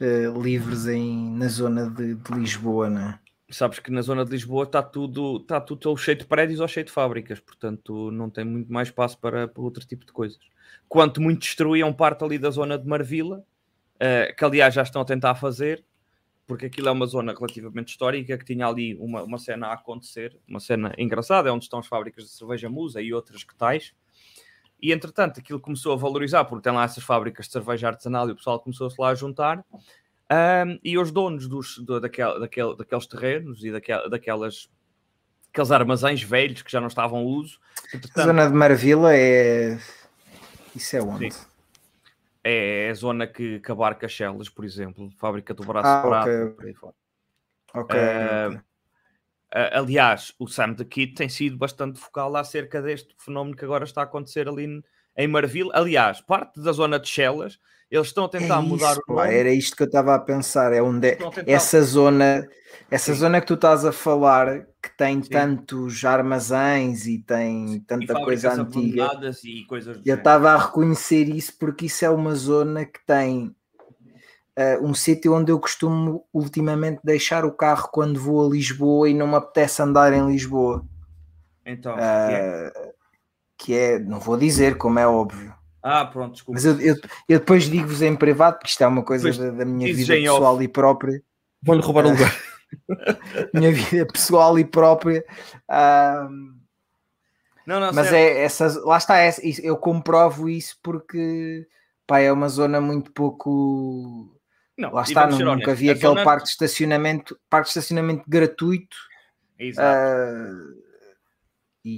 eh, 0.00 0.32
livres 0.34 0.86
em, 0.86 1.30
na 1.36 1.48
zona 1.48 1.90
de, 1.90 2.14
de 2.14 2.32
Lisboa, 2.32 2.88
né? 2.88 3.18
Sabes 3.52 3.78
que 3.78 3.90
na 3.90 4.00
zona 4.00 4.24
de 4.24 4.30
Lisboa 4.30 4.64
está 4.64 4.82
tudo, 4.82 5.36
está 5.36 5.60
tudo 5.60 5.90
ou 5.90 5.96
cheio 5.96 6.16
de 6.16 6.24
prédios 6.24 6.58
ou 6.58 6.66
cheio 6.66 6.86
de 6.86 6.92
fábricas, 6.92 7.38
portanto 7.38 8.10
não 8.10 8.30
tem 8.30 8.44
muito 8.44 8.72
mais 8.72 8.88
espaço 8.88 9.18
para, 9.18 9.46
para 9.46 9.62
outro 9.62 9.86
tipo 9.86 10.06
de 10.06 10.12
coisas. 10.12 10.40
Quanto 10.88 11.20
muito 11.20 11.40
destruíam 11.40 11.92
parte 11.92 12.24
ali 12.24 12.38
da 12.38 12.50
zona 12.50 12.78
de 12.78 12.86
Marvila, 12.88 13.44
eh, 14.00 14.32
que 14.32 14.44
aliás 14.44 14.74
já 14.74 14.82
estão 14.82 15.02
a 15.02 15.04
tentar 15.04 15.34
fazer, 15.34 15.84
porque 16.46 16.66
aquilo 16.66 16.88
é 16.88 16.90
uma 16.90 17.06
zona 17.06 17.32
relativamente 17.32 17.88
histórica 17.88 18.36
que 18.36 18.44
tinha 18.44 18.66
ali 18.66 18.96
uma, 18.96 19.22
uma 19.22 19.38
cena 19.38 19.68
a 19.68 19.74
acontecer, 19.74 20.38
uma 20.48 20.58
cena 20.58 20.94
engraçada, 20.98 21.48
é 21.48 21.52
onde 21.52 21.64
estão 21.64 21.78
as 21.78 21.86
fábricas 21.86 22.24
de 22.24 22.30
cerveja 22.30 22.68
Musa 22.68 23.00
e 23.00 23.12
outras 23.12 23.44
que 23.44 23.54
tais. 23.54 23.94
E 24.80 24.92
entretanto 24.92 25.38
aquilo 25.38 25.60
começou 25.60 25.92
a 25.92 25.96
valorizar, 25.96 26.44
porque 26.44 26.64
tem 26.64 26.72
lá 26.72 26.84
essas 26.84 27.04
fábricas 27.04 27.46
de 27.46 27.52
cerveja 27.52 27.88
artesanal 27.88 28.28
e 28.28 28.32
o 28.32 28.36
pessoal 28.36 28.58
começou-se 28.58 29.00
lá 29.00 29.10
a 29.10 29.14
juntar. 29.14 29.64
Ahm, 30.34 30.78
e 30.82 30.96
os 30.96 31.10
donos 31.10 31.46
dos, 31.46 31.76
do- 31.78 32.00
daquel, 32.00 32.40
daquel- 32.40 32.74
daqueles 32.74 33.06
terrenos 33.06 33.62
e 33.62 33.70
daquel, 33.70 34.08
daquelas 34.08 34.70
aqueles 35.50 35.70
armazéns 35.70 36.22
velhos 36.22 36.62
que 36.62 36.72
já 36.72 36.80
não 36.80 36.88
estavam 36.88 37.18
a 37.18 37.22
uso, 37.22 37.60
A 37.92 37.96
entretanto, 37.96 38.24
zona 38.24 38.46
de 38.48 38.54
Marvila 38.54 39.14
é. 39.14 39.78
Isso 40.74 40.96
é 40.96 41.02
onde? 41.02 41.30
Sim. 41.30 41.44
é 42.42 42.88
a 42.90 42.94
zona 42.94 43.26
que, 43.26 43.60
abarca 43.68 44.08
Shellas, 44.08 44.48
por 44.48 44.64
exemplo, 44.64 45.10
fábrica 45.18 45.52
do 45.52 45.62
braço 45.64 45.90
Ah, 45.90 45.96
de 45.96 46.08
prata, 46.08 46.30
ok, 46.30 46.42
ok. 46.44 46.56
por 46.56 46.64
aí 46.66 46.74
fora. 46.74 46.94
Ok, 47.74 48.00
Ah, 48.00 48.46
ok. 48.48 48.60
Ah, 49.54 49.78
aliás, 49.80 50.32
o 50.38 50.48
Sam 50.48 50.74
the 50.74 50.84
Kid 50.86 51.14
tem 51.14 51.28
sido 51.28 51.58
bastante 51.58 52.00
focal 52.00 52.34
acerca 52.36 52.80
deste 52.80 53.14
fenómeno 53.18 53.54
que 53.54 53.64
agora 53.66 53.84
está 53.84 54.00
a 54.00 54.04
acontecer 54.04 54.48
ali 54.48 54.82
em 55.14 55.28
Marville. 55.28 55.68
Aliás, 55.74 56.22
parte 56.22 56.58
da 56.62 56.72
zona 56.72 56.98
de 56.98 57.06
Shellas, 57.06 57.58
eles 57.96 58.08
estão 58.08 58.24
a 58.24 58.28
tentar 58.28 58.58
É 58.58 58.60
mudar 58.62 58.92
isso, 58.92 59.02
o 59.06 59.14
pá, 59.14 59.24
nome. 59.26 59.34
era 59.36 59.50
isto 59.52 59.76
que 59.76 59.82
eu 59.82 59.86
estava 59.86 60.14
a 60.14 60.18
pensar. 60.18 60.72
É 60.72 60.80
onde 60.82 61.08
é- 61.08 61.14
tentar- 61.16 61.42
essa 61.46 61.82
zona, 61.82 62.48
essa 62.90 63.12
Sim. 63.12 63.20
zona 63.20 63.40
que 63.40 63.46
tu 63.46 63.54
estás 63.54 63.84
a 63.84 63.92
falar, 63.92 64.66
que 64.82 64.96
tem 64.96 65.22
Sim. 65.22 65.28
tantos 65.30 66.04
armazéns 66.04 67.06
e 67.06 67.18
tem 67.18 67.74
e 67.74 67.80
tanta 67.80 68.14
fábricas 68.14 68.42
coisa 68.42 68.62
antiga. 68.62 69.10
e 69.44 69.64
coisas 69.66 70.00
Eu 70.04 70.16
estava 70.16 70.52
a 70.52 70.58
reconhecer 70.58 71.28
isso 71.28 71.56
porque 71.58 71.86
isso 71.86 72.04
é 72.04 72.10
uma 72.10 72.34
zona 72.34 72.84
que 72.84 72.98
tem 73.06 73.54
eh, 74.54 74.78
um 74.82 74.92
sítio 74.92 75.32
onde 75.34 75.50
eu 75.50 75.58
costumo 75.58 76.26
ultimamente 76.32 77.00
deixar 77.02 77.42
o 77.44 77.52
carro 77.52 77.88
quando 77.90 78.20
vou 78.20 78.44
a 78.46 78.50
Lisboa 78.50 79.08
e 79.08 79.14
não 79.14 79.26
me 79.26 79.36
apetece 79.36 79.80
andar 79.80 80.12
em 80.12 80.26
Lisboa. 80.26 80.84
Então, 81.64 81.94
que 81.94 82.00
é? 82.02 82.72
Que 83.56 83.74
é, 83.74 83.98
não 83.98 84.20
vou 84.20 84.36
dizer, 84.36 84.76
como 84.76 84.98
é 84.98 85.06
óbvio. 85.06 85.54
Ah, 85.82 86.04
pronto, 86.06 86.34
desculpa. 86.34 86.52
Mas 86.60 86.64
eu, 86.64 86.80
eu, 86.80 86.94
eu 87.28 87.38
depois 87.40 87.64
digo-vos 87.64 88.02
em 88.02 88.14
privado, 88.14 88.56
porque 88.58 88.70
isto 88.70 88.82
é 88.82 88.86
uma 88.86 89.02
coisa 89.04 89.32
da, 89.32 89.50
da 89.58 89.64
minha 89.64 89.92
vida 89.92 90.16
em 90.16 90.28
off. 90.28 90.38
pessoal 90.38 90.62
e 90.62 90.68
própria. 90.68 91.22
Vão-lhe 91.62 91.82
roubar 91.82 92.06
o 92.06 92.10
lugar. 92.10 92.34
minha 93.52 93.72
vida 93.72 94.06
pessoal 94.06 94.58
e 94.58 94.64
própria. 94.64 95.24
ah, 95.68 96.28
Não, 97.66 97.78
não, 97.80 97.92
mas 97.92 98.08
sério. 98.08 98.16
é 98.38 98.42
essas, 98.44 98.76
lá 98.84 98.96
está, 98.96 99.18
é, 99.18 99.30
eu 99.62 99.76
comprovo 99.76 100.48
isso 100.48 100.76
porque 100.82 101.66
pá, 102.06 102.20
é 102.20 102.32
uma 102.32 102.48
zona 102.48 102.80
muito 102.80 103.12
pouco. 103.12 104.28
Não, 104.78 104.92
Lá 104.92 105.02
está, 105.02 105.26
nunca 105.26 105.50
honestos, 105.50 105.78
vi 105.78 105.88
a 105.90 105.92
aquele 105.92 106.08
zona- 106.08 106.24
parque 106.24 106.44
de 106.44 106.50
estacionamento, 106.50 107.38
parque 107.50 107.66
de 107.66 107.70
estacionamento 107.70 108.24
gratuito. 108.26 108.96
Exato. 109.58 109.86
ah, 109.86 110.52
e, 111.84 111.90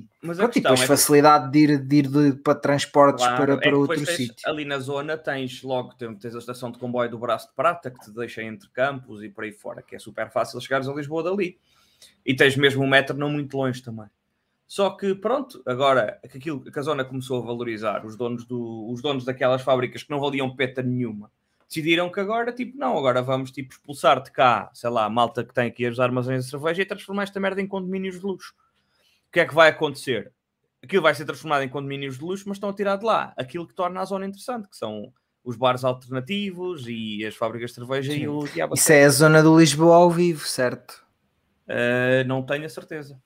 e, 0.00 0.06
Mas 0.22 0.36
pronto, 0.38 0.54
depois 0.54 0.78
é 0.80 0.82
que- 0.82 0.86
facilidade 0.88 1.50
de 1.50 1.58
ir, 1.58 1.78
de 1.78 1.96
ir 1.96 2.06
de- 2.08 2.32
para 2.42 2.54
transportes 2.54 3.24
Claro, 3.24 3.36
para, 3.42 3.52
é 3.54 3.56
para 3.56 3.68
que 3.70 3.74
outro 3.74 3.96
tens- 3.96 4.16
sítio. 4.16 4.48
Ali 4.48 4.64
na 4.64 4.78
zona 4.78 5.16
tens 5.16 5.62
logo 5.62 5.94
tens, 5.94 6.16
tens 6.18 6.34
a 6.34 6.38
estação 6.38 6.70
de 6.70 6.78
comboio 6.78 7.10
do 7.10 7.18
Braço 7.18 7.48
de 7.48 7.54
Prata 7.54 7.90
que 7.90 8.00
te 8.00 8.10
deixa 8.12 8.42
entre 8.42 8.68
campos 8.70 9.22
e 9.22 9.28
por 9.28 9.44
aí 9.44 9.52
fora, 9.52 9.82
que 9.82 9.96
é 9.96 9.98
super 9.98 10.30
fácil 10.30 10.60
chegares 10.60 10.88
a 10.88 10.92
Lisboa 10.94 11.22
dali. 11.24 11.58
E 12.24 12.34
tens 12.34 12.56
mesmo 12.56 12.84
um 12.84 12.88
metro 12.88 13.16
não 13.16 13.28
muito 13.30 13.56
longe 13.56 13.82
também. 13.82 14.06
Só 14.66 14.90
que 14.90 15.14
pronto, 15.14 15.60
agora 15.66 16.18
que, 16.30 16.38
aquilo, 16.38 16.60
que 16.62 16.78
a 16.78 16.82
zona 16.82 17.04
começou 17.04 17.42
a 17.42 17.44
valorizar, 17.46 18.06
os 18.06 18.16
donos, 18.16 18.44
do, 18.46 18.90
os 18.90 19.02
donos 19.02 19.24
daquelas 19.24 19.60
fábricas 19.62 20.02
que 20.02 20.10
não 20.10 20.18
valiam 20.20 20.54
peta 20.56 20.82
nenhuma, 20.82 21.30
decidiram 21.68 22.10
que 22.10 22.18
agora, 22.20 22.52
tipo, 22.52 22.78
não, 22.78 22.96
agora 22.96 23.20
vamos 23.22 23.50
tipo, 23.50 23.72
expulsar 23.72 24.22
de 24.22 24.30
cá, 24.30 24.70
sei 24.72 24.88
lá, 24.88 25.04
a 25.04 25.10
malta 25.10 25.44
que 25.44 25.52
tem 25.52 25.66
aqui 25.66 25.86
os 25.86 26.00
armazéns 26.00 26.44
de 26.44 26.50
cerveja 26.50 26.80
e 26.82 26.86
transformar 26.86 27.24
esta 27.24 27.38
merda 27.38 27.60
em 27.60 27.66
condomínios 27.66 28.18
de 28.18 28.24
luxo. 28.24 28.54
O 29.32 29.34
que 29.34 29.40
é 29.40 29.46
que 29.46 29.54
vai 29.54 29.70
acontecer? 29.70 30.30
aquilo 30.84 31.00
vai 31.02 31.14
ser 31.14 31.24
transformado 31.24 31.62
em 31.62 31.68
condomínios 31.68 32.18
de 32.18 32.24
luxo, 32.24 32.44
mas 32.46 32.56
estão 32.56 32.68
a 32.68 32.74
tirar 32.74 32.96
de 32.96 33.04
lá 33.04 33.32
aquilo 33.36 33.66
que 33.66 33.74
torna 33.74 34.00
a 34.00 34.04
zona 34.04 34.26
interessante, 34.26 34.68
que 34.68 34.76
são 34.76 35.10
os 35.42 35.56
bares 35.56 35.84
alternativos 35.84 36.84
e 36.86 37.24
as 37.24 37.34
fábricas 37.34 37.70
de 37.70 37.76
cerveja 37.76 38.12
e 38.12 38.28
o 38.28 38.44
diabo. 38.46 38.74
Isso 38.74 38.92
é 38.92 39.04
a 39.04 39.08
zona 39.08 39.42
do 39.42 39.58
Lisboa 39.58 39.96
ao 39.96 40.10
vivo, 40.10 40.46
certo? 40.46 41.02
Uh, 41.66 42.26
não 42.26 42.42
tenho 42.44 42.66
a 42.66 42.68
certeza. 42.68 43.18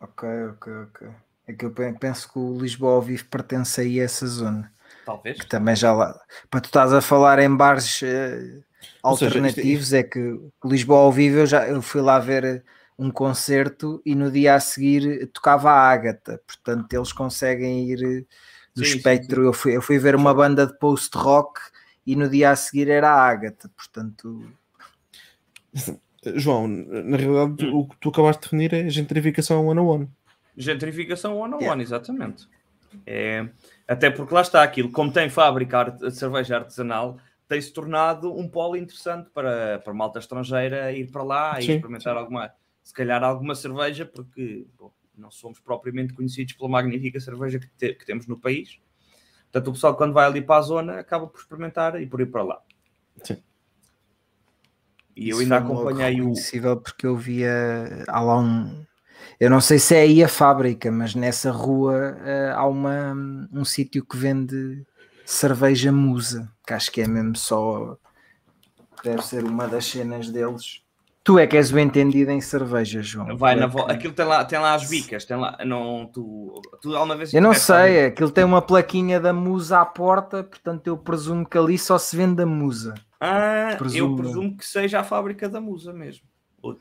Ok, 0.00 0.28
ok, 0.52 0.72
ok. 0.84 1.08
É 1.48 1.52
que 1.52 1.64
eu 1.64 1.70
pe- 1.72 1.92
penso 1.94 2.30
que 2.32 2.38
o 2.38 2.58
Lisboa 2.58 2.92
ao 2.92 3.02
vivo 3.02 3.24
pertence 3.26 3.80
aí 3.80 4.00
a 4.00 4.04
essa 4.04 4.26
zona. 4.26 4.70
Talvez. 5.04 5.40
Que 5.40 5.46
também 5.46 5.74
já 5.74 5.92
lá. 5.92 6.16
Para 6.48 6.60
tu 6.60 6.66
estás 6.66 6.92
a 6.92 7.00
falar 7.00 7.38
em 7.38 7.54
bares 7.56 8.02
eh, 8.02 8.62
Ou 9.02 9.16
seja, 9.16 9.30
isto- 9.30 9.38
alternativos, 9.38 9.92
é 9.92 10.02
que 10.02 10.38
Lisboa 10.64 11.00
ao 11.00 11.12
vivo 11.12 11.38
eu 11.38 11.46
já 11.46 11.66
eu 11.66 11.82
fui 11.82 12.00
lá 12.02 12.18
ver 12.18 12.62
um 12.98 13.10
concerto 13.10 14.00
e 14.06 14.14
no 14.14 14.30
dia 14.30 14.54
a 14.54 14.60
seguir 14.60 15.26
tocava 15.32 15.70
a 15.70 15.90
Ágata. 15.90 16.40
Portanto, 16.46 16.92
eles 16.92 17.12
conseguem 17.12 17.88
ir 17.90 18.02
eh, 18.02 18.24
do 18.74 18.82
Sim, 18.82 18.84
sim, 18.84 18.96
espectro. 18.96 19.42
Eu, 19.44 19.52
fui, 19.52 19.76
eu 19.76 19.82
fui 19.82 19.98
ver 19.98 20.14
uma 20.14 20.34
banda 20.34 20.66
de 20.66 20.78
post-rock 20.78 21.60
e 22.06 22.14
no 22.16 22.28
dia 22.28 22.50
a 22.50 22.56
seguir 22.56 22.88
era 22.88 23.10
a 23.10 23.22
Ágata. 23.28 23.68
Portanto, 23.76 24.48
João, 26.36 26.66
na 26.68 27.16
realidade, 27.16 27.64
Hum. 27.64 27.80
o 27.80 27.88
que 27.88 27.96
tu 28.00 28.08
acabaste 28.08 28.42
de 28.42 28.46
definir 28.46 28.72
é 28.74 28.88
gentrificação 28.88 29.66
one 29.66 29.80
on 29.80 29.86
one. 29.86 30.08
Gentrificação 30.56 31.36
one 31.38 31.54
on 31.54 31.58
Yeah. 31.60 31.72
one, 31.72 31.82
exatamente. 31.82 32.48
É, 33.06 33.48
até 33.88 34.10
porque 34.10 34.32
lá 34.34 34.40
está 34.40 34.62
aquilo, 34.62 34.90
como 34.90 35.12
tem 35.12 35.28
fábrica 35.28 35.78
art- 35.78 35.98
de 36.00 36.10
cerveja 36.12 36.56
artesanal, 36.56 37.18
tem-se 37.48 37.72
tornado 37.72 38.32
um 38.34 38.48
polo 38.48 38.76
interessante 38.76 39.30
para, 39.30 39.80
para 39.80 39.92
malta 39.92 40.18
estrangeira 40.20 40.92
ir 40.92 41.10
para 41.10 41.22
lá 41.22 41.60
e 41.60 41.66
Sim, 41.66 41.72
experimentar 41.74 42.16
alguma, 42.16 42.52
se 42.84 42.94
calhar 42.94 43.24
alguma 43.24 43.56
cerveja, 43.56 44.06
porque 44.06 44.66
bom, 44.78 44.92
não 45.16 45.30
somos 45.32 45.60
propriamente 45.60 46.14
conhecidos 46.14 46.54
pela 46.54 46.70
magnífica 46.70 47.20
cerveja 47.20 47.58
que, 47.58 47.68
te- 47.70 47.94
que 47.94 48.06
temos 48.06 48.28
no 48.28 48.38
país. 48.38 48.78
Portanto, 49.44 49.68
o 49.68 49.72
pessoal 49.74 49.96
quando 49.96 50.14
vai 50.14 50.26
ali 50.26 50.42
para 50.42 50.58
a 50.58 50.62
zona 50.62 51.00
acaba 51.00 51.26
por 51.28 51.40
experimentar 51.40 52.00
e 52.00 52.06
por 52.06 52.20
ir 52.20 52.26
para 52.26 52.44
lá. 52.44 52.62
Sim. 53.22 53.42
E 55.16 55.28
eu 55.30 55.38
Isso 55.38 55.40
ainda 55.40 55.56
foi-me 55.56 55.72
logo 55.72 55.92
acompanhei 55.92 56.20
o. 56.22 56.32
reconhecível 56.32 56.76
porque 56.80 57.06
eu 57.06 57.16
via 57.16 58.04
há 58.08 58.20
lá 58.20 58.38
um 58.38 58.84
eu 59.40 59.50
não 59.50 59.60
sei 59.60 59.78
se 59.78 59.94
é 59.94 60.02
aí 60.02 60.24
a 60.24 60.28
fábrica 60.28 60.90
mas 60.92 61.14
nessa 61.14 61.50
rua 61.50 62.16
eh, 62.24 62.52
há 62.54 62.66
uma, 62.66 63.14
um 63.52 63.64
sítio 63.64 64.04
que 64.04 64.16
vende 64.16 64.84
cerveja 65.24 65.92
musa 65.92 66.50
que 66.66 66.74
acho 66.74 66.92
que 66.92 67.02
é 67.02 67.08
mesmo 67.08 67.36
só 67.36 67.98
deve 69.04 69.22
ser 69.22 69.44
uma 69.44 69.68
das 69.68 69.86
cenas 69.86 70.30
deles 70.30 70.83
tu 71.24 71.38
é 71.38 71.46
que 71.46 71.56
és 71.56 71.72
o 71.72 71.78
entendido 71.78 72.30
em 72.30 72.40
cerveja 72.40 73.00
João 73.02 73.36
Vai 73.36 73.54
Tu 73.54 73.58
na 73.60 73.64
é 73.64 73.68
vo... 73.68 73.86
que- 73.86 73.92
Aquilo 73.92 74.12
tem 74.12 74.24
lá, 74.26 74.44
tem 74.44 74.58
lá 74.58 74.74
as 74.74 74.88
bicas, 74.88 75.24
tem 75.24 75.36
lá. 75.36 75.58
Não, 75.64 76.06
tu, 76.12 76.60
tu 76.82 76.94
alguma 76.94 77.16
vez 77.16 77.32
eu 77.34 77.40
não 77.42 77.50
a 77.50 77.54
sei, 77.54 78.06
aquilo 78.06 78.30
tem 78.30 78.44
uma 78.44 78.60
plaquinha 78.62 79.18
da 79.18 79.32
musa 79.32 79.80
à 79.80 79.84
porta, 79.86 80.44
portanto 80.44 80.86
eu 80.86 80.96
presumo 80.98 81.44
que 81.48 81.56
ali 81.58 81.76
só 81.78 81.96
se 81.98 82.14
vende 82.16 82.42
a 82.42 82.46
musa. 82.46 82.94
Ah, 83.18 83.70
eu 83.72 83.78
Presumo. 83.78 84.16
presumo 84.16 84.56
que 84.56 84.66
seja 84.66 85.00
a 85.00 85.04
fábrica 85.04 85.48
da 85.48 85.58
Musa 85.60 85.92
mesmo. 85.94 86.26
Onde, 86.62 86.78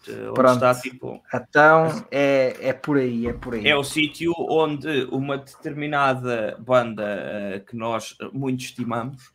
está 0.54 0.74
tipo. 0.76 1.22
Então 1.34 2.06
é, 2.12 2.56
é 2.70 2.74
por 2.74 2.98
aí, 2.98 3.28
é 3.28 3.34
por 3.34 3.54
aí. 3.54 3.68
É 3.68 3.76
o 3.76 3.84
sítio 3.84 4.34
onde 4.50 5.08
uma 5.12 5.38
determinada 5.38 6.58
banda 6.60 7.04
eh, 7.06 7.60
que 7.68 7.76
nós 7.76 8.16
muito 8.32 8.62
estimamos, 8.64 9.33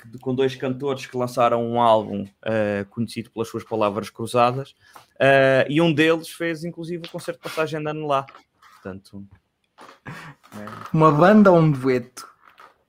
que- 0.00 0.18
com 0.18 0.34
dois 0.34 0.54
cantores 0.56 1.06
que 1.06 1.16
lançaram 1.16 1.64
um 1.64 1.80
álbum 1.80 2.26
eh, 2.44 2.86
conhecido 2.90 3.30
pelas 3.30 3.48
suas 3.48 3.64
palavras 3.64 4.08
cruzadas, 4.10 4.74
eh, 5.18 5.66
e 5.68 5.80
um 5.80 5.92
deles 5.92 6.28
fez 6.28 6.64
inclusive 6.64 7.06
o 7.06 7.10
concerto 7.10 7.38
de 7.40 7.44
passagem 7.48 7.80
de 7.80 7.88
ano 7.88 8.06
lá. 8.06 8.24
Portanto, 8.74 9.24
Uma 10.92 11.10
banda 11.10 11.50
ou 11.50 11.58
um 11.58 11.70
dueto? 11.70 12.30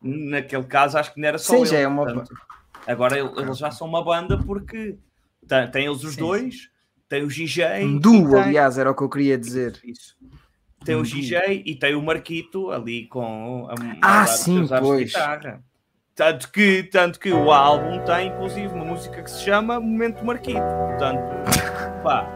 naquele 0.01 0.64
caso 0.66 0.97
acho 0.97 1.14
que 1.14 1.22
não 1.22 1.28
era 1.30 1.38
só 1.38 1.53
Sim, 1.53 1.59
ele. 1.61 1.66
já 1.68 1.78
é 1.80 1.88
uma 1.88 2.03
portanto, 2.03 2.34
agora 2.86 3.18
ele- 3.18 3.32
eles 3.41 3.57
já 3.57 3.72
são 3.72 3.88
uma 3.88 4.03
banda 4.03 4.38
porque 4.38 4.97
tem 5.72 5.86
eles 5.86 6.03
os 6.03 6.14
Sim, 6.16 6.20
dois, 6.20 6.70
tem 7.07 7.24
o 7.24 7.28
DJ. 7.28 7.86
Um 7.86 7.97
duo, 7.97 8.30
tem- 8.32 8.41
aliás, 8.41 8.78
era 8.78 8.91
o 8.91 8.95
que 8.95 9.01
eu 9.03 9.09
queria 9.09 9.38
dizer. 9.38 9.80
Isso. 9.84 10.18
Tem 10.84 10.95
Um 10.95 10.99
o 10.99 11.03
duo. 11.03 11.11
DJ 11.14 11.64
e 11.66 11.74
tem 11.76 11.95
o 11.95 12.01
Marquito 12.01 12.70
ali 12.72 13.07
com 13.07 13.68
a, 13.70 13.74
a 14.05 14.24
Ah, 14.24 14.28
sim, 14.28 14.68
pois. 14.68 15.05
guitarra. 15.14 15.64
Tanto 16.16 16.51
que, 16.51 16.84
tanto 16.84 17.20
que 17.20 17.32
o 17.32 17.51
álbum 17.51 17.97
tem 18.05 18.28
inclusive 18.28 18.68
uma 18.68 18.86
música 18.86 19.24
que 19.24 19.32
se 19.32 19.41
chama 19.41 19.80
Momento 19.80 20.24
Marquito. 20.24 20.61
Portanto, 20.61 21.24
pá, 22.03 22.30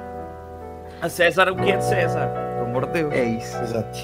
a 1.00 1.08
César 1.08 1.52
o 1.52 1.56
que 1.56 1.72
é 1.72 1.78
de 1.78 1.86
César, 1.86 2.28
pelo 2.56 2.70
amor 2.70 2.88
de 2.88 2.94
Deus. 2.94 3.14
É 3.14 3.24
isso. 3.24 3.56
Exato. 3.62 4.00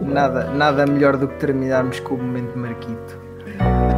Nada, 0.00 0.44
nada 0.44 0.86
melhor 0.86 1.16
do 1.16 1.26
que 1.26 1.34
terminarmos 1.34 1.98
com 1.98 2.14
o 2.14 2.18
momento 2.18 2.56
Marquito. 2.56 3.20